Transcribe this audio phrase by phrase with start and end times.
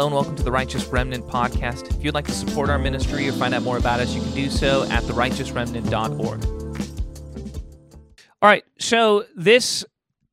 [0.06, 1.96] and welcome to the Righteous Remnant podcast.
[1.96, 4.32] If you'd like to support our ministry or find out more about us, you can
[4.32, 6.44] do so at therighteousremnant.org.
[8.42, 9.84] All right, so this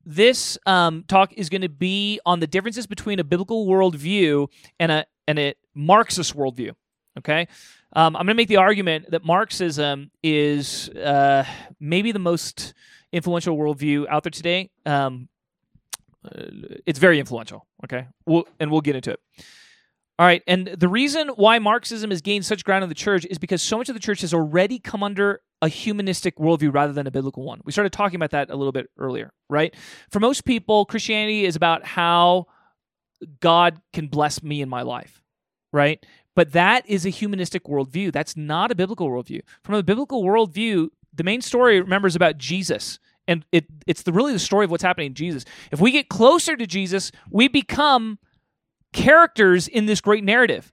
[0.04, 4.48] this um, talk is going to be on the differences between a biblical worldview
[4.80, 6.72] and a and a Marxist worldview.
[7.18, 7.46] Okay,
[7.92, 11.44] um, I'm going to make the argument that Marxism is uh,
[11.78, 12.74] maybe the most
[13.12, 14.70] influential worldview out there today.
[14.84, 15.28] Um,
[16.26, 17.66] Uh, it's very influential.
[17.84, 19.20] Okay, we'll, and we'll get into it.
[20.18, 23.38] All right, and the reason why Marxism has gained such ground in the church is
[23.38, 27.06] because so much of the church has already come under a humanistic worldview rather than
[27.06, 27.60] a biblical one.
[27.64, 29.74] We started talking about that a little bit earlier, right?
[30.10, 32.46] For most people, Christianity is about how
[33.40, 35.22] God can bless me in my life,
[35.72, 36.04] right?
[36.34, 38.12] But that is a humanistic worldview.
[38.12, 39.40] That's not a biblical worldview.
[39.64, 42.98] From a biblical worldview, the main story, remember, is about Jesus.
[43.28, 45.44] And it, it's the, really the story of what's happening in Jesus.
[45.72, 48.18] If we get closer to Jesus, we become
[48.92, 50.72] characters in this great narrative.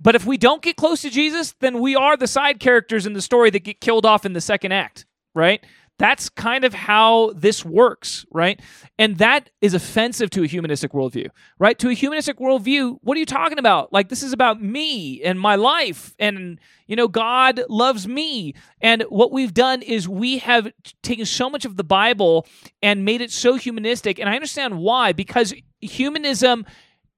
[0.00, 3.14] But if we don't get close to Jesus, then we are the side characters in
[3.14, 5.64] the story that get killed off in the second act, right?
[5.98, 8.60] That's kind of how this works, right?
[8.98, 11.76] And that is offensive to a humanistic worldview, right?
[11.80, 13.92] To a humanistic worldview, what are you talking about?
[13.92, 18.54] Like, this is about me and my life, and, you know, God loves me.
[18.80, 22.46] And what we've done is we have taken so much of the Bible
[22.80, 24.20] and made it so humanistic.
[24.20, 26.64] And I understand why, because humanism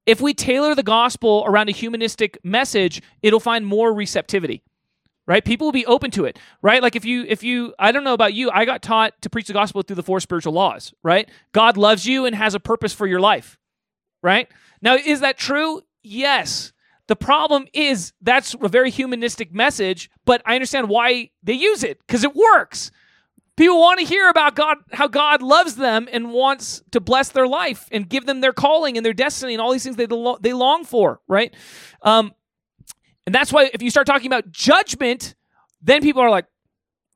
[0.07, 4.63] if we tailor the gospel around a humanistic message, it'll find more receptivity.
[5.27, 5.45] Right?
[5.45, 6.37] People will be open to it.
[6.61, 6.81] Right?
[6.81, 9.47] Like if you if you I don't know about you, I got taught to preach
[9.47, 11.29] the gospel through the four spiritual laws, right?
[11.51, 13.57] God loves you and has a purpose for your life.
[14.23, 14.47] Right?
[14.81, 15.81] Now, is that true?
[16.03, 16.73] Yes.
[17.07, 21.99] The problem is that's a very humanistic message, but I understand why they use it
[22.05, 22.91] because it works.
[23.57, 27.47] People want to hear about God, how God loves them and wants to bless their
[27.47, 30.07] life and give them their calling and their destiny and all these things they,
[30.39, 31.53] they long for, right?
[32.01, 32.33] Um,
[33.25, 35.35] and that's why if you start talking about judgment,
[35.81, 36.45] then people are like,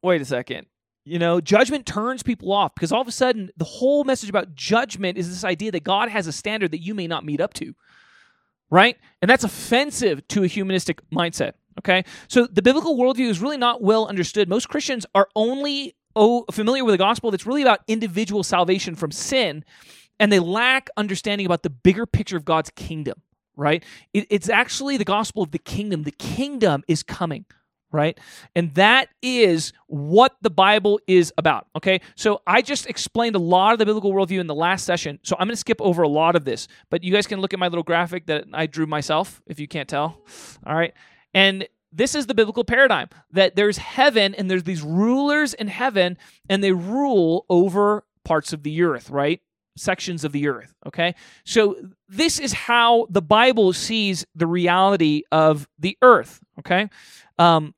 [0.01, 0.67] wait a second.
[1.03, 4.55] You know, judgment turns people off because all of a sudden the whole message about
[4.55, 7.53] judgment is this idea that God has a standard that you may not meet up
[7.55, 7.75] to,
[8.71, 8.97] right?
[9.21, 11.53] And that's offensive to a humanistic mindset.
[11.79, 12.05] Okay.
[12.27, 14.49] So the biblical worldview is really not well understood.
[14.49, 19.11] Most Christians are only oh, familiar with the gospel that's really about individual salvation from
[19.11, 19.63] sin,
[20.19, 23.21] and they lack understanding about the bigger picture of God's kingdom,
[23.55, 23.83] right?
[24.13, 26.03] It, it's actually the gospel of the kingdom.
[26.03, 27.45] The kingdom is coming,
[27.91, 28.19] right?
[28.55, 32.01] And that is what the Bible is about, okay?
[32.15, 35.35] So I just explained a lot of the biblical worldview in the last session, so
[35.39, 37.59] I'm going to skip over a lot of this, but you guys can look at
[37.59, 40.21] my little graphic that I drew myself, if you can't tell,
[40.65, 40.93] all right?
[41.33, 46.17] And this is the biblical paradigm that there's heaven and there's these rulers in heaven
[46.49, 49.41] and they rule over parts of the earth, right?
[49.77, 51.15] Sections of the earth, okay?
[51.43, 51.75] So
[52.07, 56.89] this is how the Bible sees the reality of the earth, okay?
[57.37, 57.73] Um,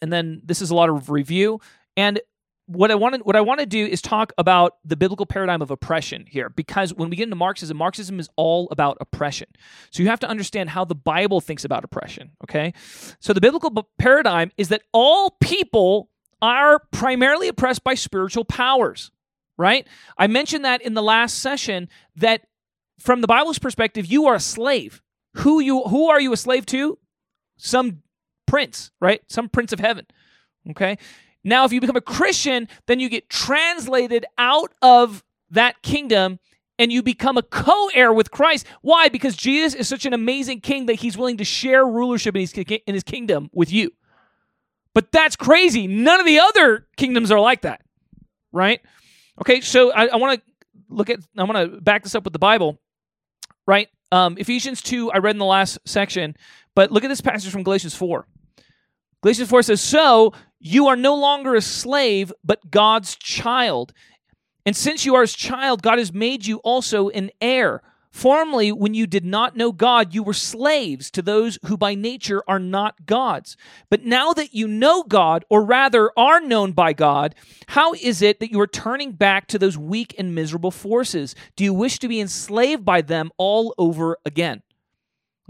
[0.00, 1.60] and then this is a lot of review.
[1.96, 2.20] And
[2.68, 5.62] what I want to what I want to do is talk about the biblical paradigm
[5.62, 9.48] of oppression here because when we get into Marxism, Marxism is all about oppression.
[9.90, 12.74] So you have to understand how the Bible thinks about oppression, okay?
[13.20, 16.10] So the biblical paradigm is that all people
[16.42, 19.10] are primarily oppressed by spiritual powers,
[19.58, 19.86] right?
[20.16, 22.46] I mentioned that in the last session that
[22.98, 25.02] from the Bible's perspective, you are a slave.
[25.34, 26.98] Who you who are you a slave to?
[27.58, 28.02] Some
[28.46, 29.20] prince, right?
[29.28, 30.06] Some prince of heaven.
[30.70, 30.96] Okay?
[31.44, 36.38] Now, if you become a Christian, then you get translated out of that kingdom
[36.78, 38.66] and you become a co heir with Christ.
[38.82, 39.08] Why?
[39.08, 42.52] Because Jesus is such an amazing king that he's willing to share rulership in his,
[42.52, 43.92] in his kingdom with you.
[44.94, 45.86] But that's crazy.
[45.86, 47.82] None of the other kingdoms are like that,
[48.52, 48.80] right?
[49.40, 50.52] Okay, so I, I want to
[50.88, 52.78] look at, I want to back this up with the Bible,
[53.66, 53.88] right?
[54.10, 56.36] Um, Ephesians 2, I read in the last section,
[56.74, 58.26] but look at this passage from Galatians 4.
[59.22, 63.92] Galatians 4 says, So you are no longer a slave, but God's child.
[64.64, 67.82] And since you are his child, God has made you also an heir.
[68.18, 72.42] Formerly, when you did not know God, you were slaves to those who by nature
[72.48, 73.56] are not gods.
[73.90, 77.36] But now that you know God, or rather are known by God,
[77.68, 81.36] how is it that you are turning back to those weak and miserable forces?
[81.54, 84.62] Do you wish to be enslaved by them all over again?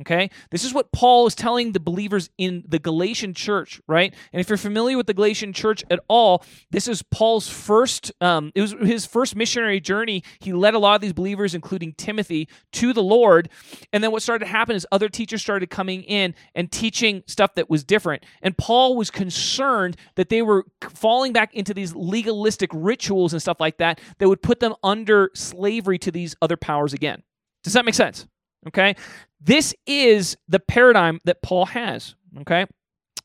[0.01, 0.31] Okay?
[0.51, 4.15] This is what Paul is telling the believers in the Galatian church, right?
[4.33, 8.53] And if you're familiar with the Galatian church at all, this is Paul's first, um,
[8.55, 10.23] it was his first missionary journey.
[10.41, 13.49] He led a lot of these believers, including Timothy, to the Lord.
[13.93, 17.55] And then what started to happen is other teachers started coming in and teaching stuff
[17.57, 18.25] that was different.
[18.41, 23.59] And Paul was concerned that they were falling back into these legalistic rituals and stuff
[23.61, 27.23] like that that would put them under slavery to these other powers again.
[27.65, 28.27] Does that make sense?
[28.67, 28.97] Okay.
[29.41, 32.15] This is the paradigm that Paul has.
[32.41, 32.67] Okay.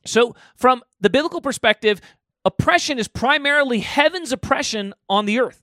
[0.06, 2.00] So, from the biblical perspective,
[2.44, 5.62] oppression is primarily heaven's oppression on the earth.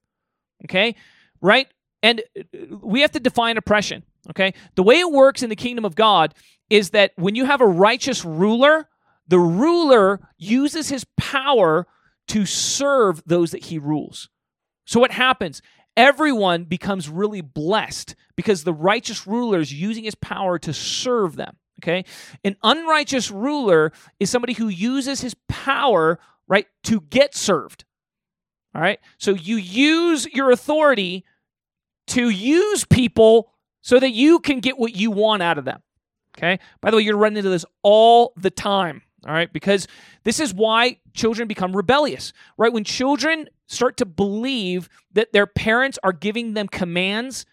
[0.66, 0.96] Okay.
[1.42, 1.68] Right?
[2.04, 4.04] And uh, we have to define oppression.
[4.30, 4.54] Okay.
[4.76, 6.34] The way it works in the kingdom of God
[6.70, 8.88] is that when you have a righteous ruler,
[9.28, 11.88] the ruler uses his power
[12.28, 14.30] to serve those that he rules.
[14.86, 15.62] So, what happens?
[15.98, 21.58] Everyone becomes really blessed because the righteous ruler is using his power to serve them.
[21.82, 22.06] Okay?
[22.44, 27.86] An unrighteous ruler is somebody who uses his power, right, to get served.
[28.76, 29.00] All right?
[29.18, 31.26] So you use your authority
[32.08, 33.52] to use people
[33.82, 35.82] so that you can get what you want out of them.
[36.38, 36.60] Okay?
[36.82, 39.02] By the way, you're running into this all the time.
[39.26, 39.52] All right?
[39.52, 39.88] Because
[40.24, 42.72] this is why children become rebellious, right?
[42.72, 47.46] When children start to believe that their parents are giving them commands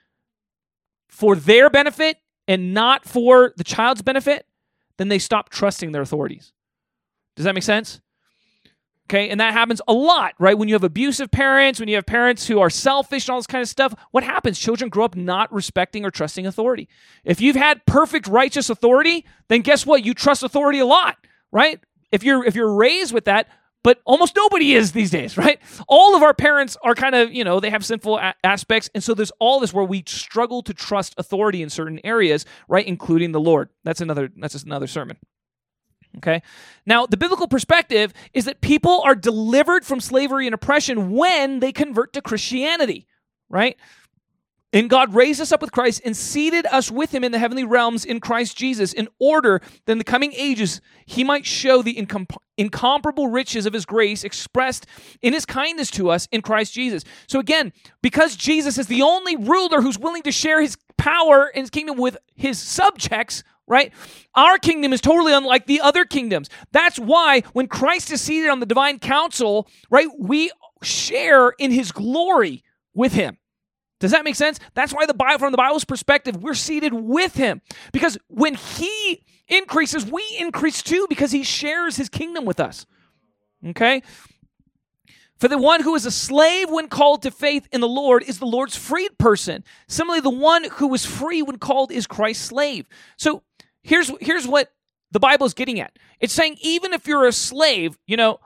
[1.09, 4.47] for their benefit and not for the child's benefit,
[4.97, 6.53] then they stop trusting their authorities.
[7.37, 8.01] Does that make sense?
[9.09, 10.59] Okay, and that happens a lot, right?
[10.59, 13.47] When you have abusive parents, when you have parents who are selfish and all this
[13.47, 14.59] kind of stuff, what happens?
[14.59, 16.89] Children grow up not respecting or trusting authority.
[17.25, 20.05] If you've had perfect righteous authority, then guess what?
[20.05, 21.17] You trust authority a lot,
[21.51, 21.81] right?
[22.13, 23.49] If you're if you're raised with that,
[23.85, 25.61] but almost nobody is these days, right?
[25.89, 28.91] All of our parents are kind of, you know, they have sinful a- aspects.
[28.95, 32.87] And so there's all this where we struggle to trust authority in certain areas, right?
[32.87, 33.69] Including the Lord.
[33.85, 35.17] That's another, that's just another sermon.
[36.17, 36.43] Okay.
[36.87, 41.71] Now, the biblical perspective is that people are delivered from slavery and oppression when they
[41.71, 43.07] convert to Christianity,
[43.49, 43.77] right?
[44.71, 47.65] And God raised us up with Christ and seated us with him in the heavenly
[47.65, 51.95] realms in Christ Jesus in order that in the coming ages he might show the
[51.95, 54.85] incom- incomparable riches of his grace expressed
[55.23, 57.03] in his kindness to us in Christ Jesus.
[57.29, 57.73] So again,
[58.03, 61.97] because Jesus is the only ruler who's willing to share his power and his kingdom
[61.97, 63.91] with his subjects, right?
[64.35, 66.51] Our kingdom is totally unlike the other kingdoms.
[66.73, 70.51] That's why when Christ is seated on the divine council, right, we
[70.83, 73.39] share in his glory with him.
[74.01, 74.61] Does that make sense?
[74.75, 77.61] That's why the Bible, from the Bible's perspective, we're seated with him.
[77.93, 82.87] Because when he increases, we increase too because he shares his kingdom with us.
[83.67, 84.03] Okay?
[85.39, 88.39] For the one who is a slave when called to faith in the Lord is
[88.39, 89.65] the Lord's freed person.
[89.87, 92.87] Similarly, the one who is free when called is Christ's slave.
[93.17, 93.43] So
[93.83, 94.73] here's here's what
[95.13, 95.97] the Bible is getting at.
[96.21, 98.41] It's saying even if you're a slave, you know,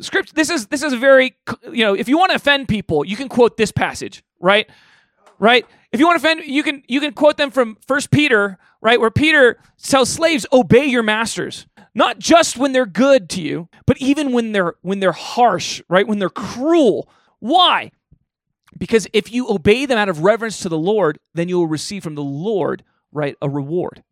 [0.00, 1.36] script this is this is very
[1.72, 4.68] you know if you want to offend people you can quote this passage right?
[5.38, 5.66] Right?
[5.92, 9.00] If you want to offend you can you can quote them from first peter right
[9.00, 13.98] where peter tells slaves obey your masters not just when they're good to you but
[13.98, 17.08] even when they're when they're harsh right when they're cruel.
[17.40, 17.92] Why?
[18.76, 22.02] Because if you obey them out of reverence to the lord then you will receive
[22.02, 24.02] from the lord right a reward.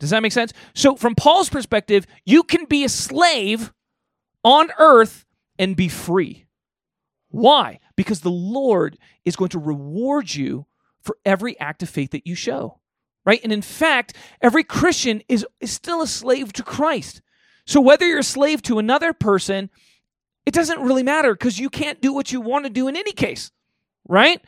[0.00, 0.52] Does that make sense?
[0.74, 3.72] So from paul's perspective you can be a slave
[4.44, 5.24] on earth
[5.58, 6.46] and be free.
[7.30, 7.80] Why?
[7.96, 10.66] Because the Lord is going to reward you
[11.02, 12.78] for every act of faith that you show.
[13.24, 13.40] Right?
[13.42, 17.20] And in fact, every Christian is, is still a slave to Christ.
[17.66, 19.68] So whether you're a slave to another person,
[20.46, 23.12] it doesn't really matter because you can't do what you want to do in any
[23.12, 23.50] case.
[24.08, 24.40] Right?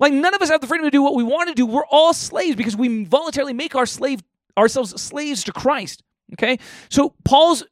[0.00, 1.66] Like none of us have the freedom to do what we want to do.
[1.66, 4.22] We're all slaves because we voluntarily make our slave
[4.58, 6.02] ourselves slaves to Christ.
[6.32, 6.58] Okay?
[6.88, 7.64] So Paul's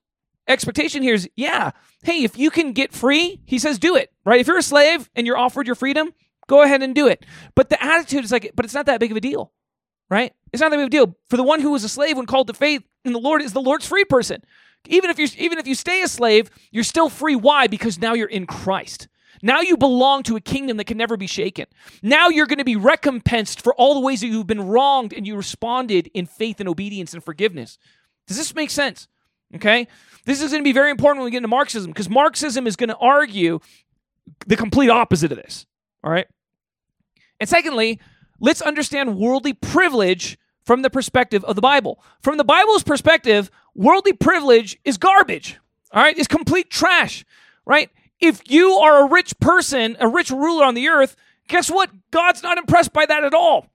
[0.47, 1.71] expectation here is yeah,
[2.03, 4.41] hey, if you can get free, he says do it, right?
[4.41, 6.13] If you're a slave and you're offered your freedom,
[6.47, 7.25] go ahead and do it.
[7.55, 9.53] But the attitude is like, but it's not that big of a deal,
[10.11, 10.33] right?
[10.53, 11.17] It's not that big of a deal.
[11.31, 13.53] For the one who was a slave when called to faith in the Lord is
[13.53, 14.43] the Lord's free person.
[14.87, 17.37] Even if you even if you stay a slave, you're still free.
[17.37, 17.67] Why?
[17.67, 19.09] Because now you're in Christ.
[19.43, 21.67] Now you belong to a kingdom that can never be shaken.
[22.03, 25.27] Now you're going to be recompensed for all the ways that you've been wronged and
[25.27, 27.79] you responded in faith and obedience and forgiveness.
[28.27, 29.09] Does this make sense?
[29.55, 29.89] Okay?
[30.25, 32.77] This is going to be very important when we get into Marxism because Marxism is
[32.77, 33.61] going to argue
[34.47, 35.67] the complete opposite of this.
[36.03, 36.27] All right?
[37.41, 38.01] And secondly,
[38.41, 42.03] let's understand worldly privilege from the perspective of the Bible.
[42.23, 45.59] From the Bible's perspective, worldly privilege is garbage.
[45.93, 46.17] All right?
[46.17, 47.25] It's complete trash.
[47.67, 47.91] Right?
[48.21, 51.17] If you are a rich person, a rich ruler on the earth,
[51.49, 51.91] guess what?
[52.11, 53.67] God's not impressed by that at all.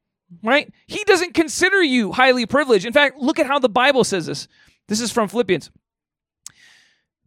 [0.44, 0.72] right?
[0.88, 2.86] He doesn't consider you highly privileged.
[2.86, 4.48] In fact, look at how the Bible says this.
[4.90, 5.70] This is from Philippians.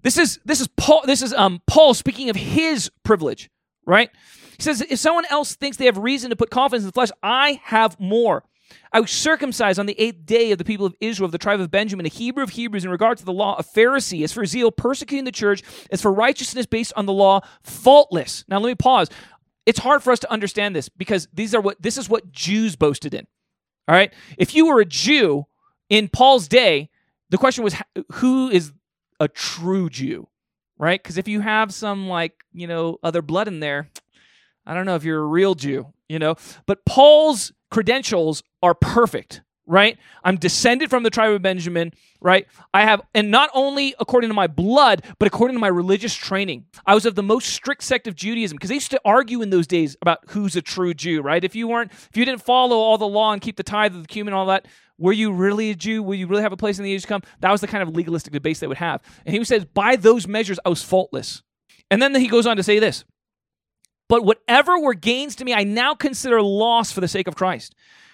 [0.03, 3.49] This is this is Paul this is um Paul speaking of his privilege,
[3.87, 4.11] right?
[4.57, 7.11] He says if someone else thinks they have reason to put confidence in the flesh,
[7.23, 8.45] I have more.
[8.93, 11.61] I was circumcised on the eighth day of the people of Israel, of the tribe
[11.61, 14.45] of Benjamin, a Hebrew of Hebrews, in regard to the law, a Pharisee, as for
[14.47, 18.45] zeal, persecuting the church, as for righteousness based on the law, faultless.
[18.49, 19.09] Now let me pause.
[19.67, 22.75] It's hard for us to understand this because these are what this is what Jews
[22.75, 23.27] boasted in.
[23.87, 24.13] All right.
[24.39, 25.45] If you were a Jew
[25.89, 26.91] in Paul's day,
[27.33, 27.75] the question was
[28.13, 28.73] who is
[29.19, 30.29] a true Jew,
[30.79, 31.03] right?
[31.03, 33.89] Because if you have some like, you know, other blood in there,
[34.67, 36.37] I don't know if you're a real Jew, you know.
[36.67, 39.97] But Paul's credentials are perfect, right?
[40.23, 42.47] I'm descended from the tribe of Benjamin, right?
[42.75, 46.67] I have, and not only according to my blood, but according to my religious training.
[46.85, 49.49] I was of the most strict sect of Judaism because they used to argue in
[49.49, 51.43] those days about who's a true Jew, right?
[51.43, 54.03] If you weren't, if you didn't follow all the law and keep the tithe of
[54.03, 54.67] the cumin and all that,
[55.03, 56.01] were you really a Jew?
[56.01, 57.23] Will you really have a place in the age to come?
[57.41, 59.03] That was the kind of legalistic debates they would have.
[59.27, 61.43] And he says, by those measures, I was faultless.
[61.91, 63.05] And then he goes on to say this
[64.09, 67.75] But whatever were gains to me, I now consider loss for the sake of Christ.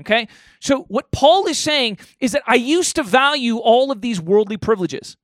[0.00, 0.28] Okay?
[0.60, 4.56] So, what Paul is saying is that I used to value all of these worldly
[4.56, 5.16] privileges,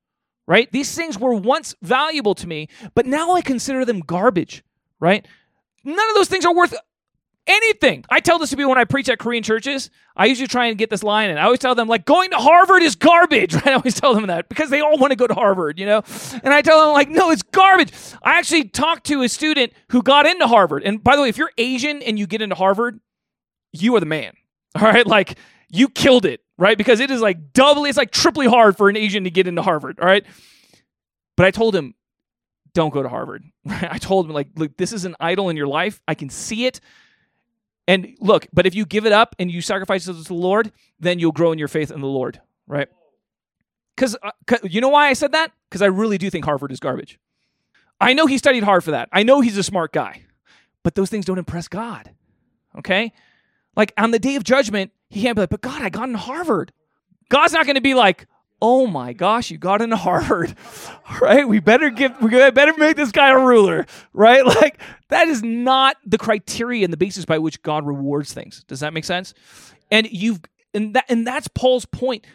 [0.47, 0.71] right?
[0.73, 4.63] These things were once valuable to me, but now I consider them garbage,
[5.01, 5.27] right?
[5.85, 6.75] None of those things are worth
[7.49, 8.05] anything.
[8.11, 9.91] I tell this to people when I preach at Korean churches.
[10.15, 11.39] I usually try and get this line in.
[11.39, 13.67] I always tell them, like, going to Harvard is garbage, right?
[13.69, 16.03] I always tell them that because they all want to go to Harvard, you know?
[16.45, 17.93] And I tell them, like, no, it's garbage.
[18.23, 20.83] I actually talked to a student who got into Harvard.
[20.85, 23.01] And by the way, if you're Asian and you get into Harvard,
[23.73, 24.35] you are the man,
[24.83, 25.39] all right, like
[25.71, 26.79] you killed it, right?
[26.79, 29.63] Because it is like doubly, it's like triply hard for an Asian to get into
[29.63, 30.25] Harvard, all right?
[31.37, 31.95] But I told him,
[32.75, 33.45] don't go to Harvard.
[33.67, 36.01] I told him, like, look, this is an idol in your life.
[36.07, 36.81] I can see it.
[37.87, 40.71] And look, but if you give it up and you sacrifice it to the Lord,
[41.01, 42.89] then you'll grow in your faith in the Lord, right?
[43.97, 44.31] Because uh,
[44.63, 45.53] you know why I said that?
[45.69, 47.19] Because I really do think Harvard is garbage.
[48.01, 49.09] I know he studied hard for that.
[49.11, 50.23] I know he's a smart guy,
[50.83, 52.11] but those things don't impress God.
[52.79, 53.13] Okay?
[53.79, 56.17] Like on the day of judgment, he can't be like, but God, I got in
[56.17, 56.73] Harvard.
[57.31, 58.27] God's not going to be like,
[58.61, 60.55] oh my gosh, you got into Harvard,
[61.23, 61.49] right?
[61.49, 64.45] We better give, we better make this guy a ruler, right?
[64.59, 64.81] Like
[65.11, 68.65] that is not the criteria and the basis by which God rewards things.
[68.67, 69.33] Does that make sense?
[69.91, 70.41] And you've,
[70.75, 72.27] and that, and that's Paul's point.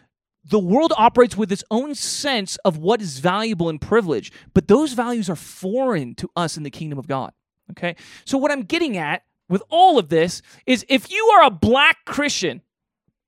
[0.46, 4.94] The world operates with its own sense of what is valuable and privilege, but those
[4.94, 7.34] values are foreign to us in the kingdom of God.
[7.72, 7.96] Okay.
[8.24, 12.06] So what I'm getting at with all of this is if you are a black
[12.06, 12.62] Christian,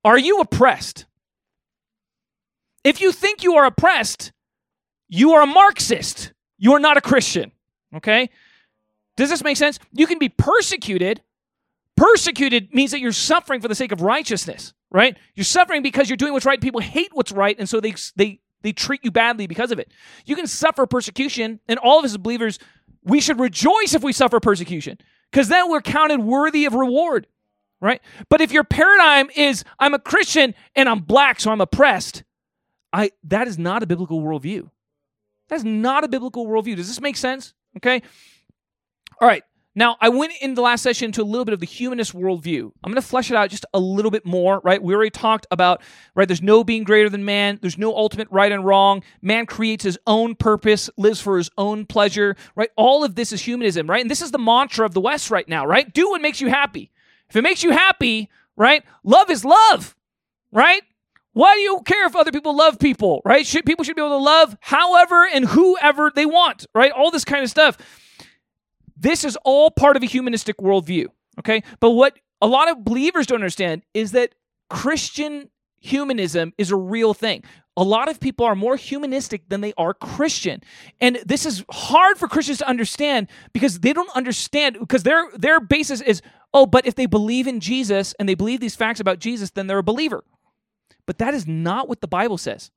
[0.03, 1.05] are you oppressed?
[2.83, 4.31] If you think you are oppressed,
[5.07, 6.33] you are a Marxist.
[6.57, 7.51] You are not a Christian.
[7.95, 8.29] Okay?
[9.17, 9.79] Does this make sense?
[9.91, 11.21] You can be persecuted.
[11.97, 15.17] Persecuted means that you're suffering for the sake of righteousness, right?
[15.33, 16.59] You're suffering because you're doing what's right.
[16.59, 19.93] People hate what's right, and so they they they treat you badly because of it.
[20.25, 22.59] You can suffer persecution, and all of us as believers,
[23.01, 24.97] we should rejoice if we suffer persecution
[25.35, 27.27] because then we're counted worthy of reward,
[27.81, 28.01] right?
[28.29, 32.23] But if your paradigm is I'm a Christian and I'm black, so I'm oppressed,
[32.93, 34.69] I that is not a biblical worldview.
[35.49, 36.77] That's not a biblical worldview.
[36.77, 37.53] Does this make sense?
[37.75, 38.01] Okay.
[39.19, 39.43] All right.
[39.77, 42.71] Now, I went in the last session to a little bit of the humanist worldview.
[42.81, 44.81] I'm going to flesh it out just a little bit more, right?
[44.81, 45.81] We already talked about,
[46.15, 46.27] right?
[46.27, 47.59] There's no being greater than man.
[47.61, 49.03] There's no ultimate right and wrong.
[49.21, 52.69] Man creates his own purpose, lives for his own pleasure, right?
[52.77, 53.99] All of this is humanism, right?
[53.99, 55.93] And this is the mantra of the West right now, right?
[55.93, 56.89] Do what makes you happy.
[57.29, 58.81] If it makes you happy, right?
[59.03, 59.93] Love is love,
[60.53, 60.83] right?
[61.33, 63.45] Why do you care if other people love people, right?
[63.45, 66.93] Should, people should be able to love however and whoever they want, right?
[66.93, 67.77] All this kind of stuff.
[68.95, 71.07] This is all part of a humanistic worldview,
[71.39, 71.63] okay?
[71.79, 74.35] But what a lot of believers don't understand is that
[74.69, 75.49] Christian
[75.79, 77.43] humanism is a real thing.
[77.77, 80.61] A lot of people are more humanistic than they are Christian.
[81.01, 85.59] And this is hard for Christians to understand because they don't understand because their their
[85.59, 86.21] basis is,
[86.53, 89.67] oh, but if they believe in Jesus and they believe these facts about Jesus, then
[89.67, 90.23] they're a believer.
[91.05, 92.71] But that is not what the Bible says.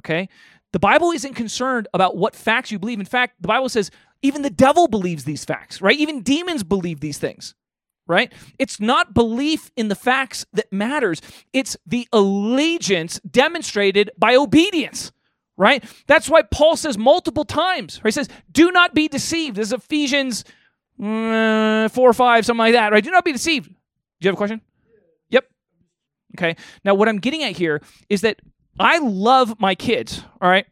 [0.00, 0.28] Okay?
[0.72, 3.00] The Bible isn't concerned about what facts you believe.
[3.00, 3.90] In fact, the Bible says
[4.22, 5.98] even the devil believes these facts, right?
[5.98, 7.54] Even demons believe these things,
[8.06, 8.32] right?
[8.58, 11.20] It's not belief in the facts that matters,
[11.52, 15.12] it's the allegiance demonstrated by obedience.
[15.56, 15.84] Right?
[16.06, 18.08] That's why Paul says multiple times, right?
[18.08, 19.56] He says, Do not be deceived.
[19.56, 20.42] This is Ephesians
[20.98, 23.04] mm, 4 or 5, something like that, right?
[23.04, 23.68] Do not be deceived.
[23.68, 23.74] Do
[24.20, 24.62] you have a question?
[25.28, 25.44] Yep.
[26.38, 26.56] Okay.
[26.82, 28.40] Now, what I'm getting at here is that
[28.78, 30.64] I love my kids, all right?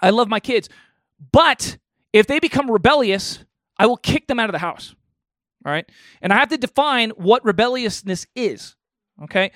[0.00, 0.70] I love my kids.
[1.32, 1.76] But
[2.16, 3.44] if they become rebellious,
[3.78, 4.94] I will kick them out of the house.
[5.64, 5.90] All right.
[6.22, 8.74] And I have to define what rebelliousness is.
[9.24, 9.52] Okay.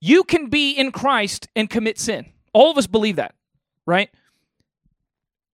[0.00, 2.26] You can be in Christ and commit sin.
[2.52, 3.34] All of us believe that,
[3.86, 4.10] right?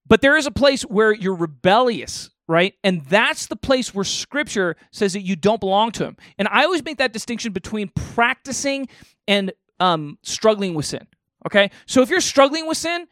[0.06, 2.74] But there is a place where you're rebellious, right?
[2.82, 6.16] And that's the place where scripture says that you don't belong to him.
[6.38, 8.88] And I always make that distinction between practicing
[9.28, 11.06] and um, struggling with sin.
[11.46, 11.70] Okay.
[11.86, 13.06] So if you're struggling with sin,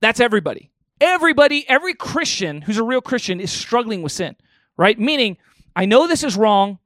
[0.00, 0.70] that's everybody.
[1.00, 4.36] Everybody, every Christian who's a real Christian is struggling with sin
[4.80, 4.98] right?
[4.98, 5.36] Meaning,
[5.76, 6.78] I know this is wrong.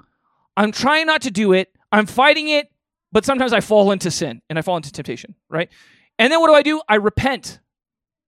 [0.57, 1.73] I'm trying not to do it.
[1.93, 2.69] I'm fighting it,
[3.13, 5.71] but sometimes I fall into sin and I fall into temptation, right?
[6.19, 6.83] And then what do I do?
[6.89, 7.61] I repent.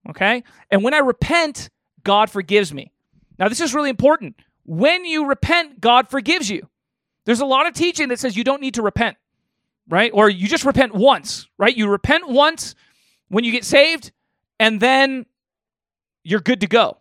[0.09, 0.45] Okay?
[0.71, 1.69] And when I repent,
[2.05, 2.93] God forgives me.
[3.41, 4.37] Now, this is really important.
[4.65, 6.69] When you repent, God forgives you.
[7.25, 9.17] There's a lot of teaching that says you don't need to repent,
[9.89, 10.13] right?
[10.15, 11.77] Or you just repent once, right?
[11.77, 12.77] You repent once
[13.31, 14.13] when you get saved,
[14.61, 15.27] and then
[16.27, 16.99] you're good to go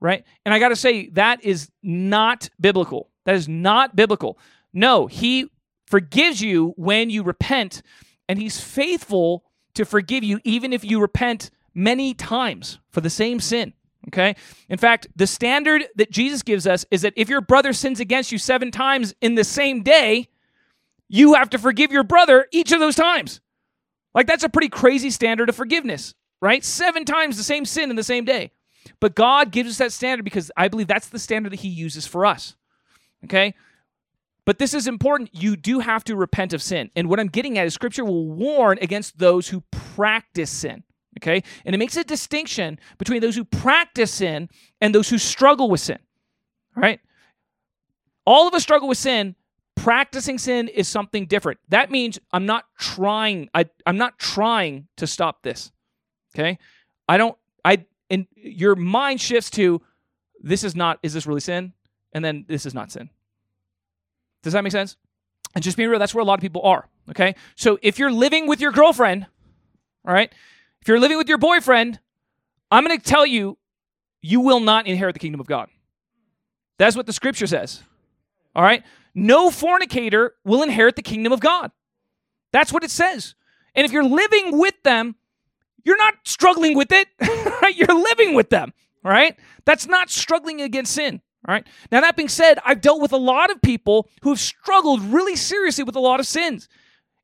[0.00, 0.24] right?
[0.44, 3.10] And I got to say, that is not biblical.
[3.24, 4.38] That is not biblical.
[4.72, 5.50] No, he
[5.86, 7.82] forgives you when you repent,
[8.28, 13.40] and he's faithful to forgive you even if you repent many times for the same
[13.40, 13.72] sin.
[14.08, 14.36] Okay?
[14.68, 18.32] In fact, the standard that Jesus gives us is that if your brother sins against
[18.32, 20.28] you seven times in the same day,
[21.08, 23.40] you have to forgive your brother each of those times.
[24.14, 26.64] Like, that's a pretty crazy standard of forgiveness, right?
[26.64, 28.52] Seven times the same sin in the same day.
[29.00, 32.06] But God gives us that standard because I believe that's the standard that He uses
[32.06, 32.56] for us.
[33.24, 33.54] Okay?
[34.44, 35.30] But this is important.
[35.32, 36.90] You do have to repent of sin.
[36.96, 40.84] And what I'm getting at is Scripture will warn against those who practice sin.
[41.18, 41.42] Okay?
[41.64, 44.48] And it makes a distinction between those who practice sin
[44.80, 45.98] and those who struggle with sin.
[46.74, 47.00] Right?
[48.24, 49.34] All of us struggle with sin.
[49.76, 51.60] Practicing sin is something different.
[51.68, 53.48] That means I'm not trying.
[53.54, 55.72] I, I'm not trying to stop this.
[56.34, 56.58] Okay?
[57.08, 57.36] I don't.
[57.64, 59.82] I and your mind shifts to
[60.40, 61.72] this is not is this really sin?
[62.12, 63.10] And then this is not sin.
[64.42, 64.96] Does that make sense?
[65.54, 67.34] And just being real that's where a lot of people are okay?
[67.56, 69.26] So if you're living with your girlfriend
[70.06, 70.32] all right?
[70.80, 72.00] If you're living with your boyfriend
[72.70, 73.56] i'm going to tell you
[74.20, 75.68] you will not inherit the kingdom of god.
[76.78, 77.82] That's what the scripture says
[78.54, 78.82] all right?
[79.14, 81.72] No fornicator will inherit the kingdom of god.
[82.52, 83.34] That's what it says.
[83.74, 85.16] And if you're living with them
[85.84, 87.76] you're not struggling with it, right?
[87.76, 89.36] You're living with them, right?
[89.64, 91.20] That's not struggling against sin.
[91.46, 91.66] Right.
[91.92, 95.36] Now, that being said, I've dealt with a lot of people who have struggled really
[95.36, 96.68] seriously with a lot of sins.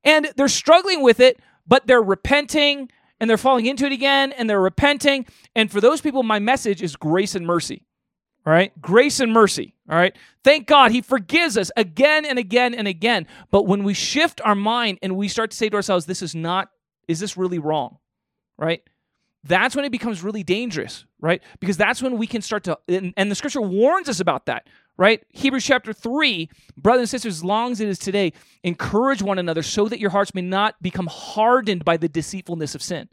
[0.05, 2.91] And they're struggling with it, but they're repenting
[3.21, 5.27] and they're falling into it again and they're repenting.
[5.55, 7.83] And for those people, my message is grace and mercy.
[8.47, 8.73] All right.
[8.81, 9.75] Grace and mercy.
[9.91, 10.17] All right.
[10.43, 13.27] Thank God he forgives us again and again and again.
[13.51, 16.35] But when we shift our mind and we start to say to ourselves, this is
[16.35, 16.69] not,
[17.09, 17.99] is this really wrong?
[18.59, 18.83] Right?
[19.43, 21.43] That's when it becomes really dangerous, right?
[21.61, 24.69] Because that's when we can start to, and, and the scripture warns us about that,
[24.97, 25.23] right?
[25.31, 29.63] Hebrews chapter 3, brothers and sisters, as long as it is today, encourage one another
[29.63, 33.09] so that your hearts may not become hardened by the deceitfulness of sin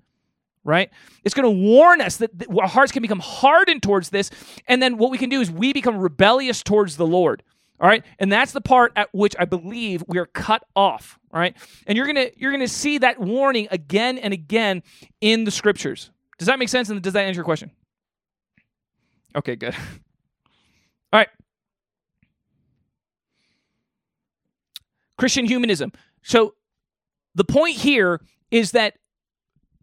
[0.63, 0.89] right?
[1.23, 4.29] It's going to warn us that our hearts can become hardened towards this.
[4.67, 7.43] And then what we can do is we become rebellious towards the Lord.
[7.81, 8.05] All right?
[8.19, 11.57] And that's the part at which I believe we are cut off, right?
[11.87, 14.83] And you're to you're to see that warning again and again
[15.19, 16.11] in the scriptures.
[16.37, 17.71] Does that make sense and does that answer your question?
[19.35, 19.73] Okay, good.
[21.13, 21.29] All right.
[25.17, 25.91] Christian humanism.
[26.21, 26.53] So
[27.33, 28.95] the point here is that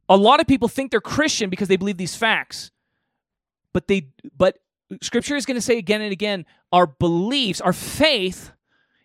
[0.09, 2.71] a lot of people think they're Christian because they believe these facts.
[3.73, 4.59] But they but
[5.03, 8.53] scripture is going to say again and again our beliefs, our faith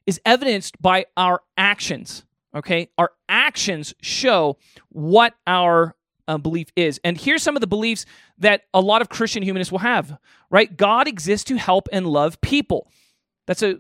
[0.06, 2.26] is evidenced by our actions.
[2.56, 2.90] Okay?
[2.98, 4.58] Our actions show
[4.90, 5.96] what our
[6.28, 7.00] uh, belief is.
[7.04, 8.06] And here's some of the beliefs
[8.38, 10.18] that a lot of Christian humanists will have,
[10.50, 10.76] right?
[10.76, 12.88] God exists to help and love people.
[13.46, 13.78] That's a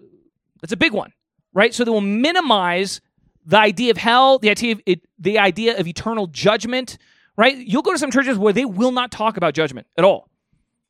[0.62, 1.14] that's a big one,
[1.54, 1.74] right?
[1.74, 3.02] So they will minimize
[3.46, 6.98] the idea of hell, the idea of it, the idea of eternal judgment,
[7.38, 7.56] right?
[7.56, 10.30] You'll go to some churches where they will not talk about judgment at all,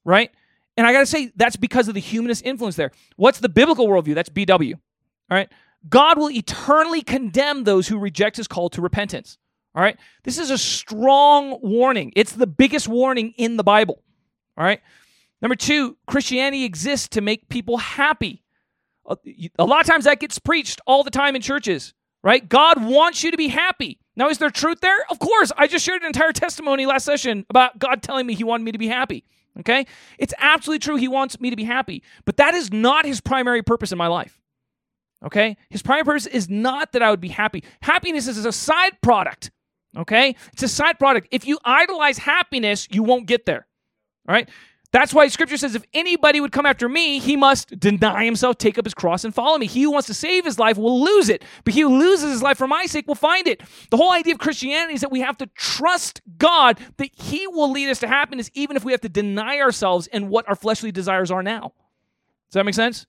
[0.06, 0.32] right?
[0.76, 2.92] And I got to say, that's because of the humanist influence there.
[3.16, 4.16] What's the biblical worldview?
[4.16, 4.74] That's BW.
[4.74, 4.80] All
[5.30, 5.52] right.
[5.90, 9.38] God will eternally condemn those who reject his call to repentance.
[9.76, 9.98] All right.
[10.24, 12.14] This is a strong warning.
[12.16, 14.02] It's the biggest warning in the Bible.
[14.58, 14.82] All right.
[15.42, 18.44] Number two, Christianity exists to make people happy.
[19.06, 19.16] Uh,
[19.60, 22.48] a lot of times that gets preached all the time in churches, right?
[22.48, 24.00] God wants you to be happy.
[24.16, 25.06] Now, is there truth there?
[25.10, 25.52] Of course.
[25.58, 28.72] I just shared an entire testimony last session about God telling me He wanted me
[28.72, 29.26] to be happy.
[29.60, 29.86] Okay?
[30.18, 30.96] It's absolutely true.
[30.96, 32.04] He wants me to be happy.
[32.26, 34.39] But that is not His primary purpose in my life.
[35.24, 35.58] Okay?
[35.70, 37.63] His primary purpose is not that I would be happy.
[37.82, 39.52] Happiness is a side product.
[39.96, 40.36] Okay?
[40.54, 41.28] It's a side product.
[41.32, 43.68] If you idolize happiness, you won't get there.
[44.28, 44.50] All right?
[44.94, 48.78] That's why scripture says if anybody would come after me, he must deny himself, take
[48.78, 49.66] up his cross, and follow me.
[49.66, 52.44] He who wants to save his life will lose it, but he who loses his
[52.44, 53.64] life for my sake will find it.
[53.90, 57.72] The whole idea of Christianity is that we have to trust God that he will
[57.72, 60.92] lead us to happiness, even if we have to deny ourselves and what our fleshly
[60.92, 61.74] desires are now.
[62.52, 63.08] Does that make sense?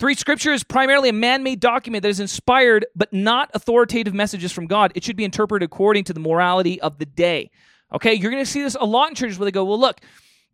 [0.00, 4.50] Three scripture is primarily a man made document that is inspired but not authoritative messages
[4.50, 4.90] from God.
[4.96, 7.52] It should be interpreted according to the morality of the day.
[7.92, 10.00] Okay, you're going to see this a lot in churches where they go, well, look,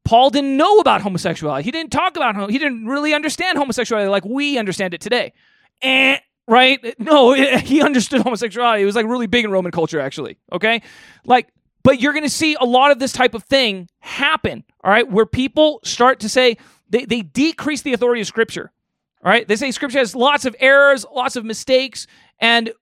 [0.07, 1.65] Paul didn't know about homosexuality.
[1.65, 5.33] He didn't talk about he didn't really understand homosexuality like we understand it today.
[5.83, 6.95] And right?
[7.01, 8.83] No, he understood homosexuality.
[8.83, 10.83] It was like really big in Roman culture actually, okay?
[11.25, 11.49] Like
[11.83, 15.09] but you're going to see a lot of this type of thing happen, all right?
[15.09, 16.57] Where people start to say
[16.89, 18.73] they, they decrease the authority of scripture.
[19.25, 19.47] All right?
[19.47, 22.07] They say scripture has lots of errors, lots of mistakes,
[22.41, 22.73] and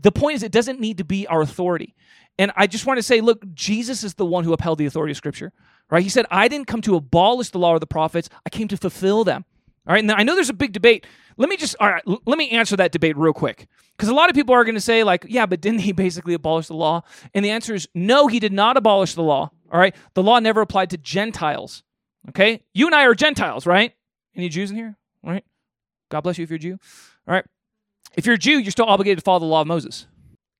[0.00, 1.94] the point is it doesn't need to be our authority.
[2.38, 5.12] And I just want to say, look, Jesus is the one who upheld the authority
[5.12, 5.52] of scripture.
[5.92, 6.02] Right?
[6.02, 8.78] He said, I didn't come to abolish the law or the prophets, I came to
[8.78, 9.44] fulfill them.
[9.86, 10.02] All right.
[10.02, 11.06] And I know there's a big debate.
[11.36, 13.68] Let me just, all right, l- let me answer that debate real quick.
[13.94, 16.32] Because a lot of people are going to say, like, yeah, but didn't he basically
[16.32, 17.02] abolish the law?
[17.34, 19.50] And the answer is no, he did not abolish the law.
[19.70, 19.94] All right.
[20.14, 21.82] The law never applied to Gentiles.
[22.30, 22.62] Okay.
[22.72, 23.92] You and I are Gentiles, right?
[24.34, 24.96] Any Jews in here?
[25.22, 25.44] Right.
[26.10, 26.78] God bless you if you're a Jew.
[27.28, 27.44] All right.
[28.14, 30.06] If you're a Jew, you're still obligated to follow the law of Moses.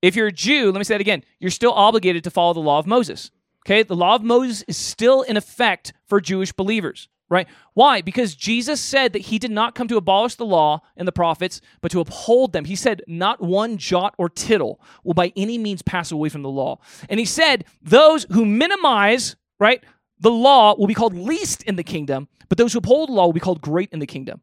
[0.03, 2.59] If you're a Jew, let me say that again, you're still obligated to follow the
[2.59, 3.31] law of Moses.
[3.65, 7.47] Okay, the law of Moses is still in effect for Jewish believers, right?
[7.73, 8.01] Why?
[8.01, 11.61] Because Jesus said that he did not come to abolish the law and the prophets,
[11.79, 12.65] but to uphold them.
[12.65, 16.49] He said, Not one jot or tittle will by any means pass away from the
[16.49, 16.79] law.
[17.09, 19.81] And he said, Those who minimize, right,
[20.19, 23.25] the law will be called least in the kingdom, but those who uphold the law
[23.25, 24.41] will be called great in the kingdom.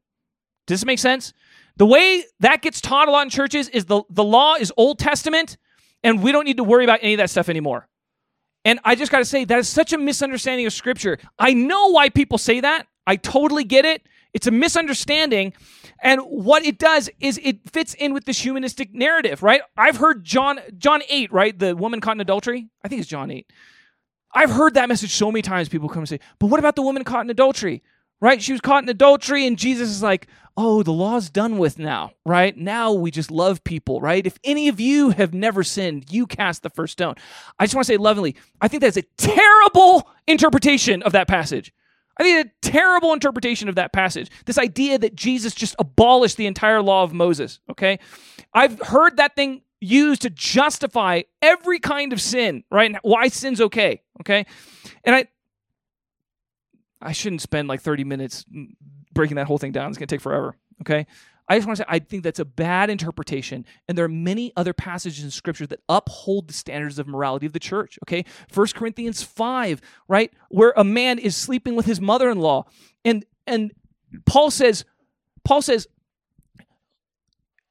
[0.67, 1.33] Does this make sense?
[1.77, 4.99] The way that gets taught a lot in churches is the, the law is Old
[4.99, 5.57] Testament,
[6.03, 7.89] and we don't need to worry about any of that stuff anymore.
[8.65, 11.19] And I just got to say, that is such a misunderstanding of Scripture.
[11.39, 12.87] I know why people say that.
[13.07, 14.03] I totally get it.
[14.33, 15.55] It's a misunderstanding.
[16.03, 19.63] And what it does is it fits in with this humanistic narrative, right?
[19.77, 21.59] I've heard John John 8, right?
[21.59, 22.69] The woman caught in adultery.
[22.85, 23.51] I think it's John 8.
[24.33, 25.69] I've heard that message so many times.
[25.69, 27.83] People come and say, but what about the woman caught in adultery?
[28.21, 28.41] Right?
[28.41, 32.13] She was caught in adultery, and Jesus is like, oh, the law's done with now,
[32.25, 32.57] right?
[32.57, 34.27] Now we just love people, right?
[34.27, 37.15] If any of you have never sinned, you cast the first stone.
[37.59, 41.73] I just want to say lovingly, I think that's a terrible interpretation of that passage.
[42.19, 44.31] I think a terrible interpretation of that passage.
[44.45, 47.99] This idea that Jesus just abolished the entire law of Moses, okay?
[48.53, 52.95] I've heard that thing used to justify every kind of sin, right?
[53.03, 54.45] Why sin's okay, okay?
[55.05, 55.29] And I
[57.03, 58.45] I shouldn't spend like 30 minutes
[59.13, 59.89] breaking that whole thing down.
[59.89, 60.57] It's going to take forever.
[60.83, 61.07] Okay.
[61.49, 63.67] I just want to say, I think that's a bad interpretation.
[63.89, 67.53] And there are many other passages in scripture that uphold the standards of morality of
[67.53, 67.99] the church.
[68.05, 68.25] Okay.
[68.49, 70.33] First Corinthians 5, right?
[70.49, 72.67] Where a man is sleeping with his mother in law.
[73.05, 73.73] And, and
[74.27, 74.85] Paul says,
[75.43, 75.89] Paul says,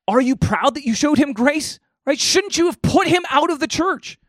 [0.10, 1.80] Are you proud that you showed him grace?
[2.06, 2.20] Right?
[2.20, 4.20] Shouldn't you have put him out of the church?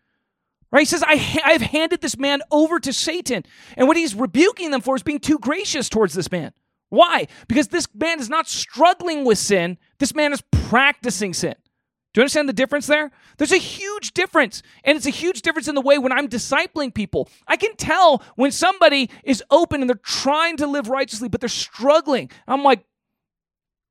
[0.71, 0.81] Right?
[0.81, 3.45] He says, I, ha- I've handed this man over to Satan.
[3.77, 6.53] And what he's rebuking them for is being too gracious towards this man.
[6.91, 7.27] Why?
[7.49, 11.55] Because this man is not struggling with sin, this man is practicing sin.
[12.13, 13.13] Do you understand the difference there?
[13.39, 14.65] There's a huge difference.
[14.83, 17.29] And it's a huge difference in the way when I'm discipling people.
[17.47, 21.49] I can tell when somebody is open and they're trying to live righteously, but they're
[21.49, 22.29] struggling.
[22.49, 22.85] I'm like,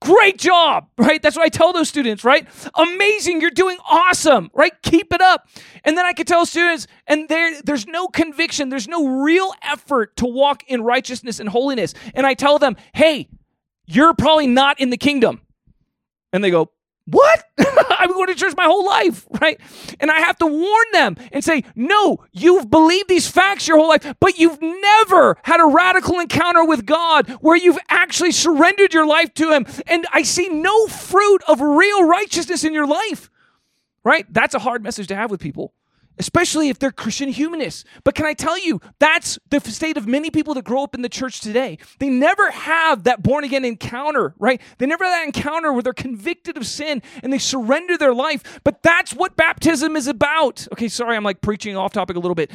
[0.01, 1.21] Great job, right?
[1.21, 2.47] That's what I tell those students, right?
[2.75, 4.71] Amazing, you're doing awesome, right?
[4.81, 5.49] Keep it up.
[5.83, 10.15] And then I can tell students, and there, there's no conviction, there's no real effort
[10.17, 11.93] to walk in righteousness and holiness.
[12.13, 13.27] And I tell them, hey,
[13.85, 15.41] you're probably not in the kingdom.
[16.31, 16.71] And they go,
[17.11, 17.43] what?
[17.59, 19.59] I've been going to church my whole life, right?
[19.99, 23.89] And I have to warn them and say, no, you've believed these facts your whole
[23.89, 29.05] life, but you've never had a radical encounter with God where you've actually surrendered your
[29.05, 29.65] life to Him.
[29.87, 33.29] And I see no fruit of real righteousness in your life,
[34.03, 34.25] right?
[34.31, 35.73] That's a hard message to have with people
[36.19, 37.85] especially if they're Christian humanists.
[38.03, 41.01] But can I tell you, that's the state of many people that grow up in
[41.01, 41.77] the church today.
[41.99, 44.61] They never have that born again encounter, right?
[44.77, 48.59] They never have that encounter where they're convicted of sin and they surrender their life.
[48.63, 50.67] But that's what baptism is about.
[50.73, 52.51] Okay, sorry, I'm like preaching off topic a little bit.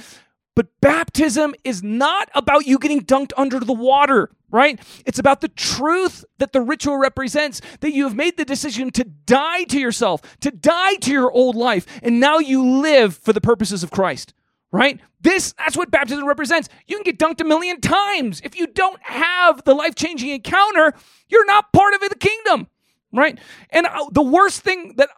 [0.55, 4.79] But baptism is not about you getting dunked under the water, right?
[5.05, 9.03] It's about the truth that the ritual represents, that you have made the decision to
[9.03, 13.41] die to yourself, to die to your old life, and now you live for the
[13.41, 14.33] purposes of Christ,
[14.71, 15.01] right?
[15.21, 16.69] This, that's what baptism represents.
[16.87, 18.41] You can get dunked a million times.
[18.45, 20.95] If you don't have the life changing encounter,
[21.29, 22.69] you're not part of the kingdom,
[23.13, 23.37] right?
[23.71, 25.09] And uh, the worst thing that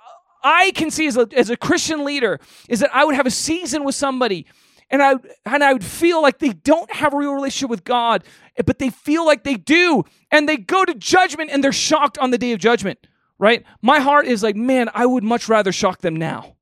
[0.43, 3.31] I can see as a, as a Christian leader is that I would have a
[3.31, 4.47] season with somebody
[4.91, 8.25] and I and I would feel like they don't have a real relationship with God,
[8.65, 12.31] but they feel like they do, and they go to judgment and they're shocked on
[12.31, 13.07] the day of judgment.
[13.39, 13.65] Right?
[13.83, 16.57] My heart is like, man, I would much rather shock them now.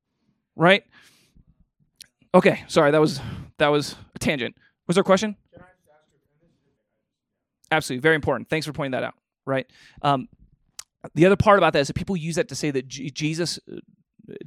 [0.56, 0.82] Right?
[2.34, 3.20] Okay, sorry, that was
[3.58, 4.56] that was a tangent.
[4.86, 5.36] Was there a question?
[7.70, 8.48] Absolutely, very important.
[8.48, 9.14] Thanks for pointing that out.
[9.46, 9.66] Right.
[10.02, 10.28] Um,
[11.14, 13.58] the other part about that is that people use that to say that G- Jesus
[13.70, 13.76] uh,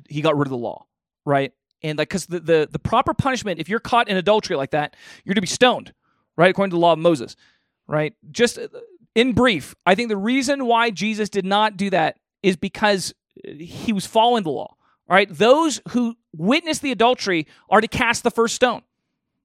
[0.09, 0.85] he got rid of the law,
[1.25, 1.53] right?
[1.83, 4.95] And like because the, the the proper punishment if you're caught in adultery like that
[5.23, 5.93] you're to be stoned
[6.35, 7.35] right according to the law of moses
[7.89, 8.13] right?
[8.31, 8.67] Just uh,
[9.15, 13.13] in brief i think the reason why jesus did not do that is because
[13.43, 14.73] he was following the law
[15.09, 15.29] right?
[15.31, 18.81] Those who witness the adultery are to cast the first stone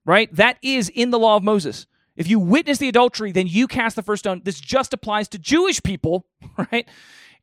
[0.05, 0.35] right?
[0.35, 1.87] That is in the law of moses.
[2.17, 4.43] If you witness the adultery then you cast the first stone.
[4.45, 6.27] This just applies to jewish people
[6.73, 6.89] right?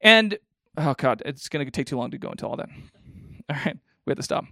[0.02, 0.38] And
[0.78, 2.70] oh god it's going to take too long to go into all that.
[3.50, 3.78] All right
[4.10, 4.46] we have to stop.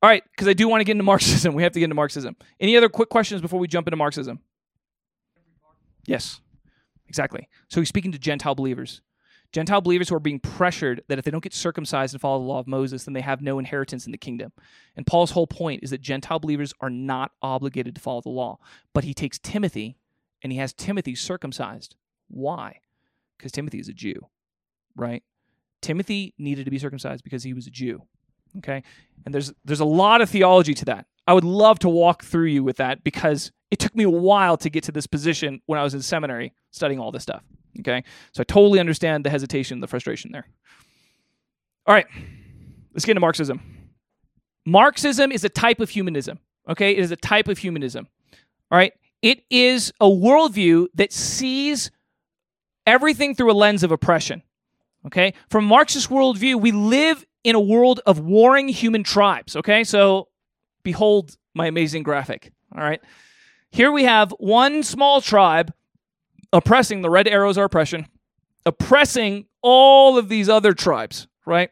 [0.00, 1.54] All right, because I do want to get into Marxism.
[1.56, 2.36] We have to get into Marxism.
[2.60, 4.40] Any other quick questions before we jump into Marxism?
[6.06, 6.40] Yes,
[7.08, 7.48] exactly.
[7.68, 9.02] So he's speaking to Gentile believers.
[9.50, 12.44] Gentile believers who are being pressured that if they don't get circumcised and follow the
[12.44, 14.52] law of Moses, then they have no inheritance in the kingdom.
[14.94, 18.58] And Paul's whole point is that Gentile believers are not obligated to follow the law.
[18.92, 19.96] But he takes Timothy
[20.42, 21.96] and he has Timothy circumcised.
[22.28, 22.80] Why?
[23.36, 24.28] Because Timothy is a Jew,
[24.94, 25.22] right?
[25.80, 28.02] Timothy needed to be circumcised because he was a Jew.
[28.58, 28.82] Okay.
[29.24, 31.06] And there's there's a lot of theology to that.
[31.26, 34.56] I would love to walk through you with that because it took me a while
[34.56, 37.42] to get to this position when I was in seminary studying all this stuff.
[37.80, 38.02] Okay.
[38.32, 40.46] So I totally understand the hesitation, the frustration there.
[41.86, 42.06] All right.
[42.94, 43.60] Let's get into Marxism.
[44.64, 46.38] Marxism is a type of humanism.
[46.68, 46.92] Okay.
[46.92, 48.08] It is a type of humanism.
[48.70, 48.92] All right.
[49.20, 51.90] It is a worldview that sees
[52.86, 54.42] everything through a lens of oppression.
[55.06, 55.34] Okay.
[55.50, 59.56] From Marxist worldview, we live in a world of warring human tribes.
[59.56, 60.28] Okay, so
[60.82, 62.52] behold my amazing graphic.
[62.76, 63.00] All right,
[63.70, 65.72] here we have one small tribe
[66.52, 68.06] oppressing, the red arrows are oppression,
[68.64, 71.70] oppressing all of these other tribes, right?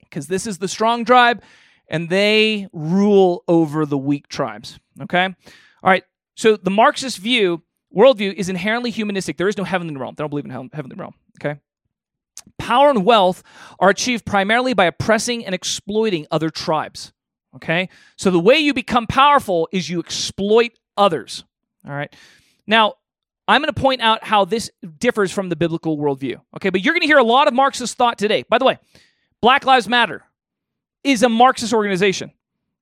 [0.00, 1.42] Because this is the strong tribe
[1.88, 4.78] and they rule over the weak tribes.
[5.02, 5.34] Okay, all
[5.82, 6.04] right,
[6.36, 7.62] so the Marxist view,
[7.96, 9.38] worldview, is inherently humanistic.
[9.38, 10.14] There is no heavenly realm.
[10.16, 11.14] They don't believe in heavenly realm.
[11.40, 11.58] Okay.
[12.58, 13.42] Power and wealth
[13.78, 17.12] are achieved primarily by oppressing and exploiting other tribes.
[17.54, 17.88] Okay?
[18.16, 21.44] So the way you become powerful is you exploit others.
[21.86, 22.14] All right?
[22.66, 22.94] Now,
[23.48, 26.40] I'm going to point out how this differs from the biblical worldview.
[26.56, 26.70] Okay?
[26.70, 28.44] But you're going to hear a lot of Marxist thought today.
[28.48, 28.78] By the way,
[29.40, 30.24] Black Lives Matter
[31.04, 32.32] is a Marxist organization.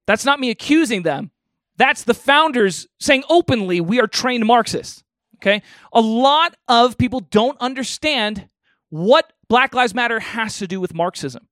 [0.07, 1.31] That's not me accusing them.
[1.77, 5.03] That's the founders saying openly, we are trained Marxists.
[5.37, 5.63] Okay?
[5.93, 8.49] A lot of people don't understand
[8.89, 11.47] what Black Lives Matter has to do with Marxism.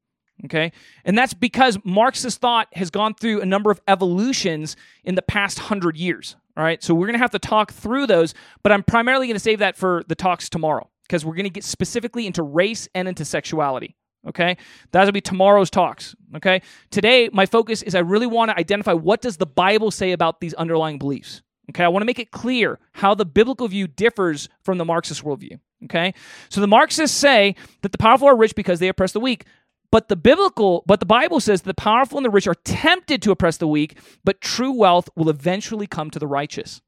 [0.45, 0.73] Okay.
[1.05, 5.61] And that's because Marxist thought has gone through a number of evolutions in the past
[5.61, 6.35] hundred years.
[6.57, 6.83] All right.
[6.83, 8.35] So we're going to have to talk through those,
[8.65, 11.51] but I'm primarily going to save that for the talks tomorrow because we're going to
[11.51, 13.95] get specifically into race and into sexuality.
[14.27, 14.57] Okay.
[14.91, 16.17] That'll be tomorrow's talks.
[16.35, 16.61] Okay.
[16.91, 20.41] Today, my focus is I really want to identify what does the Bible say about
[20.41, 21.41] these underlying beliefs.
[21.71, 21.85] Okay.
[21.85, 25.59] I want to make it clear how the biblical view differs from the Marxist worldview.
[25.85, 26.15] Okay?
[26.49, 29.45] So the Marxists say that the powerful are rich because they oppress the weak.
[29.91, 33.31] But the biblical, but the Bible says the powerful and the rich are tempted to
[33.31, 36.81] oppress the weak, but true wealth will eventually come to the righteous.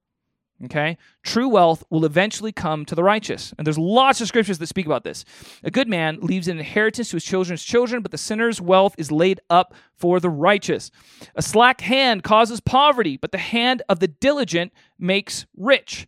[0.64, 0.96] Okay?
[1.22, 3.52] True wealth will eventually come to the righteous.
[3.58, 5.24] And there's lots of scriptures that speak about this.
[5.64, 9.10] A good man leaves an inheritance to his children's children, but the sinner's wealth is
[9.10, 10.90] laid up for the righteous.
[11.34, 16.06] A slack hand causes poverty, but the hand of the diligent makes rich.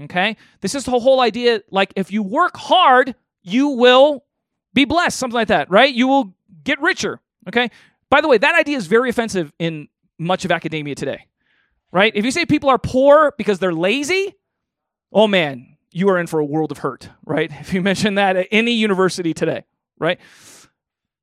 [0.00, 0.36] Okay?
[0.62, 4.24] This is the whole idea like if you work hard, you will
[4.74, 5.92] be blessed, something like that, right?
[5.92, 7.20] You will get richer.
[7.48, 7.70] Okay?
[8.08, 11.26] By the way, that idea is very offensive in much of academia today,
[11.92, 12.12] right?
[12.14, 14.34] If you say people are poor because they're lazy,
[15.12, 17.50] oh man, you are in for a world of hurt, right?
[17.60, 19.64] If you mention that at any university today,
[19.98, 20.18] right?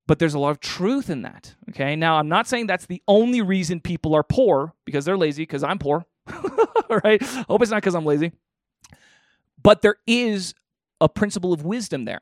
[0.07, 1.95] But there's a lot of truth in that, okay?
[1.95, 5.63] Now, I'm not saying that's the only reason people are poor because they're lazy, because
[5.63, 6.05] I'm poor,
[7.03, 7.21] right?
[7.21, 8.31] Hope it's not because I'm lazy.
[9.61, 10.55] But there is
[11.01, 12.21] a principle of wisdom there,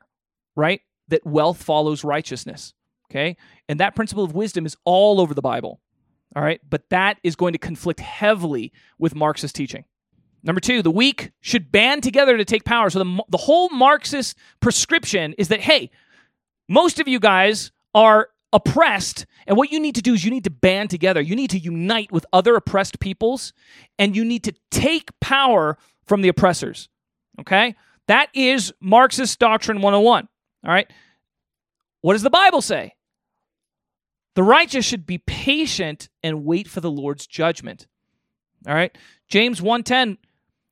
[0.55, 0.81] right?
[1.07, 2.73] That wealth follows righteousness.
[3.09, 3.37] Okay.
[3.69, 5.79] And that principle of wisdom is all over the Bible.
[6.35, 6.59] All right.
[6.69, 9.85] But that is going to conflict heavily with Marxist teaching.
[10.43, 12.89] Number two, the weak should band together to take power.
[12.89, 15.89] So the, the whole Marxist prescription is that, hey,
[16.69, 20.45] most of you guys are oppressed, and what you need to do is you need
[20.45, 21.21] to band together.
[21.21, 23.51] You need to unite with other oppressed peoples,
[23.99, 26.87] and you need to take power from the oppressors.
[27.39, 27.75] Okay?
[28.07, 30.27] That is Marxist Doctrine 101.
[30.65, 30.91] All right?
[32.01, 32.93] What does the Bible say?
[34.37, 37.87] The righteous should be patient and wait for the Lord's judgment.
[38.67, 38.95] All right?
[39.27, 40.19] James 1:10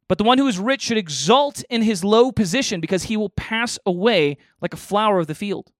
[0.07, 3.31] but the one who is rich should exult in his low position because he will
[3.31, 5.71] pass away like a flower of the field.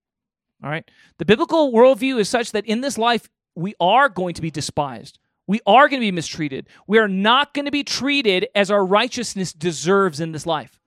[0.63, 0.89] All right?
[1.19, 5.19] The biblical worldview is such that in this life, we are going to be despised.
[5.45, 6.67] We are going to be mistreated.
[6.87, 10.79] We are not going to be treated as our righteousness deserves in this life.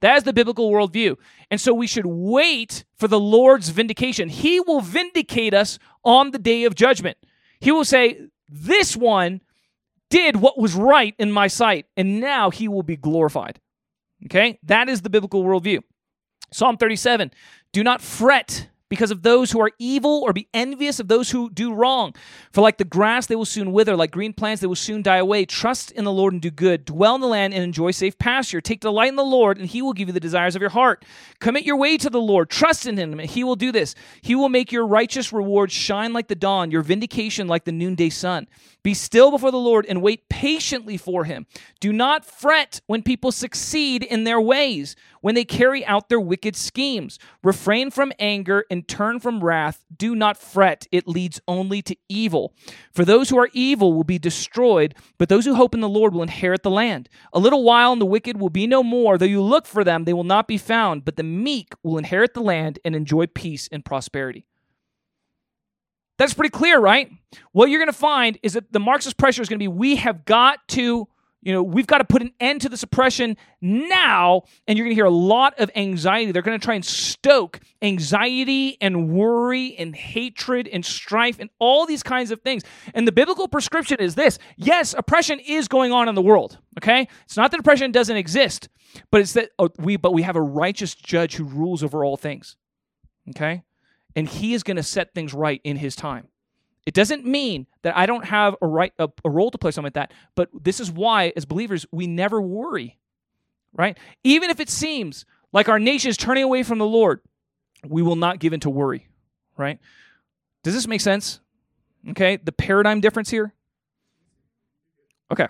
[0.00, 1.16] That is the biblical worldview.
[1.50, 4.28] And so we should wait for the Lord's vindication.
[4.28, 7.16] He will vindicate us on the day of judgment.
[7.60, 9.40] He will say, This one
[10.10, 13.60] did what was right in my sight, and now he will be glorified.
[14.26, 14.58] Okay?
[14.62, 15.80] That is the biblical worldview.
[16.52, 17.32] Psalm 37
[17.72, 21.50] Do not fret because of those who are evil or be envious of those who
[21.50, 22.14] do wrong.
[22.52, 25.16] For like the grass, they will soon wither, like green plants, they will soon die
[25.16, 25.46] away.
[25.46, 26.84] Trust in the Lord and do good.
[26.84, 28.60] Dwell in the land and enjoy safe pasture.
[28.60, 31.04] Take delight in the Lord, and he will give you the desires of your heart.
[31.40, 32.50] Commit your way to the Lord.
[32.50, 33.96] Trust in him, and he will do this.
[34.22, 38.10] He will make your righteous reward shine like the dawn, your vindication like the noonday
[38.10, 38.46] sun.
[38.84, 41.46] Be still before the Lord and wait patiently for him.
[41.80, 46.54] Do not fret when people succeed in their ways, when they carry out their wicked
[46.54, 47.18] schemes.
[47.42, 49.82] Refrain from anger and turn from wrath.
[49.96, 52.52] Do not fret, it leads only to evil.
[52.92, 56.12] For those who are evil will be destroyed, but those who hope in the Lord
[56.12, 57.08] will inherit the land.
[57.32, 59.16] A little while and the wicked will be no more.
[59.16, 62.34] Though you look for them, they will not be found, but the meek will inherit
[62.34, 64.44] the land and enjoy peace and prosperity.
[66.18, 67.10] That's pretty clear, right?
[67.52, 69.96] What you're going to find is that the Marxist pressure is going to be we
[69.96, 71.08] have got to,
[71.44, 74.42] you know, we've got to put an end to the suppression now.
[74.66, 76.32] And you're going to hear a lot of anxiety.
[76.32, 81.86] They're going to try and stoke anxiety and worry and hatred and strife and all
[81.86, 82.64] these kinds of things.
[82.94, 87.06] And the biblical prescription is this yes, oppression is going on in the world, okay?
[87.24, 88.68] It's not that oppression doesn't exist,
[89.10, 92.16] but it's that oh, we, but we have a righteous judge who rules over all
[92.16, 92.56] things,
[93.30, 93.62] okay?
[94.16, 96.28] and he is going to set things right in his time.
[96.86, 99.86] It doesn't mean that I don't have a right a, a, role to play something
[99.86, 102.98] like that, but this is why as believers we never worry.
[103.72, 103.98] Right?
[104.22, 107.20] Even if it seems like our nation is turning away from the Lord,
[107.86, 109.08] we will not give in to worry,
[109.56, 109.78] right?
[110.62, 111.40] Does this make sense?
[112.10, 112.36] Okay?
[112.36, 113.52] The paradigm difference here?
[115.32, 115.48] Okay.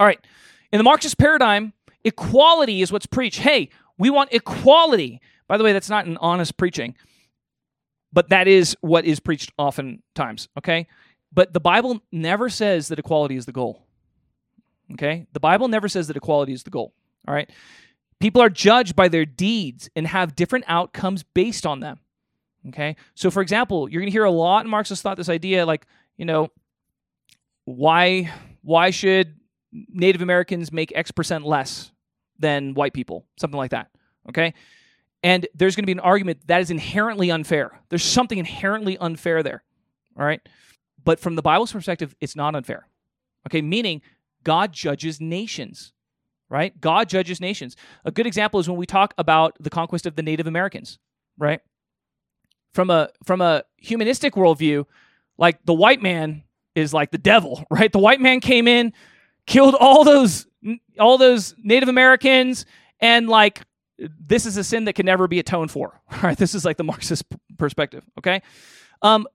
[0.00, 0.20] All right.
[0.72, 1.72] In the Marxist paradigm,
[2.04, 3.40] equality is what's preached.
[3.40, 5.20] Hey, we want equality.
[5.48, 6.94] By the way, that's not an honest preaching
[8.18, 10.88] but that is what is preached oftentimes, okay?
[11.32, 13.86] But the Bible never says that equality is the goal.
[14.94, 15.28] Okay?
[15.34, 16.92] The Bible never says that equality is the goal.
[17.28, 17.48] All right?
[18.18, 22.00] People are judged by their deeds and have different outcomes based on them.
[22.66, 22.96] Okay?
[23.14, 25.86] So for example, you're going to hear a lot in Marxist thought this idea like,
[26.16, 26.48] you know,
[27.66, 29.36] why why should
[29.70, 31.92] Native Americans make X percent less
[32.36, 33.26] than white people?
[33.38, 33.92] Something like that.
[34.28, 34.54] Okay?
[35.22, 37.80] And there's going to be an argument that is inherently unfair.
[37.88, 39.64] There's something inherently unfair there.
[40.16, 40.40] All right.
[41.04, 42.86] But from the Bible's perspective, it's not unfair.
[43.46, 43.62] Okay.
[43.62, 44.02] Meaning
[44.44, 45.92] God judges nations,
[46.48, 46.78] right?
[46.80, 47.76] God judges nations.
[48.04, 50.98] A good example is when we talk about the conquest of the Native Americans,
[51.36, 51.60] right?
[52.74, 54.84] From a from a humanistic worldview,
[55.36, 57.90] like the white man is like the devil, right?
[57.90, 58.92] The white man came in,
[59.46, 60.46] killed all those
[60.98, 62.66] all those Native Americans,
[63.00, 63.62] and like
[63.98, 66.00] this is a sin that can never be atoned for.
[66.12, 67.24] All right, this is like the Marxist
[67.58, 68.04] perspective.
[68.18, 68.42] Okay,
[69.02, 69.26] um,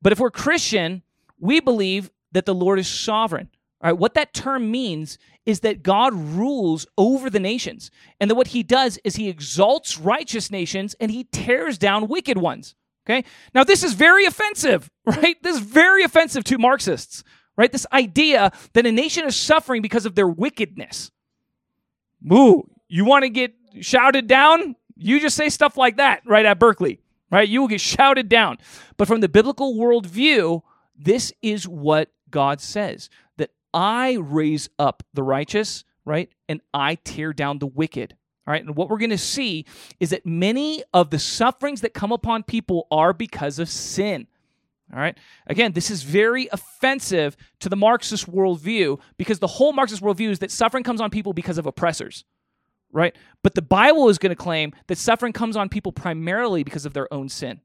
[0.00, 1.02] but if we're Christian,
[1.38, 3.48] we believe that the Lord is sovereign.
[3.82, 8.36] All right, what that term means is that God rules over the nations, and that
[8.36, 12.74] what He does is He exalts righteous nations and He tears down wicked ones.
[13.04, 15.36] Okay, now this is very offensive, right?
[15.42, 17.24] This is very offensive to Marxists,
[17.56, 17.72] right?
[17.72, 21.10] This idea that a nation is suffering because of their wickedness.
[22.32, 26.58] Ooh, you want to get shouted down, you just say stuff like that right at
[26.58, 27.48] Berkeley, right?
[27.48, 28.58] You will get shouted down.
[28.96, 30.62] But from the biblical worldview,
[30.96, 36.30] this is what God says that I raise up the righteous, right?
[36.48, 38.16] And I tear down the wicked.
[38.46, 38.64] All right.
[38.64, 39.66] And what we're going to see
[40.00, 44.26] is that many of the sufferings that come upon people are because of sin.
[44.92, 45.16] All right.
[45.46, 50.40] Again, this is very offensive to the Marxist worldview because the whole Marxist worldview is
[50.40, 52.24] that suffering comes on people because of oppressors
[52.92, 53.16] right?
[53.42, 56.92] But the Bible is going to claim that suffering comes on people primarily because of
[56.92, 57.60] their own sin.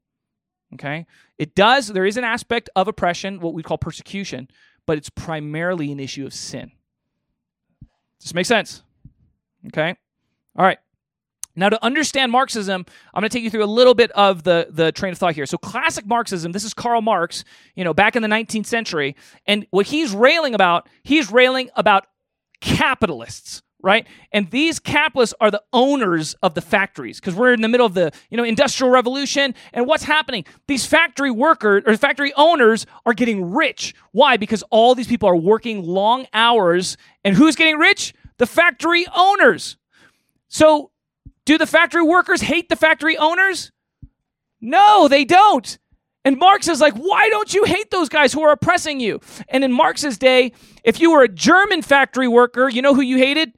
[0.74, 1.06] Okay?
[1.38, 4.48] It does, there is an aspect of oppression, what we call persecution,
[4.86, 6.72] but it's primarily an issue of sin.
[8.18, 8.82] Does this make sense?
[9.66, 9.94] Okay.
[10.56, 10.78] All right.
[11.54, 14.68] Now, to understand Marxism, I'm going to take you through a little bit of the,
[14.70, 15.44] the train of thought here.
[15.44, 17.42] So, classic Marxism, this is Karl Marx,
[17.74, 19.16] you know, back in the 19th century.
[19.44, 22.06] And what he's railing about, he's railing about
[22.60, 24.06] capitalists, right?
[24.32, 27.94] And these capitalists are the owners of the factories because we're in the middle of
[27.94, 29.54] the, you know, industrial revolution.
[29.72, 30.44] And what's happening?
[30.66, 33.94] These factory workers or factory owners are getting rich.
[34.12, 34.36] Why?
[34.36, 36.96] Because all these people are working long hours.
[37.24, 38.14] And who's getting rich?
[38.38, 39.76] The factory owners.
[40.48, 40.90] So,
[41.44, 43.72] do the factory workers hate the factory owners?
[44.60, 45.78] No, they don't.
[46.24, 49.20] And Marx is like, why don't you hate those guys who are oppressing you?
[49.48, 50.52] And in Marx's day,
[50.84, 53.54] if you were a German factory worker, you know who you hated?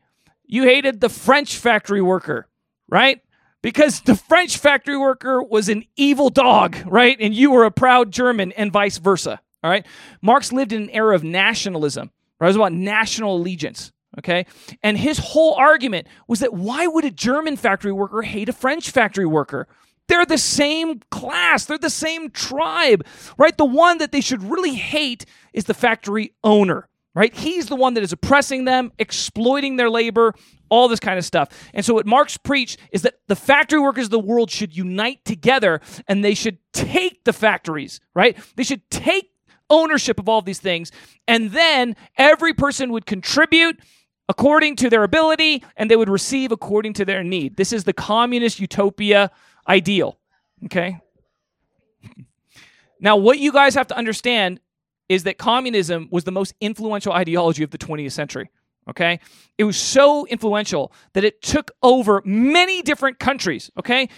[0.51, 2.49] You hated the French factory worker,
[2.89, 3.23] right?
[3.63, 7.17] Because the French factory worker was an evil dog, right?
[7.21, 9.87] And you were a proud German, and vice versa, all right?
[10.21, 12.47] Marx lived in an era of nationalism, right?
[12.47, 13.93] It was about national allegiance.
[14.19, 14.45] Okay.
[14.83, 18.91] And his whole argument was that why would a German factory worker hate a French
[18.91, 19.69] factory worker?
[20.09, 23.07] They're the same class, they're the same tribe,
[23.39, 23.57] right?
[23.57, 27.35] The one that they should really hate is the factory owner, right?
[27.35, 30.35] He's the one that is oppressing them, exploiting their labor,
[30.69, 31.49] all this kind of stuff.
[31.75, 35.25] And so, what Marx preached is that the factory workers of the world should unite
[35.25, 38.39] together and they should take the factories, right?
[38.57, 39.31] They should take
[39.69, 40.91] ownership of all of these things.
[41.27, 43.79] And then every person would contribute
[44.29, 47.57] according to their ability and they would receive according to their need.
[47.57, 49.31] This is the communist utopia
[49.69, 50.19] ideal.
[50.67, 50.99] Okay?
[53.03, 54.61] Now, what you guys have to understand
[55.11, 58.49] is that communism was the most influential ideology of the 20th century.
[58.89, 59.19] Okay?
[59.59, 63.73] It was so influential that it took over many different countries.
[63.77, 64.09] Okay?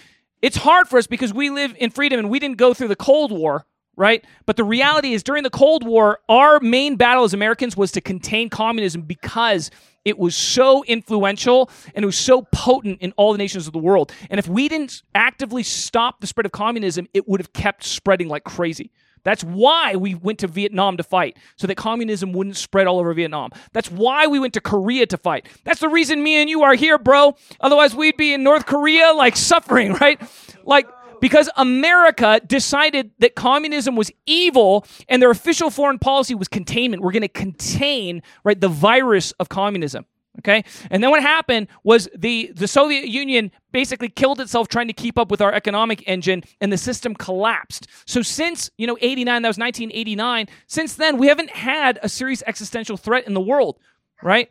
[0.42, 2.96] It's hard for us because we live in freedom and we didn't go through the
[2.96, 4.24] Cold War right?
[4.46, 8.00] But the reality is, during the Cold War, our main battle as Americans was to
[8.00, 9.70] contain communism because
[10.06, 13.78] it was so influential and it was so potent in all the nations of the
[13.78, 14.10] world.
[14.30, 18.28] And if we didn't actively stop the spread of communism, it would have kept spreading
[18.28, 18.90] like crazy.
[19.24, 23.14] That's why we went to Vietnam to fight, so that communism wouldn't spread all over
[23.14, 23.50] Vietnam.
[23.72, 25.46] That's why we went to Korea to fight.
[25.64, 27.36] That's the reason me and you are here, bro.
[27.60, 30.20] Otherwise, we'd be in North Korea, like suffering, right?
[30.64, 30.88] Like,
[31.20, 37.00] because America decided that communism was evil and their official foreign policy was containment.
[37.00, 40.04] We're going to contain, right, the virus of communism.
[40.38, 40.64] Okay?
[40.90, 45.18] And then what happened was the, the Soviet Union basically killed itself trying to keep
[45.18, 47.86] up with our economic engine and the system collapsed.
[48.06, 52.42] So since, you know, 89, that was 1989, since then we haven't had a serious
[52.46, 53.78] existential threat in the world,
[54.22, 54.50] right?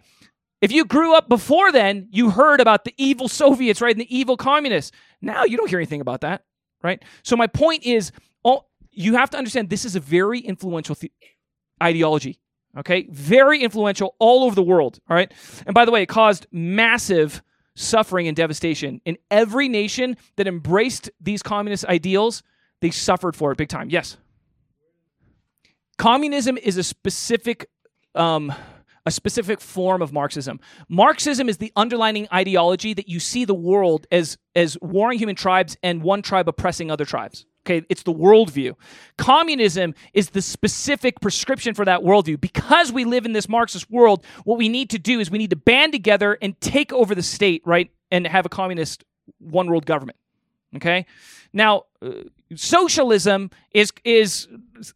[0.61, 4.15] If you grew up before then, you heard about the evil Soviets, right, and the
[4.15, 4.91] evil communists.
[5.19, 6.43] Now you don't hear anything about that
[6.83, 7.03] right?
[7.23, 8.11] So my point is,
[8.43, 11.13] all you have to understand this is a very influential th-
[11.81, 12.39] ideology.
[12.77, 14.99] Okay, very influential all over the world.
[15.09, 15.31] All right,
[15.65, 17.41] and by the way, it caused massive
[17.75, 22.43] suffering and devastation in every nation that embraced these communist ideals.
[22.79, 23.89] They suffered for it big time.
[23.89, 24.17] Yes,
[25.97, 27.69] communism is a specific.
[28.15, 28.53] Um,
[29.05, 30.59] a specific form of Marxism.
[30.87, 35.75] Marxism is the underlining ideology that you see the world as as warring human tribes
[35.81, 37.45] and one tribe oppressing other tribes.
[37.65, 38.73] Okay, it's the worldview.
[39.17, 42.41] Communism is the specific prescription for that worldview.
[42.41, 45.51] Because we live in this Marxist world, what we need to do is we need
[45.51, 47.91] to band together and take over the state, right?
[48.09, 49.03] And have a communist
[49.37, 50.17] one world government.
[50.75, 51.05] Okay?
[51.53, 52.11] Now, uh,
[52.55, 54.47] socialism is is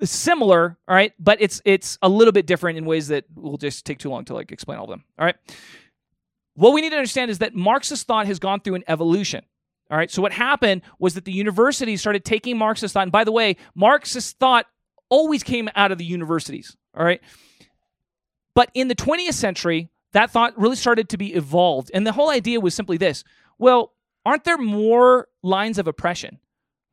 [0.03, 3.86] similar, all right, but it's it's a little bit different in ways that will just
[3.86, 5.03] take too long to like explain all of them.
[5.20, 5.36] All right.
[6.55, 9.43] What we need to understand is that Marxist thought has gone through an evolution.
[9.92, 10.10] All right.
[10.10, 13.04] So what happened was that the universities started taking Marxist thought.
[13.04, 14.66] And by the way, Marxist thought
[15.10, 16.76] always came out of the universities.
[16.96, 17.22] All right.
[18.56, 21.92] But in the 20th century, that thought really started to be evolved.
[21.94, 23.24] And the whole idea was simply this
[23.58, 23.94] well,
[24.26, 26.40] aren't there more lines of oppression?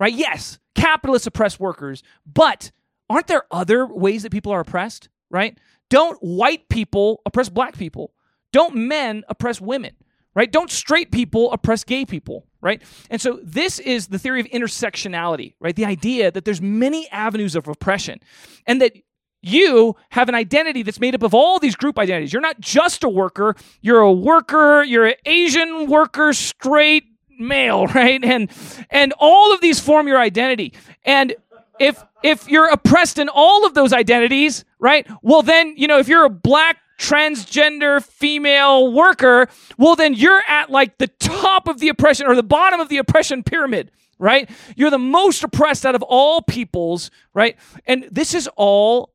[0.03, 0.14] right?
[0.14, 2.72] Yes, capitalists oppress workers, but
[3.09, 5.57] aren't there other ways that people are oppressed, right?
[5.90, 8.12] Don't white people oppress black people?
[8.53, 9.95] Don't men oppress women,
[10.34, 10.51] right?
[10.51, 12.80] Don't straight people oppress gay people, right?
[13.10, 15.76] And so this is the theory of intersectionality, right?
[15.76, 18.20] The idea that there's many avenues of oppression
[18.66, 18.96] and that
[19.42, 22.32] you have an identity that's made up of all these group identities.
[22.32, 27.04] You're not just a worker, you're a worker, you're an Asian worker, straight,
[27.38, 28.24] male, right?
[28.24, 28.50] And
[28.90, 30.72] and all of these form your identity.
[31.04, 31.34] And
[31.80, 35.06] if if you're oppressed in all of those identities, right?
[35.22, 40.70] Well then, you know, if you're a black transgender female worker, well then you're at
[40.70, 44.49] like the top of the oppression or the bottom of the oppression pyramid, right?
[44.76, 47.57] You're the most oppressed out of all peoples, right?
[47.86, 49.12] And this is all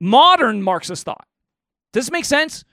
[0.00, 1.26] modern Marxist thought.
[1.92, 2.64] Does this make sense?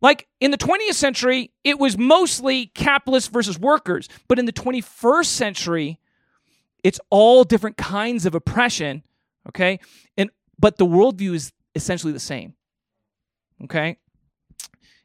[0.00, 4.08] Like in the 20th century, it was mostly capitalists versus workers.
[4.28, 5.98] But in the 21st century,
[6.82, 9.02] it's all different kinds of oppression.
[9.48, 9.80] Okay.
[10.16, 12.54] And but the worldview is essentially the same.
[13.62, 13.98] Okay.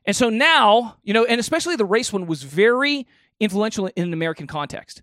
[0.05, 3.05] And so now, you know, and especially the race one was very
[3.39, 5.01] influential in an American context,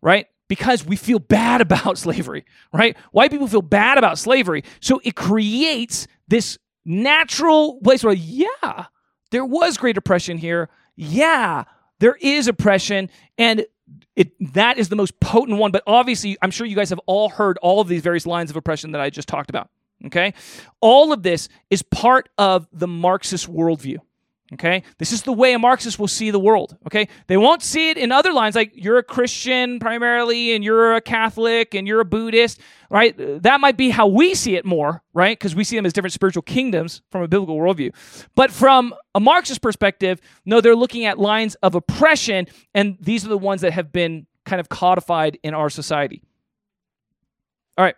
[0.00, 0.26] right?
[0.48, 2.96] Because we feel bad about slavery, right?
[3.10, 4.64] White people feel bad about slavery.
[4.80, 8.86] So it creates this natural place where, yeah,
[9.30, 10.68] there was great oppression here.
[10.94, 11.64] Yeah,
[11.98, 13.10] there is oppression.
[13.36, 13.66] And
[14.16, 15.72] it that is the most potent one.
[15.72, 18.56] But obviously, I'm sure you guys have all heard all of these various lines of
[18.56, 19.70] oppression that I just talked about.
[20.06, 20.34] Okay?
[20.80, 23.98] All of this is part of the Marxist worldview.
[24.52, 24.82] Okay?
[24.98, 26.76] This is the way a Marxist will see the world.
[26.86, 27.08] Okay?
[27.26, 31.00] They won't see it in other lines like you're a Christian primarily and you're a
[31.00, 33.14] Catholic and you're a Buddhist, right?
[33.42, 35.36] That might be how we see it more, right?
[35.36, 37.92] Because we see them as different spiritual kingdoms from a biblical worldview.
[38.36, 43.30] But from a Marxist perspective, no, they're looking at lines of oppression, and these are
[43.30, 46.22] the ones that have been kind of codified in our society.
[47.76, 47.96] All right.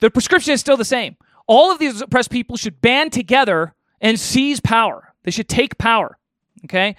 [0.00, 1.16] The prescription is still the same.
[1.46, 5.14] All of these oppressed people should band together and seize power.
[5.24, 6.18] They should take power.
[6.64, 6.96] Okay?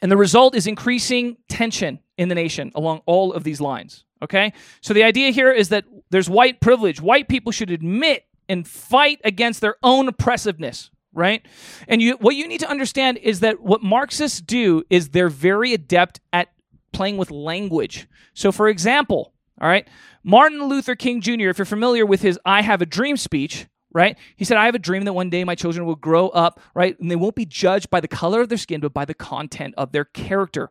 [0.00, 4.04] And the result is increasing tension in the nation along all of these lines.
[4.22, 4.52] Okay?
[4.80, 7.00] So the idea here is that there's white privilege.
[7.00, 11.46] White people should admit and fight against their own oppressiveness, right?
[11.88, 15.72] And you, what you need to understand is that what Marxists do is they're very
[15.72, 16.48] adept at
[16.92, 18.08] playing with language.
[18.34, 19.31] So, for example,
[19.62, 19.88] all right,
[20.24, 24.18] Martin Luther King Jr., if you're familiar with his I Have a Dream speech, right?
[24.36, 26.98] He said, I have a dream that one day my children will grow up, right?
[26.98, 29.74] And they won't be judged by the color of their skin, but by the content
[29.76, 30.70] of their character,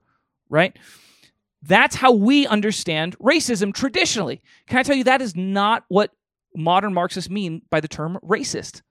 [0.49, 0.77] right?
[1.61, 4.41] That's how we understand racism traditionally.
[4.67, 6.11] Can I tell you that is not what
[6.55, 8.81] modern Marxists mean by the term racist?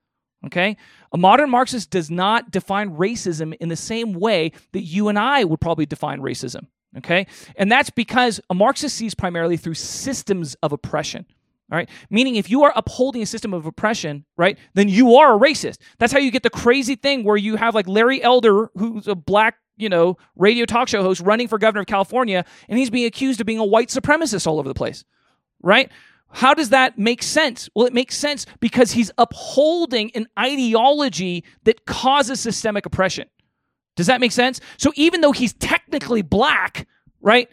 [0.46, 0.76] Okay?
[1.12, 5.44] A modern Marxist does not define racism in the same way that you and I
[5.44, 6.68] would probably define racism.
[6.96, 7.26] Okay?
[7.56, 11.26] And that's because a Marxist sees primarily through systems of oppression.
[11.70, 11.88] All right.
[12.10, 15.78] Meaning, if you are upholding a system of oppression, right, then you are a racist.
[15.98, 19.14] That's how you get the crazy thing where you have like Larry Elder, who's a
[19.14, 23.06] black, you know, radio talk show host running for governor of California, and he's being
[23.06, 25.04] accused of being a white supremacist all over the place.
[25.62, 25.92] Right?
[26.32, 27.68] How does that make sense?
[27.74, 33.28] Well, it makes sense because he's upholding an ideology that causes systemic oppression.
[34.00, 34.62] Does that make sense?
[34.78, 36.88] So even though he's technically black,
[37.20, 37.50] right,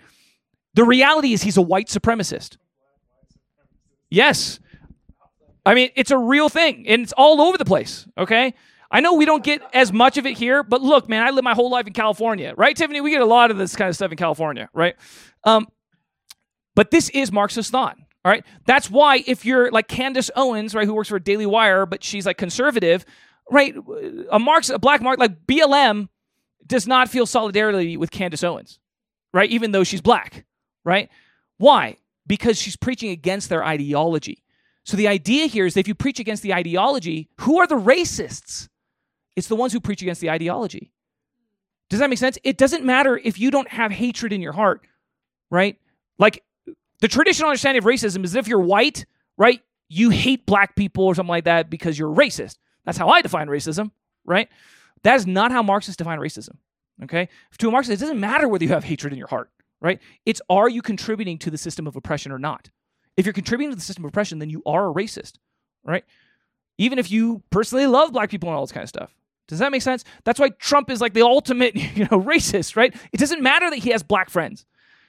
[0.75, 2.55] the reality is he's a white supremacist.
[4.09, 4.61] Yes.
[5.65, 8.53] I mean, it's a real thing and it's all over the place, okay?
[8.89, 11.43] I know we don't get as much of it here, but look, man, I live
[11.43, 13.01] my whole life in California, right, Tiffany?
[13.01, 14.95] We get a lot of this kind of stuff in California, right?
[15.43, 15.67] Um,
[16.75, 18.45] but this is Marxist thought, all right?
[18.65, 22.25] That's why if you're like Candace Owens, right, who works for Daily Wire, but she's
[22.25, 23.03] like conservative,
[23.51, 23.75] right?
[24.31, 26.07] A Marx, a black Mark, like BLM
[26.67, 28.79] does not feel solidarity with Candace Owens,
[29.33, 29.49] right?
[29.49, 30.45] Even though she's black,
[30.83, 31.09] right?
[31.57, 31.97] Why?
[32.27, 34.43] because she's preaching against their ideology.
[34.83, 37.75] So the idea here is that if you preach against the ideology, who are the
[37.75, 38.69] racists?
[39.35, 40.91] It's the ones who preach against the ideology.
[41.89, 42.37] Does that make sense?
[42.43, 44.81] It doesn't matter if you don't have hatred in your heart,
[45.49, 45.77] right?
[46.19, 46.43] Like
[46.99, 49.05] the traditional understanding of racism is if you're white,
[49.37, 52.57] right, you hate black people or something like that because you're racist.
[52.85, 53.91] That's how I define racism,
[54.25, 54.49] right?
[55.03, 56.57] That is not how Marxists define racism.
[57.03, 57.29] Okay?
[57.59, 59.99] To a Marxist, it doesn't matter whether you have hatred in your heart right?
[60.25, 62.69] It's are you contributing to the system of oppression or not?
[63.15, 65.33] If you're contributing to the system of oppression, then you are a racist,
[65.83, 66.03] right?
[66.77, 69.15] Even if you personally love black people and all this kind of stuff.
[69.47, 70.03] Does that make sense?
[70.23, 72.93] That's why Trump is like the ultimate, you know, racist, right?
[73.11, 74.65] It doesn't matter that he has black friends.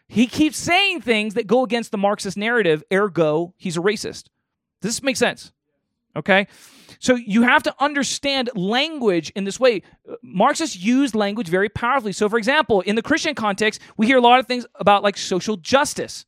[0.06, 4.28] He keeps saying things that go against the Marxist narrative, ergo, he's a racist.
[4.80, 5.52] Does this make sense?
[6.16, 6.46] Okay?
[6.98, 9.82] So you have to understand language in this way.
[10.22, 12.12] Marxists use language very powerfully.
[12.12, 15.16] So, for example, in the Christian context, we hear a lot of things about like
[15.16, 16.24] social justice.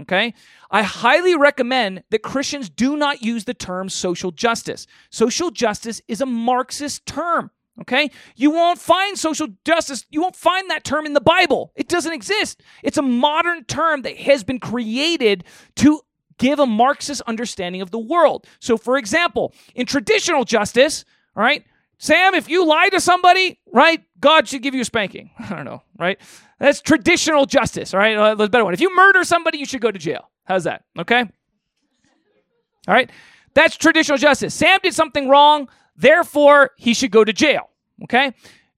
[0.00, 0.34] Okay?
[0.70, 4.86] I highly recommend that Christians do not use the term social justice.
[5.10, 7.50] Social justice is a Marxist term.
[7.80, 8.10] Okay?
[8.36, 11.72] You won't find social justice, you won't find that term in the Bible.
[11.74, 12.62] It doesn't exist.
[12.82, 15.44] It's a modern term that has been created
[15.76, 16.00] to
[16.38, 18.46] give a Marxist understanding of the world.
[18.60, 21.04] So, for example, in traditional justice,
[21.34, 21.64] right,
[21.98, 25.30] Sam, if you lie to somebody, right, God should give you a spanking.
[25.38, 26.18] I don't know, right?
[26.58, 28.16] That's traditional justice, all right?
[28.16, 28.74] Uh, the better one.
[28.74, 30.30] If you murder somebody, you should go to jail.
[30.44, 30.84] How's that?
[30.98, 31.20] Okay?
[31.20, 33.10] All right?
[33.54, 34.54] That's traditional justice.
[34.54, 37.70] Sam did something wrong, therefore, he should go to jail.
[38.04, 38.32] Okay?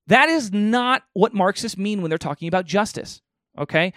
[0.07, 3.23] That is not what Marxists mean when they're talking about justice.
[3.59, 3.93] Okay?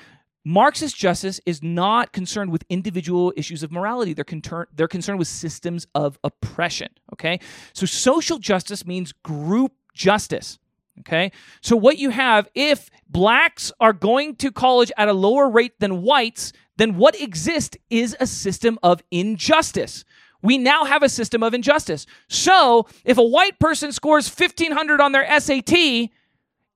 [0.46, 4.14] Marxist justice is not concerned with individual issues of morality.
[4.14, 4.26] They're,
[4.74, 6.90] they're concerned with systems of oppression.
[7.14, 7.40] Okay.
[7.74, 10.58] So social justice means group justice.
[11.02, 11.32] Okay.
[11.62, 16.02] So what you have, if blacks are going to college at a lower rate than
[16.02, 20.06] whites, then what exists is a system of injustice.
[20.42, 22.06] We now have a system of injustice.
[22.30, 26.10] So if a white person scores 1500 on their SAT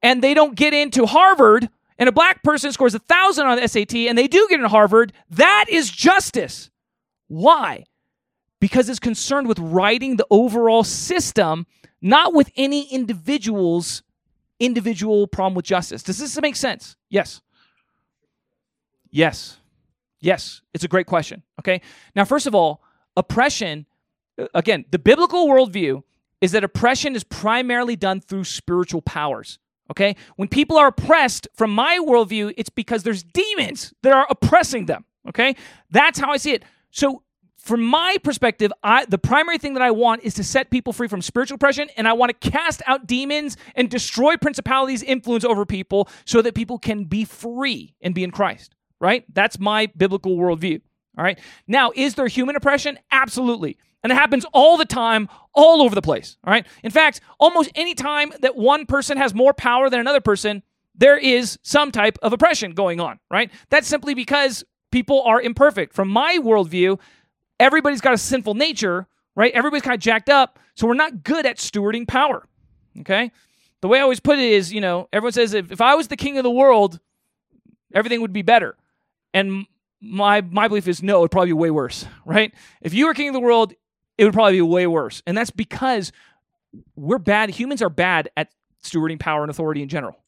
[0.02, 3.68] and they don't get into Harvard, and a black person scores a thousand on the
[3.68, 6.70] SAT and they do get into Harvard, that is justice.
[7.28, 7.86] Why?
[8.60, 11.66] Because it's concerned with righting the overall system,
[12.02, 14.04] not with any individual's
[14.60, 16.04] individual problem with justice.
[16.04, 16.96] Does this make sense?
[17.10, 17.42] Yes.
[19.10, 19.58] Yes.
[20.22, 20.62] Yes.
[20.74, 21.44] It's a great question.
[21.60, 21.82] Okay.
[22.16, 22.82] Now, first of all,
[23.18, 23.86] oppression,
[24.54, 26.04] again, the biblical worldview
[26.42, 29.60] is that oppression is primarily done through spiritual powers.
[29.92, 30.16] Okay?
[30.36, 35.06] When people are oppressed, from my worldview, it's because there's demons that are oppressing them.
[35.30, 35.56] Okay?
[35.90, 36.64] That's how I see it.
[36.92, 37.24] So,
[37.58, 41.08] from my perspective, I, the primary thing that I want is to set people free
[41.08, 45.66] from spiritual oppression, and I want to cast out demons and destroy principalities' influence over
[45.66, 48.76] people so that people can be free and be in Christ.
[49.00, 49.24] Right?
[49.34, 50.82] That's my biblical worldview.
[51.18, 51.40] All right.
[51.68, 52.98] Now, is there human oppression?
[53.12, 53.78] Absolutely.
[54.04, 56.38] And it happens all the time, all over the place.
[56.44, 56.66] All right.
[56.84, 60.64] In fact, almost any time that one person has more power than another person,
[60.96, 63.20] there is some type of oppression going on.
[63.32, 63.52] Right.
[63.70, 65.94] That's simply because people are imperfect.
[65.94, 67.00] From my worldview,
[67.60, 69.08] everybody's got a sinful nature.
[69.36, 69.54] Right.
[69.54, 70.60] Everybody's kind of jacked up.
[70.76, 72.48] So we're not good at stewarding power.
[73.00, 73.32] Okay.
[73.82, 76.08] The way I always put it is, you know, everyone says if, if I was
[76.08, 77.00] the king of the world,
[77.94, 78.76] everything would be better.
[79.34, 79.66] And
[80.04, 82.54] my my belief is no, it'd probably be way worse, right?
[82.82, 83.74] If you were king of the world,
[84.18, 85.24] it would probably be way worse.
[85.26, 86.12] And that's because
[86.96, 87.50] we're bad.
[87.50, 88.50] Humans are bad at
[88.84, 90.20] stewarding power and authority in general.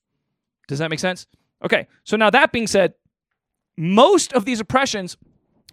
[0.67, 1.28] Does that make sense?
[1.63, 1.88] Okay.
[2.05, 2.93] So now that being said,
[3.78, 5.17] most of these oppressions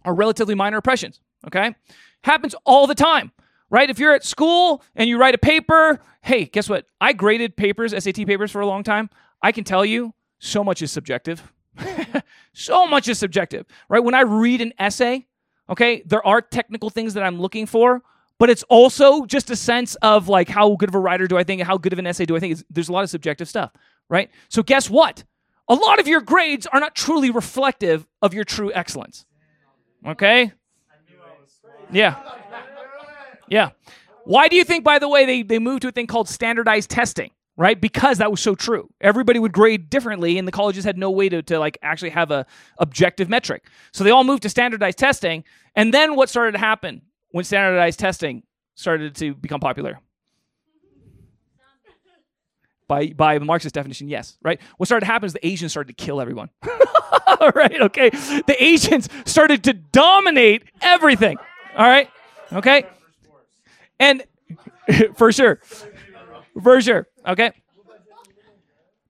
[0.04, 1.76] are relatively minor oppressions, okay?
[2.24, 3.30] Happens all the time.
[3.70, 3.88] Right?
[3.88, 6.84] If you're at school and you write a paper, hey, guess what?
[7.00, 9.08] I graded papers, SAT papers for a long time.
[9.42, 11.50] I can tell you so much is subjective
[12.52, 14.02] so much is subjective, right?
[14.02, 15.26] When I read an essay,
[15.68, 18.02] okay, there are technical things that I'm looking for,
[18.38, 21.44] but it's also just a sense of like how good of a writer do I
[21.44, 22.62] think, how good of an essay do I think?
[22.70, 23.72] There's a lot of subjective stuff,
[24.08, 24.30] right?
[24.48, 25.24] So guess what?
[25.68, 29.24] A lot of your grades are not truly reflective of your true excellence.
[30.06, 30.52] Okay?
[31.92, 32.20] Yeah.
[33.48, 33.70] Yeah.
[34.24, 36.90] Why do you think, by the way, they, they moved to a thing called standardized
[36.90, 37.30] testing?
[37.56, 37.80] Right?
[37.80, 38.88] Because that was so true.
[39.00, 42.30] Everybody would grade differently, and the colleges had no way to, to like actually have
[42.30, 42.46] a
[42.78, 43.64] objective metric.
[43.92, 45.44] So they all moved to standardized testing.
[45.74, 48.42] And then what started to happen when standardized testing
[48.74, 50.00] started to become popular?
[52.88, 54.60] By, by Marxist definition, yes, right?
[54.76, 56.50] What started to happen is the Asians started to kill everyone.
[57.26, 58.10] all right, okay?
[58.10, 61.38] The Asians started to dominate everything.
[61.74, 62.10] All right,
[62.52, 62.84] okay?
[63.98, 64.24] And
[65.16, 65.60] for sure
[66.60, 67.06] for sure.
[67.26, 67.52] Okay.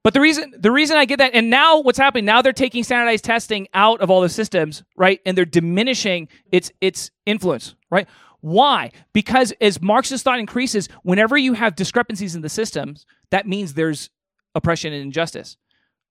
[0.03, 2.25] But the reason the reason I get that, and now what's happening?
[2.25, 5.21] Now they're taking standardized testing out of all the systems, right?
[5.25, 8.09] And they're diminishing its its influence, right?
[8.41, 8.91] Why?
[9.13, 14.11] Because as Marxist thought increases, whenever you have discrepancies in the systems, that means there's
[14.57, 15.57] oppression and injustice,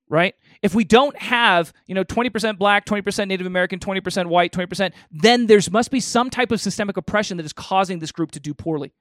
[0.07, 0.34] right?
[0.61, 5.47] If we don't have, you know, 20% black, 20% Native American, 20% white, 20%, then
[5.47, 8.53] there's must be some type of systemic oppression that is causing this group to do
[8.53, 8.93] poorly.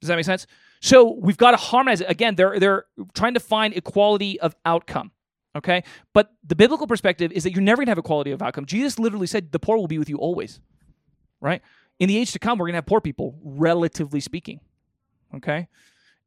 [0.00, 0.46] Does that make sense?
[0.80, 2.10] So we've got to harmonize it.
[2.10, 2.84] Again, they're they're
[3.14, 5.10] trying to find equality of outcome.
[5.56, 5.84] Okay?
[6.12, 8.66] But the biblical perspective is that you're never gonna have equality of outcome.
[8.66, 10.60] Jesus literally said the poor will be with you always.
[11.40, 11.62] Right?
[11.98, 14.60] In the age to come, we're gonna have poor people, relatively speaking.
[15.34, 15.68] Okay?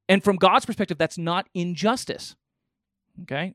[0.08, 2.36] And from God's perspective, that's not injustice.
[3.22, 3.54] Okay?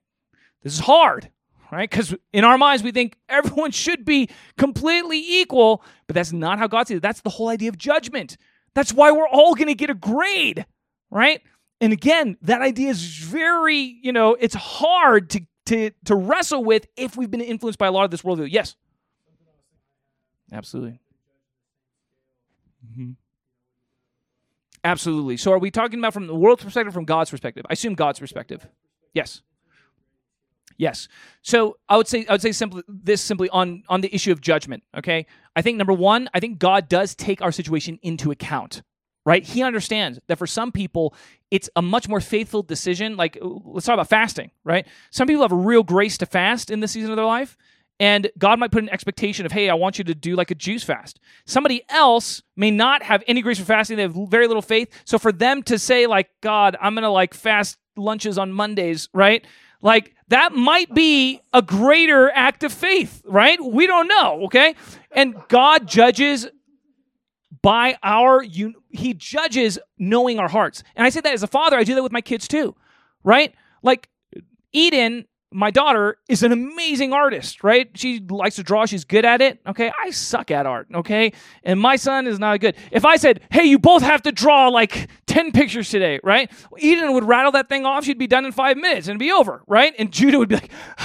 [0.63, 1.31] This is hard,
[1.71, 1.91] right?
[1.91, 6.69] Because in our minds, we think everyone should be completely equal, but that's not how
[6.69, 7.03] God sees it.
[7.03, 8.37] That's the whole idea of judgment.
[8.75, 10.67] That's why we're all going to get a grade,
[11.11, 11.43] right?
[11.81, 16.87] And again, that idea is very, you know, it's hard to to to wrestle with
[16.97, 18.49] if we've been influenced by a lot of this worldview.
[18.51, 18.77] Yes.
[20.53, 21.01] Absolutely.
[22.87, 23.13] Mm-hmm.
[24.85, 25.37] Absolutely.
[25.39, 27.65] So are we talking about from the world's perspective from God's perspective?
[27.69, 28.67] I assume God's perspective.
[29.15, 29.41] Yes.
[30.77, 31.09] Yes.
[31.43, 34.41] So I would say I would say simply this simply on on the issue of
[34.41, 34.83] judgment.
[34.97, 35.27] Okay.
[35.57, 38.83] I think number one, I think God does take our situation into account.
[39.27, 39.43] Right?
[39.43, 41.15] He understands that for some people,
[41.51, 43.17] it's a much more faithful decision.
[43.17, 44.51] Like let's talk about fasting.
[44.65, 44.87] Right?
[45.11, 47.57] Some people have a real grace to fast in this season of their life.
[48.01, 50.55] And God might put an expectation of, hey, I want you to do like a
[50.57, 51.21] juice fast.
[51.47, 53.97] Somebody else may not have any grace for fasting.
[53.97, 54.91] They have very little faith.
[55.05, 59.09] So for them to say, like, God, I'm going to like fast lunches on Mondays,
[59.15, 59.47] right?
[59.85, 63.63] Like that might be a greater act of faith, right?
[63.63, 64.75] We don't know, okay?
[65.13, 66.49] And God judges
[67.63, 70.83] by our he judges knowing our hearts.
[70.97, 72.75] And I say that as a father, I do that with my kids too.
[73.23, 73.55] Right?
[73.83, 74.09] Like
[74.73, 77.89] Eden my daughter is an amazing artist, right?
[77.95, 78.87] She likes to draw.
[78.87, 79.61] She's good at it.
[79.69, 79.93] Okay.
[80.03, 80.89] I suck at art.
[80.93, 81.33] Okay.
[81.63, 82.75] And my son is not good.
[82.91, 86.49] If I said, hey, you both have to draw like 10 pictures today, right?
[86.79, 88.05] Eden would rattle that thing off.
[88.05, 89.93] She'd be done in five minutes and be over, right?
[89.99, 90.71] And Judah would be like,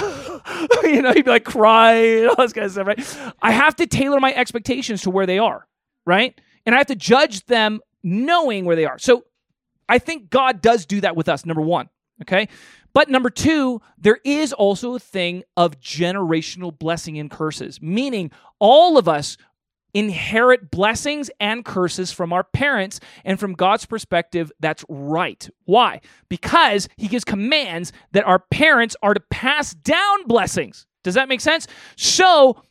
[0.84, 3.34] you know, he'd be like crying, all this kind of stuff, right?
[3.42, 5.66] I have to tailor my expectations to where they are,
[6.06, 6.40] right?
[6.64, 9.00] And I have to judge them knowing where they are.
[9.00, 9.24] So
[9.88, 11.88] I think God does do that with us, number one.
[12.22, 12.48] Okay.
[12.92, 18.96] But number two, there is also a thing of generational blessing and curses, meaning all
[18.96, 19.36] of us
[19.94, 23.00] inherit blessings and curses from our parents.
[23.24, 25.48] And from God's perspective, that's right.
[25.64, 26.00] Why?
[26.28, 30.86] Because He gives commands that our parents are to pass down blessings.
[31.02, 31.66] Does that make sense?
[31.96, 32.62] So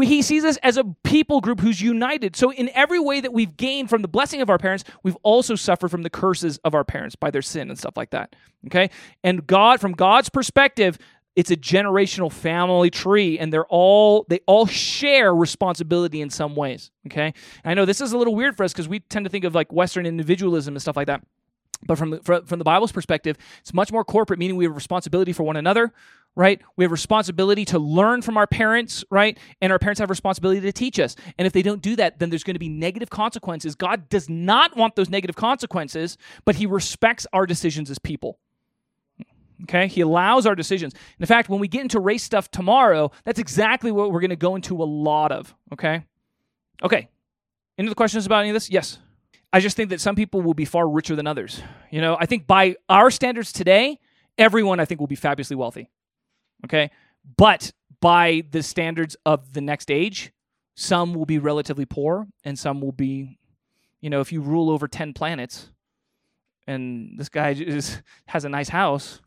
[0.00, 2.36] he sees us as a people group who's united.
[2.36, 5.56] So in every way that we've gained from the blessing of our parents, we've also
[5.56, 8.36] suffered from the curses of our parents by their sin and stuff like that.
[8.66, 8.90] Okay,
[9.24, 10.96] and God, from God's perspective,
[11.34, 16.90] it's a generational family tree, and they're all they all share responsibility in some ways.
[17.06, 19.30] Okay, and I know this is a little weird for us because we tend to
[19.30, 21.22] think of like Western individualism and stuff like that.
[21.84, 25.32] But from, from, from the Bible's perspective, it's much more corporate, meaning we have responsibility
[25.32, 25.92] for one another,
[26.36, 26.60] right?
[26.76, 29.36] We have responsibility to learn from our parents, right?
[29.60, 31.16] And our parents have responsibility to teach us.
[31.38, 33.74] And if they don't do that, then there's going to be negative consequences.
[33.74, 38.38] God does not want those negative consequences, but He respects our decisions as people.
[39.64, 40.92] Okay, he allows our decisions.
[41.20, 44.36] In fact, when we get into race stuff tomorrow, that's exactly what we're going to
[44.36, 45.54] go into a lot of.
[45.72, 46.04] Okay,
[46.82, 47.08] okay.
[47.78, 48.70] Any other questions about any of this?
[48.70, 48.98] Yes.
[49.52, 51.62] I just think that some people will be far richer than others.
[51.90, 53.98] You know, I think by our standards today,
[54.38, 55.90] everyone I think will be fabulously wealthy.
[56.64, 56.90] Okay.
[57.36, 60.32] But by the standards of the next age,
[60.74, 63.38] some will be relatively poor and some will be,
[64.00, 65.70] you know, if you rule over 10 planets
[66.66, 69.20] and this guy just has a nice house,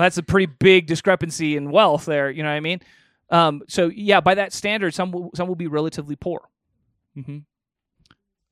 [0.00, 2.30] that's a pretty big discrepancy in wealth there.
[2.30, 2.80] You know what I mean?
[3.30, 6.48] Um, so yeah, by that standard, some will, some will be relatively poor.
[7.16, 7.38] Mm-hmm.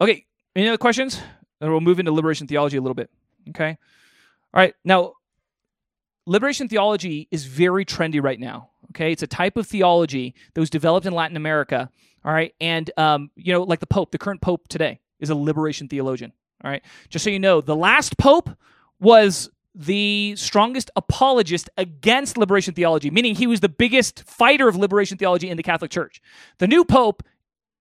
[0.00, 0.24] Okay,
[0.54, 1.20] any other questions?
[1.60, 3.10] And we'll move into liberation theology a little bit.
[3.48, 3.76] Okay.
[4.54, 4.74] All right.
[4.84, 5.14] Now,
[6.26, 8.70] liberation theology is very trendy right now.
[8.90, 9.12] Okay.
[9.12, 11.90] It's a type of theology that was developed in Latin America.
[12.24, 12.54] All right.
[12.60, 16.32] And, um, you know, like the Pope, the current Pope today is a liberation theologian.
[16.62, 16.82] All right.
[17.08, 18.50] Just so you know, the last Pope
[19.00, 25.16] was the strongest apologist against liberation theology, meaning he was the biggest fighter of liberation
[25.16, 26.20] theology in the Catholic Church.
[26.58, 27.22] The new Pope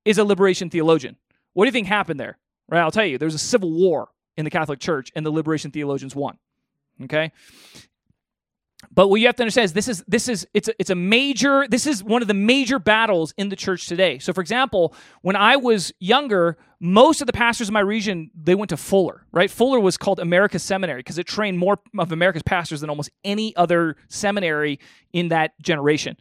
[0.06, 1.16] is a liberation theologian.
[1.54, 2.38] What do you think happened there?
[2.70, 2.82] Right?
[2.82, 5.72] I'll tell you, there was a civil war in the Catholic Church, and the liberation
[5.72, 6.38] theologians won.
[7.04, 7.32] Okay?
[8.92, 10.96] But what you have to understand is this is this is it's a, it's a
[10.96, 14.20] major this is one of the major battles in the church today.
[14.20, 18.54] So for example, when I was younger, most of the pastors in my region they
[18.54, 19.50] went to Fuller, right?
[19.50, 23.56] Fuller was called America's Seminary because it trained more of America's pastors than almost any
[23.56, 24.80] other seminary
[25.12, 26.16] in that generation.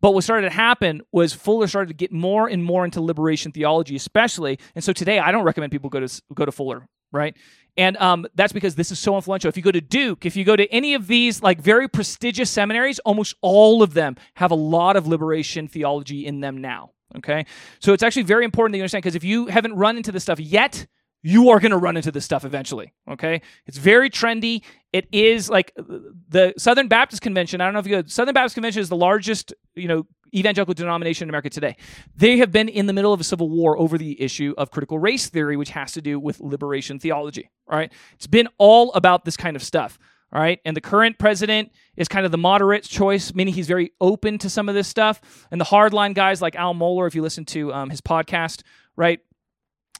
[0.00, 3.52] But what started to happen was Fuller started to get more and more into liberation
[3.52, 4.58] theology, especially.
[4.74, 7.36] And so today, I don't recommend people go to go to Fuller, right?
[7.76, 9.48] And um, that's because this is so influential.
[9.48, 12.50] If you go to Duke, if you go to any of these like very prestigious
[12.50, 16.92] seminaries, almost all of them have a lot of liberation theology in them now.
[17.16, 17.46] Okay,
[17.78, 20.24] so it's actually very important that you understand because if you haven't run into this
[20.24, 20.86] stuff yet,
[21.22, 22.92] you are going to run into this stuff eventually.
[23.10, 23.42] Okay.
[23.66, 24.62] It's very trendy.
[24.92, 27.60] It is like the Southern Baptist Convention.
[27.60, 30.74] I don't know if you go, Southern Baptist Convention is the largest, you know, evangelical
[30.74, 31.76] denomination in America today.
[32.16, 34.98] They have been in the middle of a civil war over the issue of critical
[34.98, 37.50] race theory, which has to do with liberation theology.
[37.66, 37.92] Right.
[38.14, 39.98] It's been all about this kind of stuff.
[40.32, 40.60] All right.
[40.64, 44.50] And the current president is kind of the moderate choice, meaning he's very open to
[44.50, 45.46] some of this stuff.
[45.50, 48.62] And the hardline guys like Al Mohler, if you listen to um, his podcast,
[48.96, 49.20] right,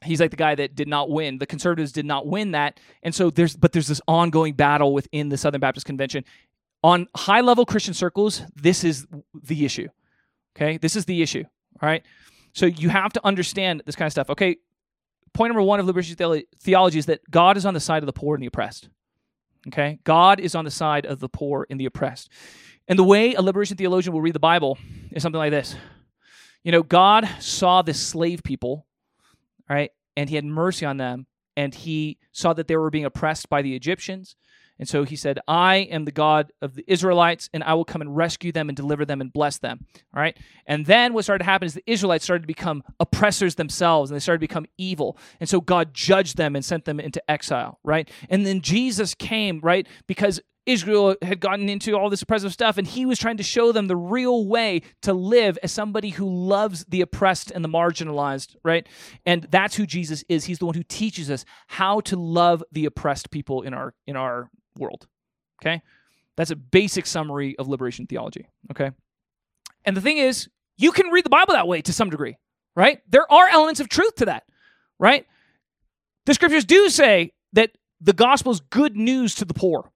[0.03, 1.39] he's like the guy that did not win.
[1.39, 2.81] The conservatives did not win that.
[3.03, 6.25] And so there's but there's this ongoing battle within the Southern Baptist Convention.
[6.83, 9.89] On high level Christian circles, this is the issue.
[10.57, 10.79] Okay?
[10.79, 11.45] This is the issue.
[11.81, 12.03] All right?
[12.53, 14.31] So you have to understand this kind of stuff.
[14.31, 14.57] Okay?
[15.33, 18.13] Point number 1 of liberation theology is that God is on the side of the
[18.13, 18.89] poor and the oppressed.
[19.69, 19.99] Okay?
[20.05, 22.31] God is on the side of the poor and the oppressed.
[22.89, 24.79] And the way a liberation theologian will read the Bible
[25.11, 25.77] is something like this.
[26.65, 28.87] You know, God saw this slave people
[29.69, 29.91] right?
[30.17, 31.27] And he had mercy on them,
[31.57, 34.37] and he saw that they were being oppressed by the Egyptians.
[34.79, 38.01] And so he said, I am the God of the Israelites, and I will come
[38.01, 39.87] and rescue them and deliver them and bless them.
[40.15, 40.37] All right.
[40.67, 44.17] And then what started to happen is the Israelites started to become oppressors themselves, and
[44.17, 45.19] they started to become evil.
[45.41, 47.79] And so God judged them and sent them into exile.
[47.85, 48.11] Right.
[48.29, 49.87] And then Jesus came, right?
[50.07, 53.71] Because Israel had gotten into all this oppressive stuff, and he was trying to show
[53.71, 58.57] them the real way to live as somebody who loves the oppressed and the marginalized,
[58.65, 58.87] right?
[59.25, 60.45] And that's who Jesus is.
[60.45, 64.17] He's the one who teaches us how to love the oppressed people in our in
[64.17, 65.07] our world.
[65.63, 65.83] Okay?
[66.37, 68.49] That's a basic summary of liberation theology.
[68.71, 68.91] Okay?
[69.85, 72.37] And the thing is, you can read the Bible that way to some degree,
[72.75, 73.01] right?
[73.09, 74.45] There are elements of truth to that,
[74.99, 75.27] right?
[76.27, 77.71] The scriptures do say that
[78.01, 79.91] the gospel is good news to the poor,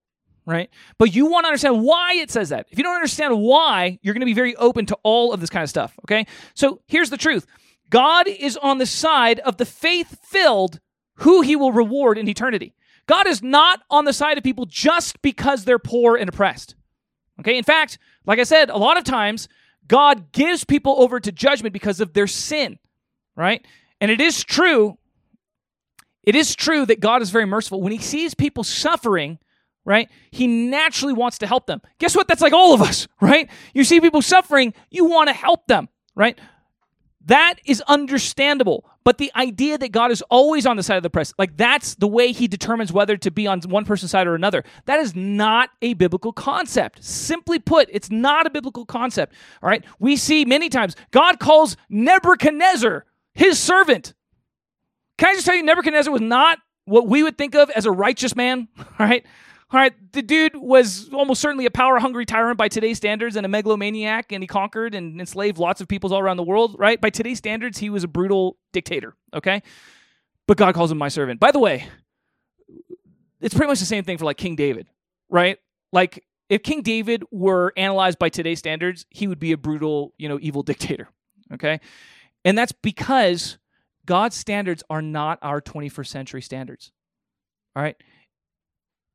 [0.47, 0.71] right?
[0.97, 2.67] But you want to understand why it says that.
[2.71, 5.51] If you don't understand why, you're going to be very open to all of this
[5.51, 6.27] kind of stuff, okay?
[6.55, 7.47] So here's the truth
[7.91, 10.81] God is on the side of the faith filled
[11.17, 12.75] who he will reward in eternity.
[13.07, 16.75] God is not on the side of people just because they're poor and oppressed.
[17.41, 17.57] Okay?
[17.57, 19.49] In fact, like I said, a lot of times
[19.87, 22.79] God gives people over to judgment because of their sin,
[23.35, 23.67] right?
[24.01, 24.99] And it is true
[26.23, 27.81] it is true that God is very merciful.
[27.81, 29.39] When he sees people suffering,
[29.85, 31.81] right, he naturally wants to help them.
[31.99, 32.29] Guess what?
[32.29, 33.49] That's like all of us, right?
[33.75, 36.39] You see people suffering, you want to help them, right?
[37.27, 38.90] That is understandable.
[39.05, 41.95] But the idea that God is always on the side of the press, like that's
[41.95, 45.17] the way he determines whether to be on one person's side or another, that is
[45.17, 47.03] not a biblical concept.
[47.03, 49.35] Simply put, it's not a biblical concept.
[49.63, 49.85] All right.
[49.99, 54.13] We see many times God calls Nebuchadnezzar his servant.
[55.17, 57.91] Can I just tell you, Nebuchadnezzar was not what we would think of as a
[57.91, 59.25] righteous man, all right?
[59.73, 63.47] All right, the dude was almost certainly a power hungry tyrant by today's standards and
[63.47, 67.01] a megalomaniac, and he conquered and enslaved lots of peoples all around the world, right?
[67.01, 69.63] By today's standards, he was a brutal dictator, okay?
[70.49, 71.39] But God calls him my servant.
[71.39, 71.87] By the way,
[73.41, 74.89] it's pretty much the same thing for like King David,
[75.29, 75.59] right?
[75.93, 80.29] Like if King David were analyzed by today's standards, he would be a brutal, you
[80.29, 81.09] know, evil dictator,
[81.55, 81.79] okay?
[82.45, 83.59] And that's because
[84.05, 86.91] God's standards are not our 21st century standards.
[87.77, 87.97] All right.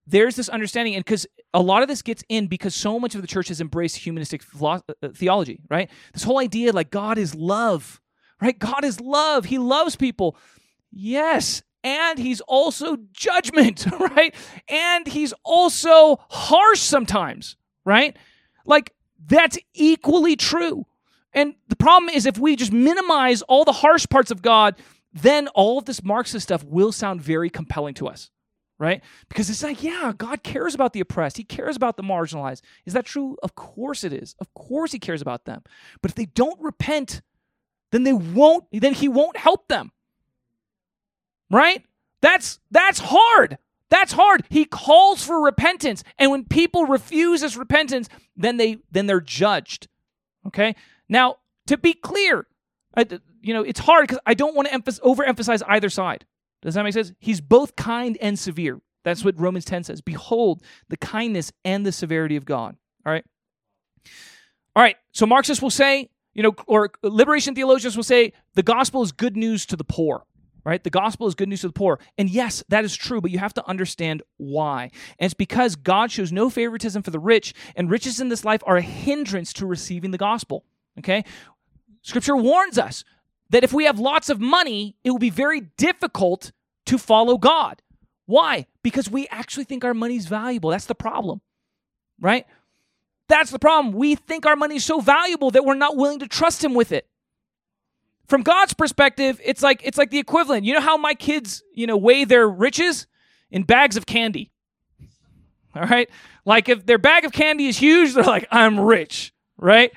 [0.07, 3.21] There's this understanding, and because a lot of this gets in because so much of
[3.21, 4.79] the church has embraced humanistic uh,
[5.13, 5.89] theology, right?
[6.13, 7.99] This whole idea like God is love,
[8.41, 8.57] right?
[8.57, 9.45] God is love.
[9.45, 10.37] He loves people.
[10.91, 11.63] Yes.
[11.83, 14.33] And he's also judgment, right?
[14.67, 18.17] And he's also harsh sometimes, right?
[18.65, 18.93] Like
[19.27, 20.85] that's equally true.
[21.33, 24.75] And the problem is, if we just minimize all the harsh parts of God,
[25.13, 28.29] then all of this Marxist stuff will sound very compelling to us,
[28.77, 29.01] right?
[29.29, 31.37] Because it's like, yeah, God cares about the oppressed.
[31.37, 32.61] He cares about the marginalized.
[32.85, 33.37] Is that true?
[33.41, 34.35] Of course it is.
[34.39, 35.63] Of course He cares about them.
[36.01, 37.21] But if they don't repent,
[37.91, 38.65] then they won't.
[38.71, 39.91] Then He won't help them,
[41.49, 41.83] right?
[42.21, 43.57] That's that's hard.
[43.89, 44.43] That's hard.
[44.49, 49.87] He calls for repentance, and when people refuse this repentance, then they then they're judged.
[50.47, 50.75] Okay.
[51.07, 52.47] Now, to be clear,
[52.95, 53.05] I,
[53.41, 56.25] you know, it's hard because I don't want to emph- overemphasize either side.
[56.65, 57.13] Does that make sense?
[57.19, 58.81] He's both kind and severe.
[59.03, 60.01] That's what Romans 10 says.
[60.01, 62.75] Behold the kindness and the severity of God.
[63.05, 63.23] All right.
[64.75, 64.95] All right.
[65.11, 69.37] So Marxists will say, you know, or liberation theologians will say the gospel is good
[69.37, 70.25] news to the poor,
[70.63, 70.83] right?
[70.83, 71.99] The gospel is good news to the poor.
[72.17, 74.89] And yes, that is true, but you have to understand why.
[75.19, 78.63] And it's because God shows no favoritism for the rich, and riches in this life
[78.65, 80.65] are a hindrance to receiving the gospel.
[80.97, 81.25] Okay?
[82.01, 83.03] Scripture warns us
[83.51, 86.51] that if we have lots of money, it will be very difficult
[86.85, 87.81] to follow God.
[88.25, 88.65] Why?
[88.83, 90.71] Because we actually think our money's valuable.
[90.71, 91.41] That's the problem,
[92.19, 92.45] right?
[93.27, 93.93] That's the problem.
[93.93, 97.07] We think our money's so valuable that we're not willing to trust Him with it.
[98.27, 100.65] From God's perspective, it's like it's like the equivalent.
[100.65, 103.05] You know how my kids, you know, weigh their riches
[103.51, 104.51] in bags of candy.
[105.75, 106.09] All right,
[106.45, 109.91] like if their bag of candy is huge, they're like, "I'm rich," right?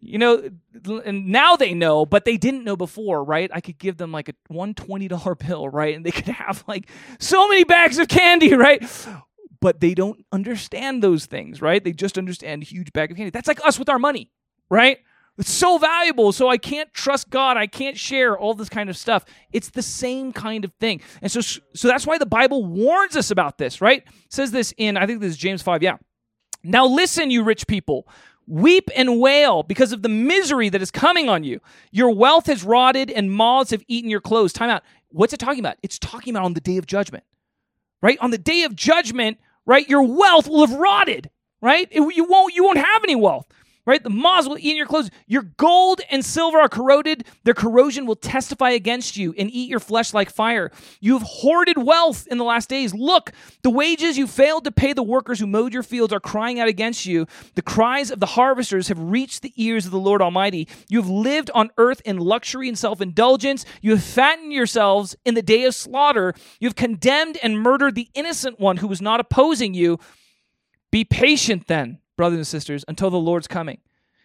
[0.00, 0.50] You know,
[1.04, 3.50] and now they know, but they didn't know before, right?
[3.52, 6.64] I could give them like a one twenty dollar bill, right, and they could have
[6.66, 6.88] like
[7.18, 8.82] so many bags of candy, right?
[9.60, 11.82] But they don't understand those things, right?
[11.82, 13.30] They just understand a huge bag of candy.
[13.30, 14.30] That's like us with our money,
[14.70, 14.98] right?
[15.36, 17.56] It's so valuable, so I can't trust God.
[17.56, 19.24] I can't share all this kind of stuff.
[19.52, 23.30] It's the same kind of thing, and so so that's why the Bible warns us
[23.32, 24.02] about this, right?
[24.06, 25.96] It says this in I think this is James five, yeah.
[26.62, 28.06] Now listen, you rich people.
[28.48, 31.60] Weep and wail because of the misery that is coming on you.
[31.90, 34.52] Your wealth has rotted and moths have eaten your clothes.
[34.52, 34.82] Time out.
[35.10, 35.76] What's it talking about?
[35.82, 37.24] It's talking about on the day of judgment,
[38.00, 38.18] right?
[38.20, 39.88] On the day of judgment, right?
[39.88, 41.30] Your wealth will have rotted,
[41.60, 41.88] right?
[41.90, 43.46] It, you won't, you won't have any wealth
[43.88, 44.04] right?
[44.04, 45.10] The moths will eat your clothes.
[45.26, 47.24] Your gold and silver are corroded.
[47.44, 50.70] Their corrosion will testify against you and eat your flesh like fire.
[51.00, 52.94] You have hoarded wealth in the last days.
[52.94, 53.32] Look,
[53.62, 56.68] the wages you failed to pay the workers who mowed your fields are crying out
[56.68, 57.26] against you.
[57.54, 60.68] The cries of the harvesters have reached the ears of the Lord Almighty.
[60.88, 63.64] You have lived on earth in luxury and self indulgence.
[63.80, 66.34] You have fattened yourselves in the day of slaughter.
[66.60, 69.98] You have condemned and murdered the innocent one who was not opposing you
[70.90, 73.78] Be patient then, brothers and sisters, until the Lord's coming.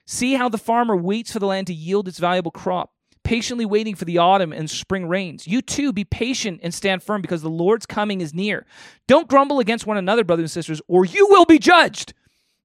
[0.06, 2.91] See how the farmer waits for the land to yield its valuable crop,
[3.24, 5.48] patiently waiting for the autumn and spring rains.
[5.48, 8.66] You too be patient and stand firm because the Lord's coming is near.
[9.08, 12.14] Don't grumble against one another, brothers and sisters, or you will be judged.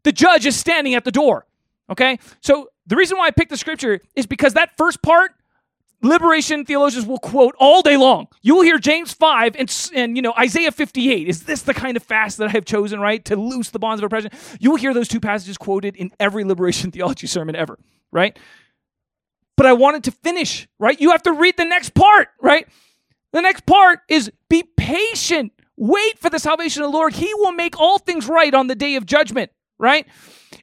[0.02, 1.46] The judge is standing at the door.
[1.88, 2.18] Okay?
[2.40, 5.32] So the reason why I picked the scripture is because that first part
[6.02, 8.28] liberation theologians will quote all day long.
[8.42, 11.28] You will hear James 5 and, and you know Isaiah 58.
[11.28, 13.24] Is this the kind of fast that I have chosen, right?
[13.26, 14.30] To loose the bonds of oppression?
[14.60, 17.78] You will hear those two passages quoted in every liberation theology sermon ever,
[18.12, 18.38] right?
[19.56, 21.00] But I wanted to finish, right?
[21.00, 22.68] You have to read the next part, right?
[23.32, 25.52] The next part is be patient.
[25.76, 27.12] Wait for the salvation of the Lord.
[27.14, 30.06] He will make all things right on the day of judgment, right?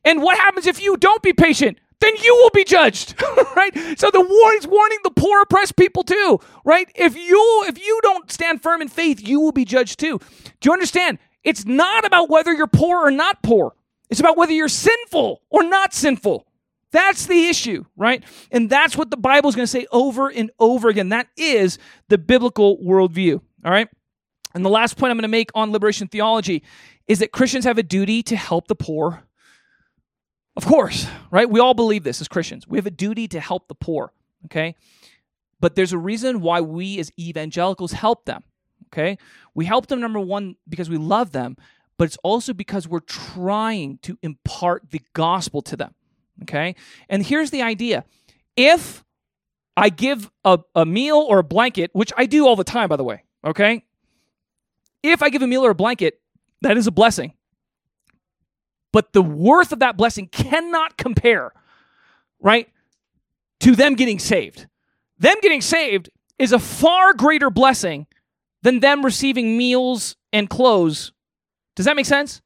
[0.03, 1.77] And what happens if you don't be patient?
[1.99, 3.15] Then you will be judged
[3.55, 3.73] right?
[3.97, 6.89] So the warning's warning the poor oppressed people too right?
[6.95, 10.19] If you if you don't stand firm in faith you will be judged too.
[10.59, 11.19] Do you understand?
[11.43, 13.75] It's not about whether you're poor or not poor.
[14.09, 16.47] It's about whether you're sinful or not sinful.
[16.91, 18.23] That's the issue right?
[18.51, 21.09] And that's what the bible is going to say over and over again.
[21.09, 21.77] That is
[22.09, 23.89] the biblical worldview all right?
[24.53, 26.63] And the last point i'm going to make on liberation theology
[27.07, 29.24] is that christians have a duty to help the poor
[30.57, 31.49] of course, right?
[31.49, 32.67] We all believe this as Christians.
[32.67, 34.13] We have a duty to help the poor,
[34.45, 34.75] okay?
[35.59, 38.43] But there's a reason why we as evangelicals help them,
[38.87, 39.17] okay?
[39.53, 41.57] We help them, number one, because we love them,
[41.97, 45.93] but it's also because we're trying to impart the gospel to them,
[46.43, 46.75] okay?
[47.09, 48.05] And here's the idea
[48.55, 49.03] if
[49.75, 52.95] I give a, a meal or a blanket, which I do all the time, by
[52.95, 53.83] the way, okay?
[55.03, 56.21] If I give a meal or a blanket,
[56.61, 57.33] that is a blessing
[58.95, 61.51] but the worth of that blessing cannot compare,
[62.39, 62.69] right,
[63.59, 64.67] to them getting saved.
[65.19, 68.07] Them getting saved is a far greater blessing
[68.61, 71.11] than them receiving meals and clothes.
[71.75, 72.41] Does that make sense?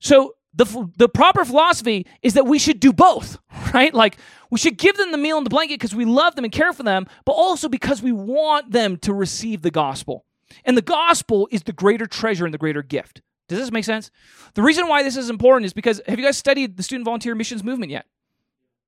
[0.00, 3.36] So the the proper philosophy is that we should do both,
[3.74, 3.92] right?
[3.92, 4.16] Like
[4.50, 6.72] we should give them the meal and the blanket because we love them and care
[6.72, 10.24] for them, but also because we want them to receive the gospel.
[10.64, 13.20] And the gospel is the greater treasure and the greater gift.
[13.48, 14.10] Does this make sense?
[14.54, 17.34] The reason why this is important is because have you guys studied the student volunteer
[17.34, 18.06] missions movement yet?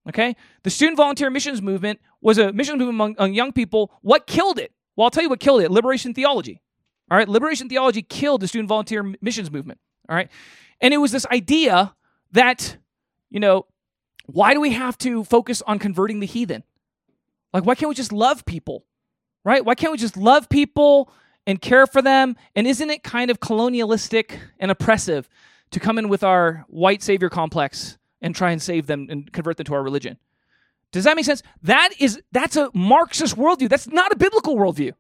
[0.09, 0.37] Okay?
[0.63, 3.93] The student volunteer missions movement was a missions movement among, among young people.
[4.03, 4.73] What killed it?
[4.97, 6.61] Well, I'll tell you what killed it liberation theology.
[7.11, 7.29] All right?
[7.29, 9.81] Liberation theology killed the student volunteer missions movement.
[10.09, 10.31] All right?
[10.81, 11.95] And it was this idea
[12.33, 12.77] that,
[13.31, 13.67] you know,
[14.27, 16.65] why do we have to focus on converting the heathen?
[17.53, 18.85] Like, why can't we just love people?
[19.43, 19.65] Right?
[19.65, 21.11] Why can't we just love people
[21.47, 22.37] and care for them?
[22.55, 25.29] And isn't it kind of colonialistic and oppressive
[25.71, 29.57] to come in with our white savior complex and try and save them and convert
[29.57, 30.19] them to our religion?
[30.93, 31.43] Does that make sense?
[31.63, 33.69] That is that's a Marxist worldview.
[33.69, 34.93] That's not a biblical worldview.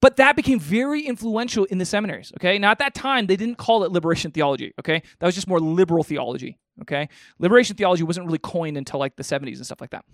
[0.00, 2.32] But that became very influential in the seminaries.
[2.36, 2.58] Okay.
[2.58, 4.74] Now at that time they didn't call it liberation theology.
[4.80, 5.02] Okay.
[5.18, 6.58] That was just more liberal theology.
[6.82, 7.08] Okay.
[7.38, 10.04] Liberation theology wasn't really coined until like the 70s and stuff like that.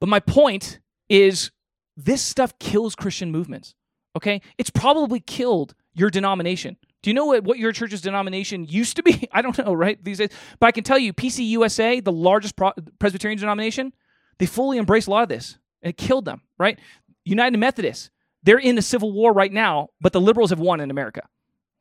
[0.00, 1.50] But my point is
[1.96, 3.74] this stuff kills Christian movements
[4.16, 4.40] okay?
[4.58, 6.76] It's probably killed your denomination.
[7.02, 9.28] Do you know what, what your church's denomination used to be?
[9.32, 10.02] I don't know, right?
[10.02, 10.30] These days.
[10.58, 13.92] But I can tell you, PCUSA, the largest Pro- Presbyterian denomination,
[14.38, 15.58] they fully embrace a lot of this.
[15.82, 16.78] And it killed them, right?
[17.24, 18.10] United Methodists,
[18.42, 21.22] they're in a civil war right now, but the liberals have won in America.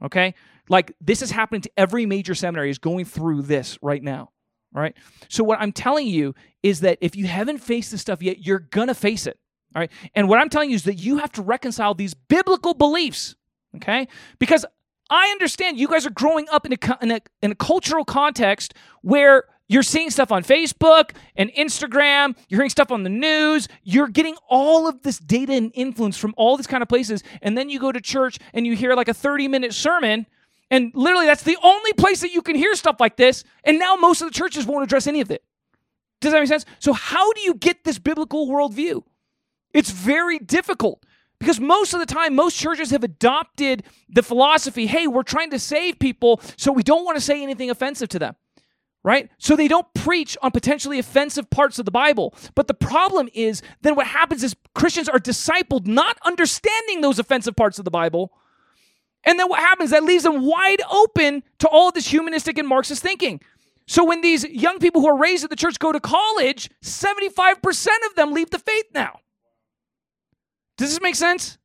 [0.03, 0.33] Okay?
[0.69, 4.31] Like this is happening to every major seminary is going through this right now.
[4.73, 4.95] Right?
[5.29, 8.59] So what I'm telling you is that if you haven't faced this stuff yet, you're
[8.59, 9.39] gonna face it.
[9.75, 9.91] All right.
[10.13, 13.35] And what I'm telling you is that you have to reconcile these biblical beliefs.
[13.75, 14.07] Okay.
[14.39, 14.65] Because
[15.09, 18.73] I understand you guys are growing up in a, in a, in a cultural context
[19.01, 24.07] where you're seeing stuff on Facebook and Instagram, you're hearing stuff on the news, you're
[24.07, 27.23] getting all of this data and influence from all these kind of places.
[27.41, 30.27] And then you go to church and you hear like a 30 minute sermon.
[30.69, 33.43] And literally, that's the only place that you can hear stuff like this.
[33.63, 35.43] And now most of the churches won't address any of it.
[36.19, 36.65] Does that make sense?
[36.79, 39.03] So, how do you get this biblical worldview?
[39.73, 41.03] It's very difficult
[41.39, 45.59] because most of the time, most churches have adopted the philosophy hey, we're trying to
[45.59, 48.35] save people, so we don't want to say anything offensive to them.
[49.05, 49.29] Right?
[49.37, 52.33] So they don't preach on potentially offensive parts of the Bible.
[52.55, 57.57] But the problem is then what happens is Christians are discipled not understanding those offensive
[57.57, 58.31] parts of the Bible.
[59.25, 59.89] And then what happens?
[59.89, 63.41] That leaves them wide open to all this humanistic and Marxist thinking.
[63.87, 67.87] So when these young people who are raised at the church go to college, 75%
[68.09, 69.19] of them leave the faith now.
[70.77, 71.57] Does this make sense?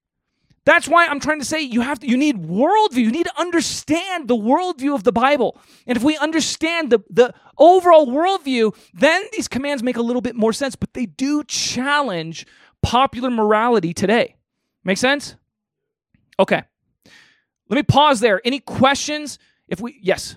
[0.65, 2.97] That's why I'm trying to say you have to, you need worldview.
[2.97, 5.57] You need to understand the worldview of the Bible.
[5.87, 10.37] And if we understand the, the overall worldview, then these commands make a little bit
[10.37, 12.47] more sense, but they do challenge
[12.83, 14.37] popular morality today.
[14.85, 15.37] Make sense?
[16.39, 16.63] Okay.
[17.71, 18.43] Let me pause there.
[18.45, 19.39] Any questions?
[19.69, 20.37] if we yes.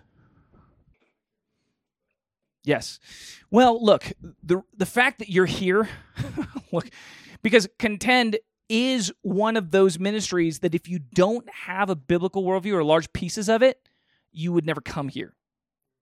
[2.64, 3.00] Yes.
[3.50, 4.12] Well, look,
[4.44, 5.90] the the fact that you're here,
[6.72, 6.90] look,
[7.42, 8.38] because contend
[8.72, 13.12] is one of those ministries that if you don't have a biblical worldview or large
[13.12, 13.90] pieces of it,
[14.32, 15.36] you would never come here.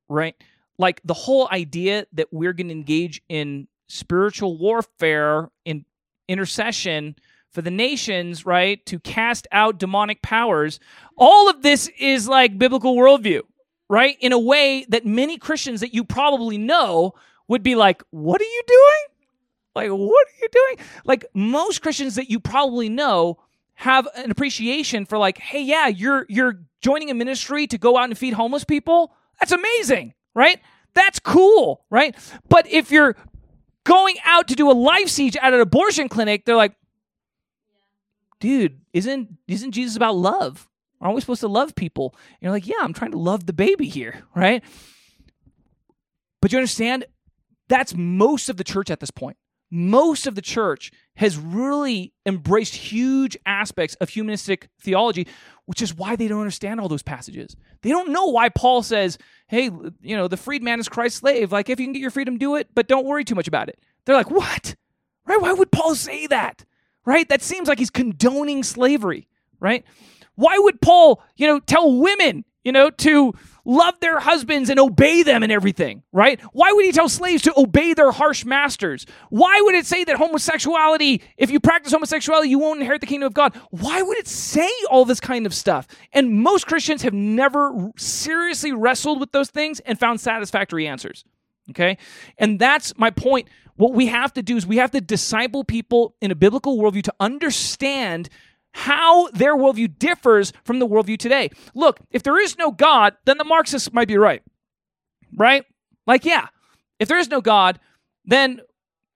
[0.07, 0.35] Right?
[0.77, 5.83] Like the whole idea that we're going to engage in spiritual warfare in
[6.27, 7.15] intercession
[7.49, 10.79] for the nations, right, to cast out demonic powers.
[11.17, 13.41] All of this is like biblical worldview,
[13.89, 14.15] right?
[14.21, 17.15] In a way that many Christians that you probably know
[17.47, 19.18] would be like, What are you doing?
[19.79, 20.87] Like, what are you doing?
[21.05, 23.39] Like, most Christians that you probably know
[23.75, 28.05] have an appreciation for like, hey, yeah, you're you're joining a ministry to go out
[28.05, 29.13] and feed homeless people.
[29.39, 30.59] That's amazing, right?
[30.93, 32.13] That's cool, right?
[32.49, 33.15] But if you're
[33.85, 36.75] going out to do a life siege at an abortion clinic, they're like,
[38.41, 40.67] dude, isn't isn't Jesus about love?
[40.99, 42.13] Aren't we supposed to love people?
[42.13, 44.61] And you're like, yeah, I'm trying to love the baby here, right?
[46.41, 47.05] But you understand,
[47.69, 49.37] that's most of the church at this point
[49.71, 55.27] most of the church has really embraced huge aspects of humanistic theology,
[55.65, 57.55] which is why they don't understand all those passages.
[57.81, 59.17] They don't know why Paul says,
[59.47, 59.65] hey,
[60.01, 61.51] you know, the freedman is Christ's slave.
[61.51, 63.69] Like, if you can get your freedom, do it, but don't worry too much about
[63.69, 63.79] it.
[64.05, 64.75] They're like, what?
[65.25, 65.41] Right?
[65.41, 66.65] Why would Paul say that?
[67.05, 67.27] Right?
[67.29, 69.27] That seems like he's condoning slavery,
[69.59, 69.83] right?
[70.35, 73.33] Why would Paul, you know, tell women, you know, to
[73.65, 76.39] love their husbands and obey them and everything, right?
[76.53, 79.05] Why would he tell slaves to obey their harsh masters?
[79.29, 83.27] Why would it say that homosexuality, if you practice homosexuality, you won't inherit the kingdom
[83.27, 83.55] of God?
[83.71, 85.87] Why would it say all this kind of stuff?
[86.13, 91.25] And most Christians have never seriously wrestled with those things and found satisfactory answers.
[91.69, 91.97] Okay?
[92.37, 93.47] And that's my point.
[93.75, 97.03] What we have to do is we have to disciple people in a biblical worldview
[97.03, 98.27] to understand
[98.73, 101.49] how their worldview differs from the worldview today.
[101.73, 104.43] Look, if there is no God, then the Marxists might be right.
[105.35, 105.65] Right?
[106.05, 106.47] Like, yeah,
[106.99, 107.79] if there is no God,
[108.25, 108.61] then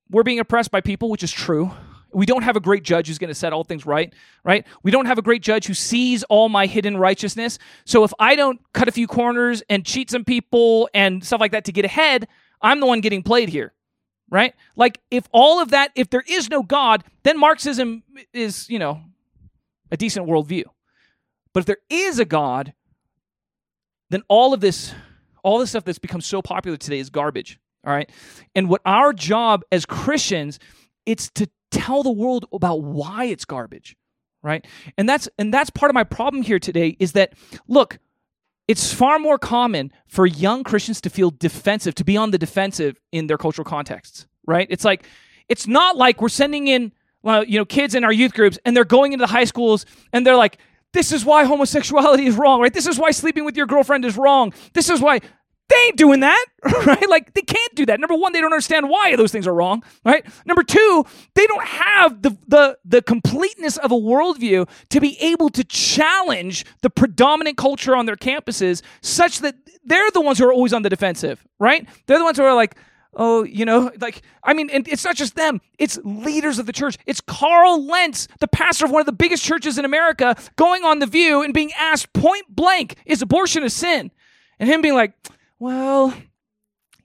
[0.10, 1.72] we're being oppressed by people, which is true.
[2.12, 4.68] We don't have a great judge who's going to set all things right, right?
[4.84, 7.58] We don't have a great judge who sees all my hidden righteousness.
[7.86, 11.51] So if I don't cut a few corners and cheat some people and stuff like
[11.54, 12.28] that to get ahead,
[12.62, 13.74] I'm the one getting played here,
[14.30, 14.54] right?
[14.76, 19.01] Like if all of that, if there is no God, then Marxism is, you know,
[19.93, 20.63] a decent worldview.
[21.53, 22.73] But if there is a God,
[24.09, 24.93] then all of this,
[25.43, 27.59] all the stuff that's become so popular today is garbage.
[27.85, 28.09] All right.
[28.55, 30.59] And what our job as Christians,
[31.05, 33.95] it's to tell the world about why it's garbage.
[34.41, 34.65] Right.
[34.97, 37.33] And that's and that's part of my problem here today is that
[37.67, 37.99] look,
[38.67, 42.99] it's far more common for young Christians to feel defensive, to be on the defensive
[43.11, 44.25] in their cultural contexts.
[44.45, 44.67] Right.
[44.69, 45.05] It's like
[45.47, 46.93] it's not like we're sending in
[47.24, 49.86] well, you know, kids in our youth groups, and they're going into the high schools,
[50.11, 50.57] and they're like,
[50.93, 52.74] "This is why homosexuality is wrong, right?
[52.74, 54.53] This is why sleeping with your girlfriend is wrong.
[54.74, 55.21] This is why."
[55.69, 56.45] They ain't doing that,
[56.86, 57.09] right?
[57.09, 57.99] Like they can't do that.
[57.99, 60.24] Number one, they don't understand why those things are wrong, right?
[60.45, 61.05] Number two,
[61.36, 66.65] they don't have the the the completeness of a worldview to be able to challenge
[66.82, 69.55] the predominant culture on their campuses, such that
[69.86, 71.88] they're the ones who are always on the defensive, right?
[72.05, 72.76] They're the ones who are like,
[73.16, 76.74] oh, you know, like, I mean, and it's not just them, it's leaders of the
[76.74, 76.97] church.
[77.05, 80.99] It's Carl Lentz, the pastor of one of the biggest churches in America, going on
[80.99, 84.11] The View and being asked point blank, is abortion a sin?
[84.59, 85.14] And him being like,
[85.59, 86.14] well,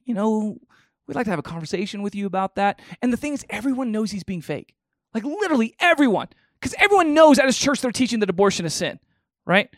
[0.04, 0.58] you know,
[1.06, 2.80] we'd like to have a conversation with you about that.
[3.02, 4.74] And the thing is, everyone knows he's being fake.
[5.14, 6.28] Like, literally everyone.
[6.60, 8.98] Because everyone knows at his church they're teaching that abortion is sin,
[9.46, 9.70] right?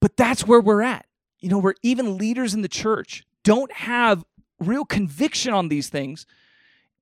[0.00, 1.06] But that's where we're at.
[1.40, 4.24] You know, where even leaders in the church don't have
[4.62, 6.26] real conviction on these things.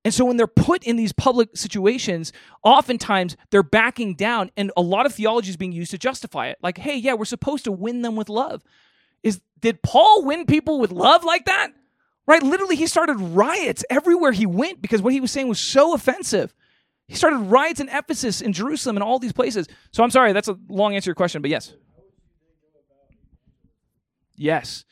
[0.03, 2.33] And so when they're put in these public situations,
[2.63, 6.57] oftentimes they're backing down, and a lot of theology is being used to justify it.
[6.61, 8.63] Like, hey, yeah, we're supposed to win them with love.
[9.21, 11.71] Is did Paul win people with love like that?
[12.25, 12.41] Right?
[12.41, 16.53] Literally, he started riots everywhere he went because what he was saying was so offensive.
[17.07, 19.67] He started riots in Ephesus, in Jerusalem, and all these places.
[19.91, 21.73] So I'm sorry, that's a long answer to your question, but yes.
[24.35, 24.85] Yes.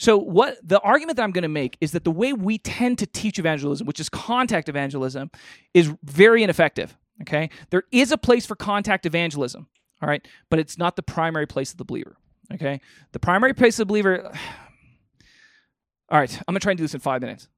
[0.00, 2.96] So what the argument that I'm going to make is that the way we tend
[3.00, 5.30] to teach evangelism, which is contact evangelism,
[5.74, 6.96] is very ineffective.
[7.20, 7.50] Okay?
[7.68, 9.66] There is a place for contact evangelism,
[10.00, 12.16] all right, but it's not the primary place of the believer.
[12.50, 12.80] Okay?
[13.12, 14.32] The primary place of the believer
[16.08, 17.48] All right, I'm going to try and do this in 5 minutes.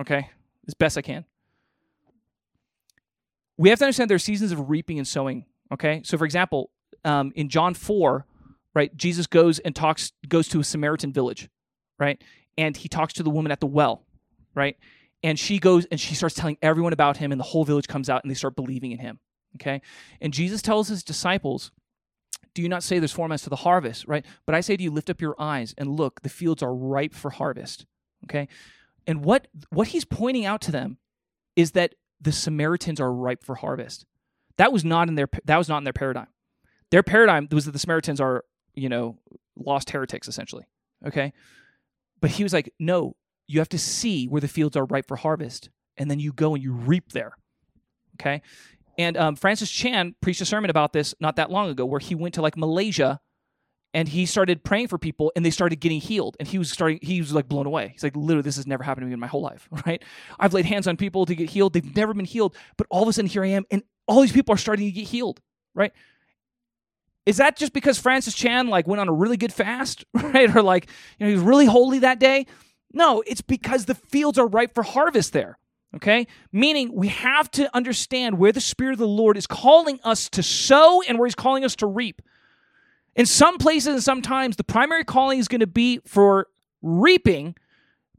[0.00, 0.30] Okay?
[0.66, 1.26] As best I can.
[3.58, 6.00] We have to understand there are seasons of reaping and sowing, okay?
[6.04, 6.70] So for example,
[7.04, 8.26] um, in John 4,
[8.74, 11.50] right, Jesus goes and talks goes to a Samaritan village
[12.02, 12.20] right?
[12.58, 14.02] And he talks to the woman at the well,
[14.54, 14.76] right?
[15.22, 18.10] And she goes and she starts telling everyone about him, and the whole village comes
[18.10, 19.20] out and they start believing in him.
[19.56, 19.80] Okay.
[20.20, 21.70] And Jesus tells his disciples,
[22.54, 24.26] Do you not say there's four months to the harvest, right?
[24.46, 27.14] But I say to you, lift up your eyes and look, the fields are ripe
[27.14, 27.86] for harvest.
[28.24, 28.48] Okay?
[29.06, 30.98] And what what he's pointing out to them
[31.54, 34.06] is that the Samaritans are ripe for harvest.
[34.56, 36.28] That was not in their that was not in their paradigm.
[36.90, 39.18] Their paradigm was that the Samaritans are, you know,
[39.56, 40.64] lost heretics essentially.
[41.06, 41.32] Okay?
[42.22, 43.16] But he was like, "No,
[43.46, 45.68] you have to see where the fields are ripe for harvest,
[45.98, 47.36] and then you go and you reap there."
[48.14, 48.40] Okay?
[48.98, 52.14] And um, Francis Chan preached a sermon about this not that long ago, where he
[52.14, 53.20] went to like Malaysia
[53.94, 56.36] and he started praying for people and they started getting healed.
[56.38, 57.90] And he was starting he was like blown away.
[57.92, 60.02] He's like literally this has never happened to me in my whole life right?
[60.38, 61.72] I've laid hands on people to get healed.
[61.72, 62.56] They've never been healed.
[62.76, 64.92] But all of a sudden here i am and all these people are starting to
[64.92, 65.40] get healed
[65.74, 65.92] right
[67.26, 70.62] is that just because francis chan like went on a really good fast right or
[70.62, 70.88] like
[71.18, 72.46] you know he was really holy that day
[72.92, 75.58] no it's because the fields are ripe for harvest there
[75.94, 76.26] Okay?
[76.52, 80.42] Meaning we have to understand where the Spirit of the Lord is calling us to
[80.42, 82.22] sow and where He's calling us to reap.
[83.14, 86.46] In some places and sometimes, the primary calling is going to be for
[86.80, 87.54] reaping,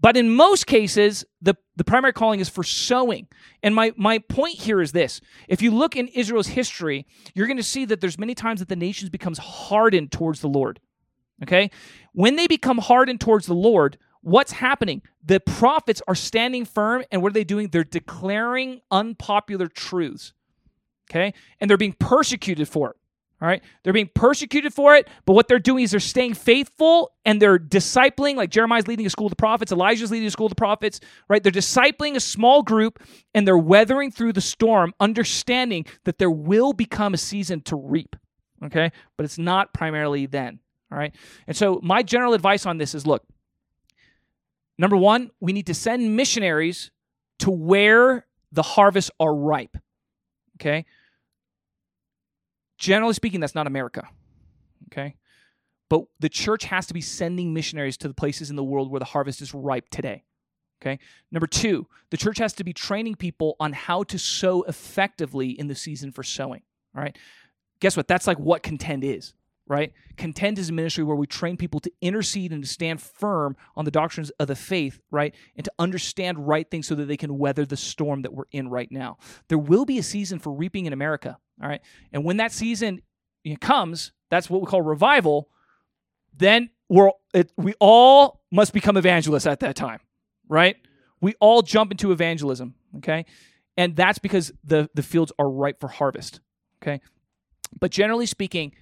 [0.03, 3.29] but in most cases, the, the primary calling is for sowing.
[3.63, 5.21] And my, my point here is this.
[5.47, 8.67] If you look in Israel's history, you're going to see that there's many times that
[8.67, 10.81] the nations becomes hardened towards the Lord.
[11.41, 11.71] Okay?
[12.11, 15.03] When they become hardened towards the Lord, what's happening?
[15.23, 17.69] The prophets are standing firm, and what are they doing?
[17.69, 20.33] They're declaring unpopular truths.
[21.09, 21.33] Okay?
[21.61, 22.97] And they're being persecuted for it.
[23.43, 23.61] All right?
[23.83, 27.59] They're being persecuted for it, but what they're doing is they're staying faithful and they're
[27.59, 30.55] discipling, like Jeremiah's leading a school of the prophets, Elijah's leading a school of the
[30.55, 31.43] prophets, right?
[31.43, 33.03] They're discipling a small group
[33.33, 38.15] and they're weathering through the storm, understanding that there will become a season to reap.
[38.63, 38.93] Okay?
[39.17, 40.59] But it's not primarily then.
[40.89, 41.13] All right?
[41.45, 43.25] And so my general advice on this is look,
[44.77, 46.91] Number one, we need to send missionaries
[47.39, 49.77] to where the harvests are ripe.
[50.55, 50.85] Okay?
[52.83, 54.09] Generally speaking, that's not America.
[54.91, 55.15] Okay?
[55.87, 58.99] But the church has to be sending missionaries to the places in the world where
[58.99, 60.25] the harvest is ripe today.
[60.81, 60.99] Okay?
[61.31, 65.67] Number two, the church has to be training people on how to sow effectively in
[65.67, 66.61] the season for sowing.
[66.93, 67.17] All right?
[67.79, 68.09] Guess what?
[68.09, 69.33] That's like what contend is
[69.67, 69.93] right?
[70.17, 73.85] Contend is a ministry where we train people to intercede and to stand firm on
[73.85, 75.33] the doctrines of the faith, right?
[75.55, 78.69] And to understand right things so that they can weather the storm that we're in
[78.69, 79.17] right now.
[79.47, 81.81] There will be a season for reaping in America, all right?
[82.11, 83.01] And when that season
[83.61, 85.49] comes, that's what we call revival,
[86.35, 89.99] then we're it, we all must become evangelists at that time,
[90.47, 90.75] right?
[91.21, 93.25] We all jump into evangelism, okay?
[93.77, 96.41] And that's because the the fields are ripe for harvest,
[96.81, 97.01] okay?
[97.79, 98.73] But generally speaking,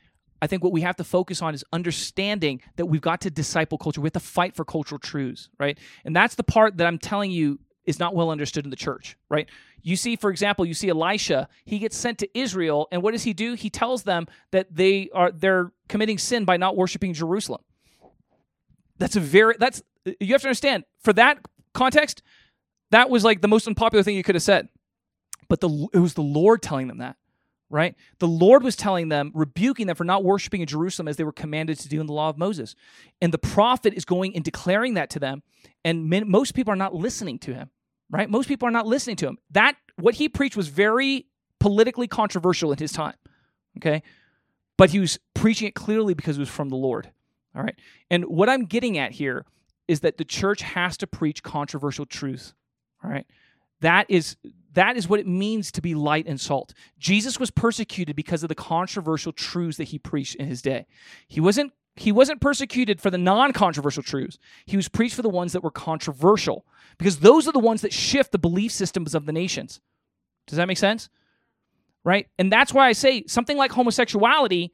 [0.42, 3.78] I think what we have to focus on is understanding that we've got to disciple
[3.78, 4.02] culture.
[4.02, 5.78] We have to fight for cultural truths, right?
[6.04, 9.18] And that's the part that I'm telling you is not well understood in the church,
[9.30, 9.48] right?
[9.82, 13.24] You see, for example, you see Elisha, he gets sent to Israel, and what does
[13.24, 13.54] he do?
[13.54, 17.62] He tells them that they are they're committing sin by not worshiping Jerusalem.
[18.98, 19.82] That's a very that's
[20.20, 21.40] you have to understand, for that
[21.74, 22.22] context,
[22.92, 24.70] that was like the most unpopular thing you could have said.
[25.48, 27.18] But the it was the Lord telling them that
[27.72, 27.96] right?
[28.20, 31.32] The Lord was telling them, rebuking them for not worshiping in Jerusalem as they were
[31.32, 32.76] commanded to do in the law of Moses.
[33.22, 35.42] And the prophet is going and declaring that to them.
[35.86, 37.70] And men, most people are not listening to him,
[38.10, 38.30] right?
[38.30, 39.38] Most people are not listening to him.
[39.52, 41.28] That, what he preached was very
[41.60, 43.16] politically controversial in his time,
[43.78, 44.04] okay?
[44.78, 47.10] But he was preaching it clearly because it was from the Lord,
[47.56, 47.76] all right?
[48.10, 49.46] And what I'm getting at here
[49.88, 52.54] is that the church has to preach controversial truths,
[53.02, 53.26] all right?
[53.80, 54.36] That is
[54.74, 56.74] that is what it means to be light and salt.
[56.98, 60.86] Jesus was persecuted because of the controversial truths that he preached in his day.
[61.28, 64.38] He wasn't he wasn't persecuted for the non-controversial truths.
[64.66, 66.66] He was preached for the ones that were controversial
[66.98, 69.82] because those are the ones that shift the belief systems of the nations.
[70.48, 71.10] Does that make sense?
[72.06, 72.28] Right?
[72.40, 74.72] And that's why I say something like homosexuality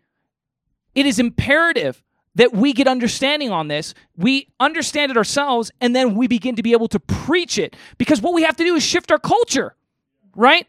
[0.98, 2.04] it is imperative
[2.34, 3.94] that we get understanding on this.
[4.16, 7.76] We understand it ourselves, and then we begin to be able to preach it.
[8.00, 9.76] Because what we have to do is shift our culture,
[10.38, 10.66] right?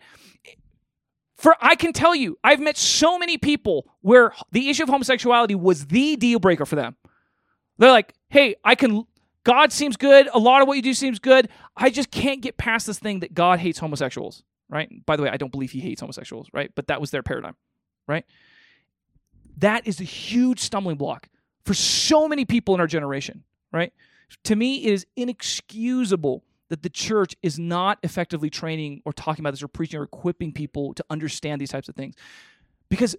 [1.37, 5.55] For I can tell you, I've met so many people where the issue of homosexuality
[5.55, 6.97] was the deal breaker for them.
[7.79, 9.05] They're like, hey, I can,
[9.45, 10.29] God seems good.
[10.35, 11.49] A lot of what you do seems good.
[11.77, 14.91] I just can't get past this thing that God hates homosexuals, right?
[15.07, 16.73] By the way, I don't believe he hates homosexuals, right?
[16.75, 17.55] But that was their paradigm,
[18.09, 18.25] right?
[19.59, 21.29] That is a huge stumbling block
[21.65, 23.93] for so many people in our generation, right?
[24.45, 29.53] To me, it is inexcusable that the church is not effectively training or talking about
[29.53, 32.15] this or preaching or equipping people to understand these types of things.
[32.89, 33.17] Because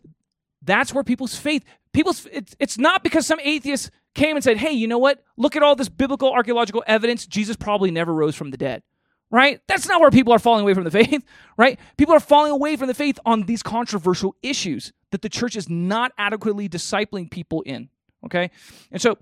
[0.61, 1.63] that's where people's faith,
[1.93, 5.23] people's it's, not because some atheist came and said, "Hey, you know what?
[5.37, 7.25] Look at all this biblical archaeological evidence.
[7.25, 8.83] Jesus probably never rose from the dead."
[9.31, 9.61] right?
[9.67, 11.23] That's not where people are falling away from the faith,
[11.57, 11.79] right?
[11.97, 15.69] People are falling away from the faith on these controversial issues that the church is
[15.69, 17.89] not adequately discipling people in,
[18.25, 18.51] okay?
[18.91, 19.17] And so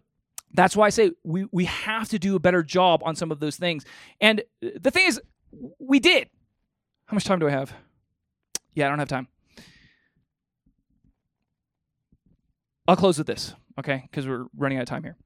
[0.54, 3.40] that's why I say we, we have to do a better job on some of
[3.40, 3.86] those things.
[4.22, 5.22] And the thing is,
[5.80, 6.30] we did.
[7.06, 7.74] How much time do I have?
[8.74, 9.28] Yeah, I don't have time.
[12.88, 14.04] I'll close with this, okay?
[14.10, 15.18] Because we're running out of time here.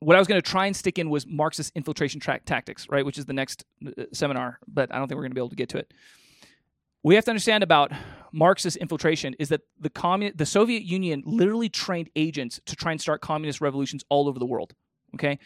[0.00, 3.04] What I was going to try and stick in was Marxist infiltration tra- tactics, right?
[3.04, 5.50] Which is the next uh, seminar, but I don't think we're going to be able
[5.50, 5.92] to get to it.
[7.02, 7.92] We have to understand about
[8.32, 13.00] Marxist infiltration is that the commun- the Soviet Union literally trained agents to try and
[13.00, 14.74] start communist revolutions all over the world.
[15.14, 15.38] Okay,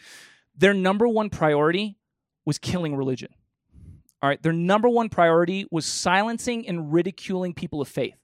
[0.55, 1.97] their number one priority
[2.45, 3.33] was killing religion.
[4.21, 8.17] All right, their number one priority was silencing and ridiculing people of faith.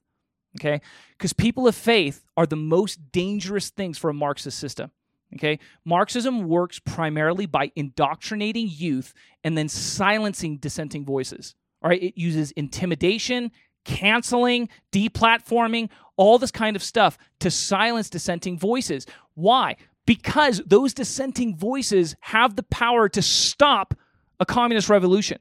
[0.60, 0.80] Okay,
[1.16, 4.90] because people of faith are the most dangerous things for a Marxist system.
[5.34, 11.54] Okay, Marxism works primarily by indoctrinating youth and then silencing dissenting voices.
[11.82, 13.50] All right, it uses intimidation,
[13.84, 19.06] canceling, deplatforming, all this kind of stuff to silence dissenting voices.
[19.34, 19.76] Why?
[20.06, 23.94] Because those dissenting voices have the power to stop
[24.38, 25.38] a communist revolution,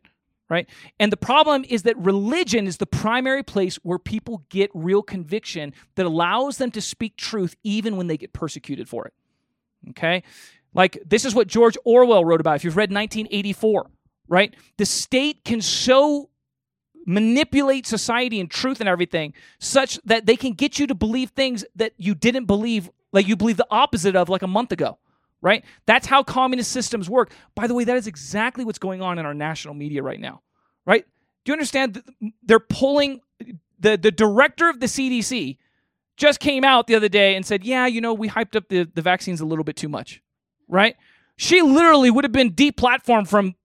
[0.50, 0.70] right?
[1.00, 5.74] And the problem is that religion is the primary place where people get real conviction
[5.96, 9.14] that allows them to speak truth even when they get persecuted for it.
[9.90, 10.24] Okay?
[10.74, 12.56] Like this is what George Orwell wrote about.
[12.56, 13.90] If you've read 1984,
[14.32, 14.56] right?
[14.78, 16.30] The state can so
[17.06, 21.66] manipulate society and truth and everything such that they can get you to believe things
[21.76, 24.98] that you didn't believe like you believe the opposite of like a month ago
[25.44, 25.66] right?
[25.88, 27.32] That's how communist systems work.
[27.56, 30.42] By the way that is exactly what's going on in our national media right now
[30.86, 31.06] right?
[31.44, 32.02] Do you understand
[32.44, 33.20] they're pulling
[33.80, 35.58] the the director of the CDC
[36.16, 38.84] just came out the other day and said yeah you know we hyped up the,
[38.94, 40.22] the vaccines a little bit too much
[40.70, 40.96] right?
[41.36, 43.56] She literally would have been deplatformed from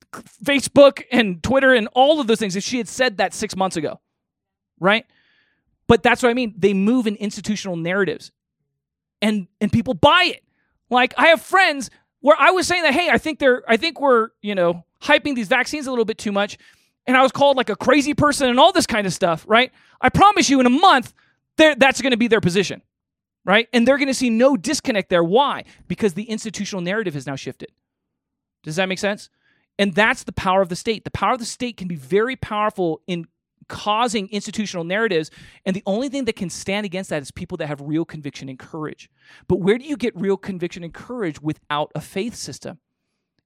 [0.45, 3.77] Facebook and Twitter and all of those things if she had said that six months
[3.77, 4.01] ago,
[4.81, 5.07] right?
[5.87, 6.55] But that's what I mean.
[6.57, 8.33] They move in institutional narratives,
[9.23, 10.43] and and people buy it.
[10.91, 11.91] Like I have friends
[12.21, 15.37] where I was saying that, hey, I think they're, I think we're, you know, hyping
[15.37, 16.59] these vaccines a little bit too much,
[17.07, 19.71] and I was called like a crazy person and all this kind of stuff, right?
[20.01, 21.13] I promise you, in a month,
[21.57, 22.83] that's going to be their position,
[23.45, 23.69] right?
[23.73, 25.23] And they're going to see no disconnect there.
[25.23, 25.65] Why?
[25.89, 27.71] Because the institutional narrative has now shifted.
[28.63, 29.31] Does that make sense?
[29.78, 31.05] And that's the power of the state.
[31.05, 33.27] The power of the state can be very powerful in
[33.69, 35.31] causing institutional narratives.
[35.65, 38.48] And the only thing that can stand against that is people that have real conviction
[38.48, 39.11] and courage.
[39.48, 42.78] But where do you get real conviction and courage without a faith system?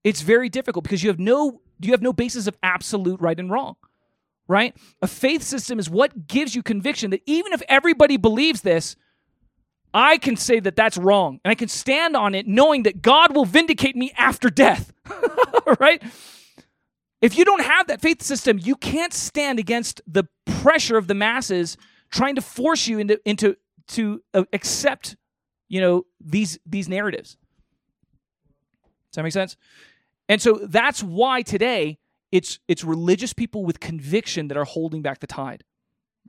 [0.04, 3.50] It's very difficult because you have no you have no basis of absolute right and
[3.50, 3.76] wrong.
[4.48, 4.76] Right?
[5.00, 8.96] A faith system is what gives you conviction that even if everybody believes this,
[9.94, 13.34] I can say that that's wrong and I can stand on it knowing that God
[13.34, 14.92] will vindicate me after death.
[15.80, 16.02] right?
[17.20, 21.14] If you don't have that faith system, you can't stand against the pressure of the
[21.14, 21.76] masses
[22.10, 23.56] trying to force you into into
[23.88, 25.16] to uh, accept,
[25.68, 27.36] you know, these these narratives.
[29.10, 29.56] Does that make sense?
[30.28, 31.98] And so that's why today
[32.32, 35.64] it's it's religious people with conviction that are holding back the tide.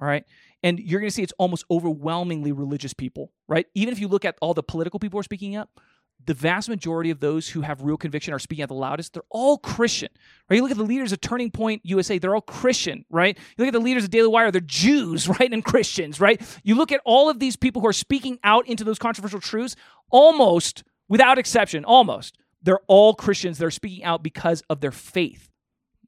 [0.02, 0.26] All right.
[0.64, 3.68] And you're going to see it's almost overwhelmingly religious people, right?
[3.74, 5.80] Even if you look at all the political people who are speaking up,
[6.26, 9.14] the vast majority of those who have real conviction are speaking out the loudest.
[9.14, 10.10] They're all Christian,
[10.50, 10.56] right?
[10.56, 13.38] You look at the leaders of Turning Point USA, they're all Christian, right?
[13.38, 15.52] You look at the leaders of Daily Wire, they're Jews, right?
[15.52, 16.42] And Christians, right?
[16.64, 19.76] You look at all of these people who are speaking out into those controversial truths,
[20.10, 25.50] almost without exception, almost, they're all Christians that are speaking out because of their faith,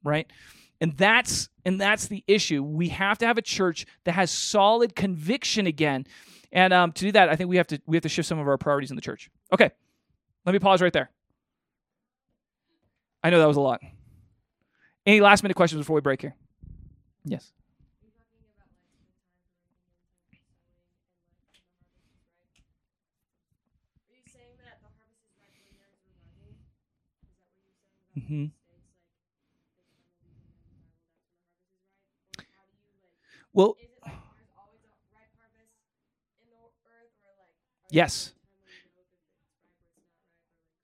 [0.02, 0.30] right?
[0.80, 2.62] And that's and that's the issue.
[2.62, 6.06] We have to have a church that has solid conviction again.
[6.52, 8.38] And um, to do that, I think we have to we have to shift some
[8.38, 9.30] of our priorities in the church.
[9.52, 9.70] Okay,
[10.44, 11.10] let me pause right there.
[13.22, 13.80] I know that was a lot.
[15.06, 16.34] Any last minute questions before we break here?
[17.24, 17.52] Yes.
[28.16, 28.46] Mm-hmm.
[33.52, 33.76] Well,
[37.90, 38.32] yes.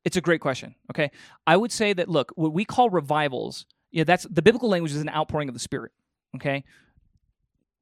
[0.05, 0.75] It's a great question.
[0.91, 1.11] Okay.
[1.47, 5.01] I would say that, look, what we call revivals, yeah, that's the biblical language is
[5.01, 5.93] an outpouring of the Spirit.
[6.37, 6.65] Okay.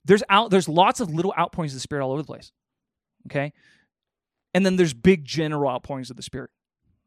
[0.05, 2.51] There's out there's lots of little outpourings of the Spirit all over the place.
[3.31, 3.53] Okay.
[4.55, 6.51] And then there's big general outpourings of the Spirit.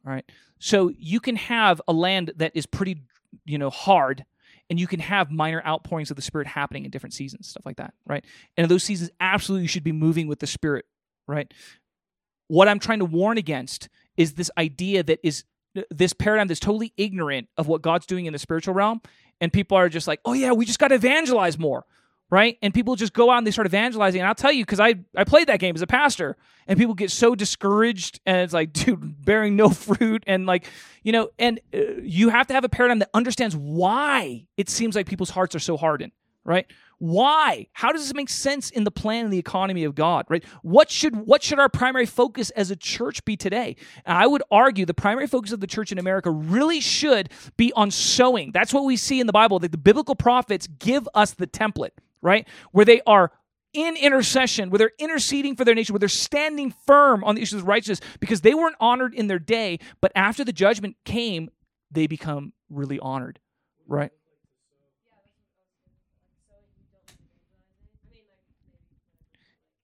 [0.06, 0.30] All right.
[0.60, 3.04] So you can have a land that is pretty,
[3.46, 4.26] you know, hard
[4.70, 7.78] and you can have minor outpourings of the Spirit happening in different seasons, stuff like
[7.78, 8.24] that, right?
[8.56, 10.86] And those seasons, absolutely, you should be moving with the Spirit,
[11.28, 11.52] right?
[12.48, 15.44] What I'm trying to warn against is this idea that is
[15.90, 19.02] this paradigm that's totally ignorant of what God's doing in the spiritual realm,
[19.40, 21.86] and people are just like, "Oh yeah, we just got to evangelize more."
[22.30, 22.58] Right?
[22.62, 24.22] And people just go out and they start evangelizing.
[24.22, 26.96] And I'll tell you, because I, I played that game as a pastor, and people
[26.96, 30.24] get so discouraged, and it's like, dude, bearing no fruit.
[30.26, 30.66] And like,
[31.04, 34.96] you know, and uh, you have to have a paradigm that understands why it seems
[34.96, 36.66] like people's hearts are so hardened, right?
[36.98, 37.68] Why?
[37.74, 40.44] How does this make sense in the plan and the economy of God, right?
[40.62, 43.76] What should what should our primary focus as a church be today?
[44.06, 47.74] And I would argue the primary focus of the church in America really should be
[47.76, 48.52] on sowing.
[48.52, 51.92] That's what we see in the Bible that the biblical prophets give us the template,
[52.22, 52.48] right?
[52.72, 53.32] Where they are
[53.74, 57.62] in intercession, where they're interceding for their nation, where they're standing firm on the issues
[57.62, 61.50] of righteousness because they weren't honored in their day, but after the judgment came,
[61.90, 63.40] they become really honored,
[63.88, 64.12] right?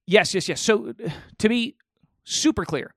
[0.07, 0.61] Yes, yes, yes.
[0.61, 0.93] So
[1.37, 1.75] to be
[2.23, 2.93] super clear,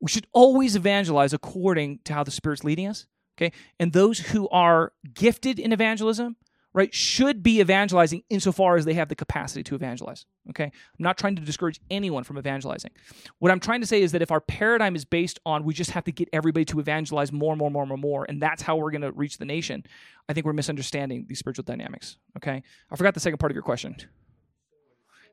[0.00, 3.06] we should always evangelize according to how the Spirit's leading us.
[3.38, 3.52] Okay.
[3.78, 6.36] And those who are gifted in evangelism,
[6.74, 10.26] right, should be evangelizing insofar as they have the capacity to evangelize.
[10.50, 10.64] Okay.
[10.64, 12.90] I'm not trying to discourage anyone from evangelizing.
[13.38, 15.92] What I'm trying to say is that if our paradigm is based on we just
[15.92, 18.62] have to get everybody to evangelize more, and more, and more, more, more, and that's
[18.62, 19.84] how we're going to reach the nation,
[20.28, 22.18] I think we're misunderstanding these spiritual dynamics.
[22.36, 22.62] Okay.
[22.90, 23.96] I forgot the second part of your question.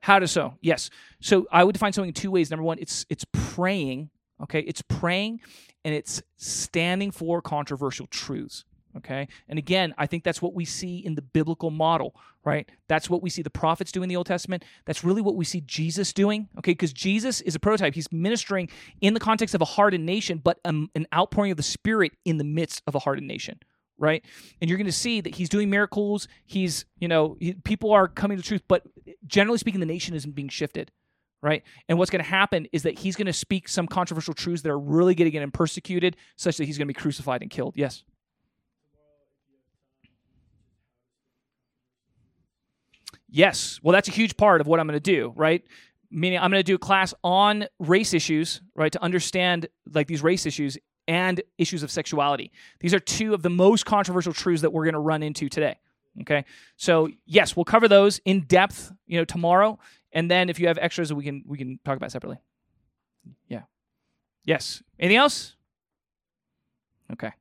[0.01, 0.55] How to sow?
[0.61, 0.89] Yes.
[1.21, 2.49] So I would define sowing in two ways.
[2.49, 4.09] Number one, it's it's praying.
[4.41, 5.41] Okay, it's praying,
[5.83, 8.63] and it's standing for controversial truths.
[8.97, 12.67] Okay, and again, I think that's what we see in the biblical model, right?
[12.87, 14.63] That's what we see the prophets do in the Old Testament.
[14.85, 16.47] That's really what we see Jesus doing.
[16.57, 17.93] Okay, because Jesus is a prototype.
[17.93, 18.69] He's ministering
[19.01, 22.37] in the context of a hardened nation, but um, an outpouring of the Spirit in
[22.37, 23.59] the midst of a hardened nation
[23.99, 24.23] right?
[24.61, 26.27] And you're going to see that he's doing miracles.
[26.45, 28.83] He's, you know, he, people are coming to truth, but
[29.27, 30.91] generally speaking, the nation isn't being shifted,
[31.41, 31.63] right?
[31.87, 34.69] And what's going to happen is that he's going to speak some controversial truths that
[34.69, 37.51] are really going to get him persecuted, such that he's going to be crucified and
[37.51, 37.73] killed.
[37.75, 38.03] Yes.
[43.29, 43.79] Yes.
[43.83, 45.63] Well, that's a huge part of what I'm going to do, right?
[46.09, 50.23] Meaning, I'm going to do a class on race issues, right, to understand like these
[50.23, 50.77] race issues
[51.09, 52.51] and issues of sexuality.
[52.79, 55.79] These are two of the most controversial truths that we're going to run into today.
[56.21, 56.45] Okay.
[56.77, 59.79] So yes, we'll cover those in depth, you know, tomorrow.
[60.11, 62.37] And then if you have extras we can we can talk about separately.
[63.47, 63.63] Yeah.
[64.45, 64.83] Yes.
[64.99, 65.55] Anything else?
[67.11, 67.31] Okay.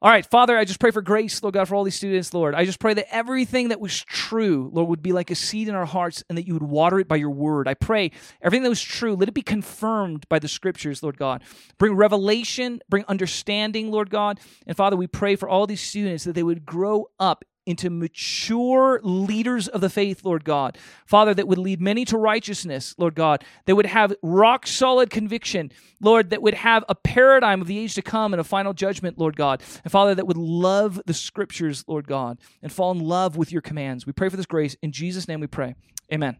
[0.00, 2.54] All right, Father, I just pray for grace, Lord God, for all these students, Lord.
[2.54, 5.74] I just pray that everything that was true, Lord, would be like a seed in
[5.74, 7.66] our hearts and that you would water it by your word.
[7.66, 11.42] I pray everything that was true, let it be confirmed by the scriptures, Lord God.
[11.78, 14.38] Bring revelation, bring understanding, Lord God.
[14.68, 18.98] And Father, we pray for all these students that they would grow up into mature
[19.02, 20.78] leaders of the faith, Lord God.
[21.04, 25.70] Father, that would lead many to righteousness, Lord God, that would have rock solid conviction,
[26.00, 29.18] Lord, that would have a paradigm of the age to come and a final judgment,
[29.18, 29.62] Lord God.
[29.84, 33.62] And Father, that would love the scriptures, Lord God, and fall in love with your
[33.62, 34.06] commands.
[34.06, 34.74] We pray for this grace.
[34.82, 35.74] In Jesus' name we pray.
[36.12, 36.38] Amen.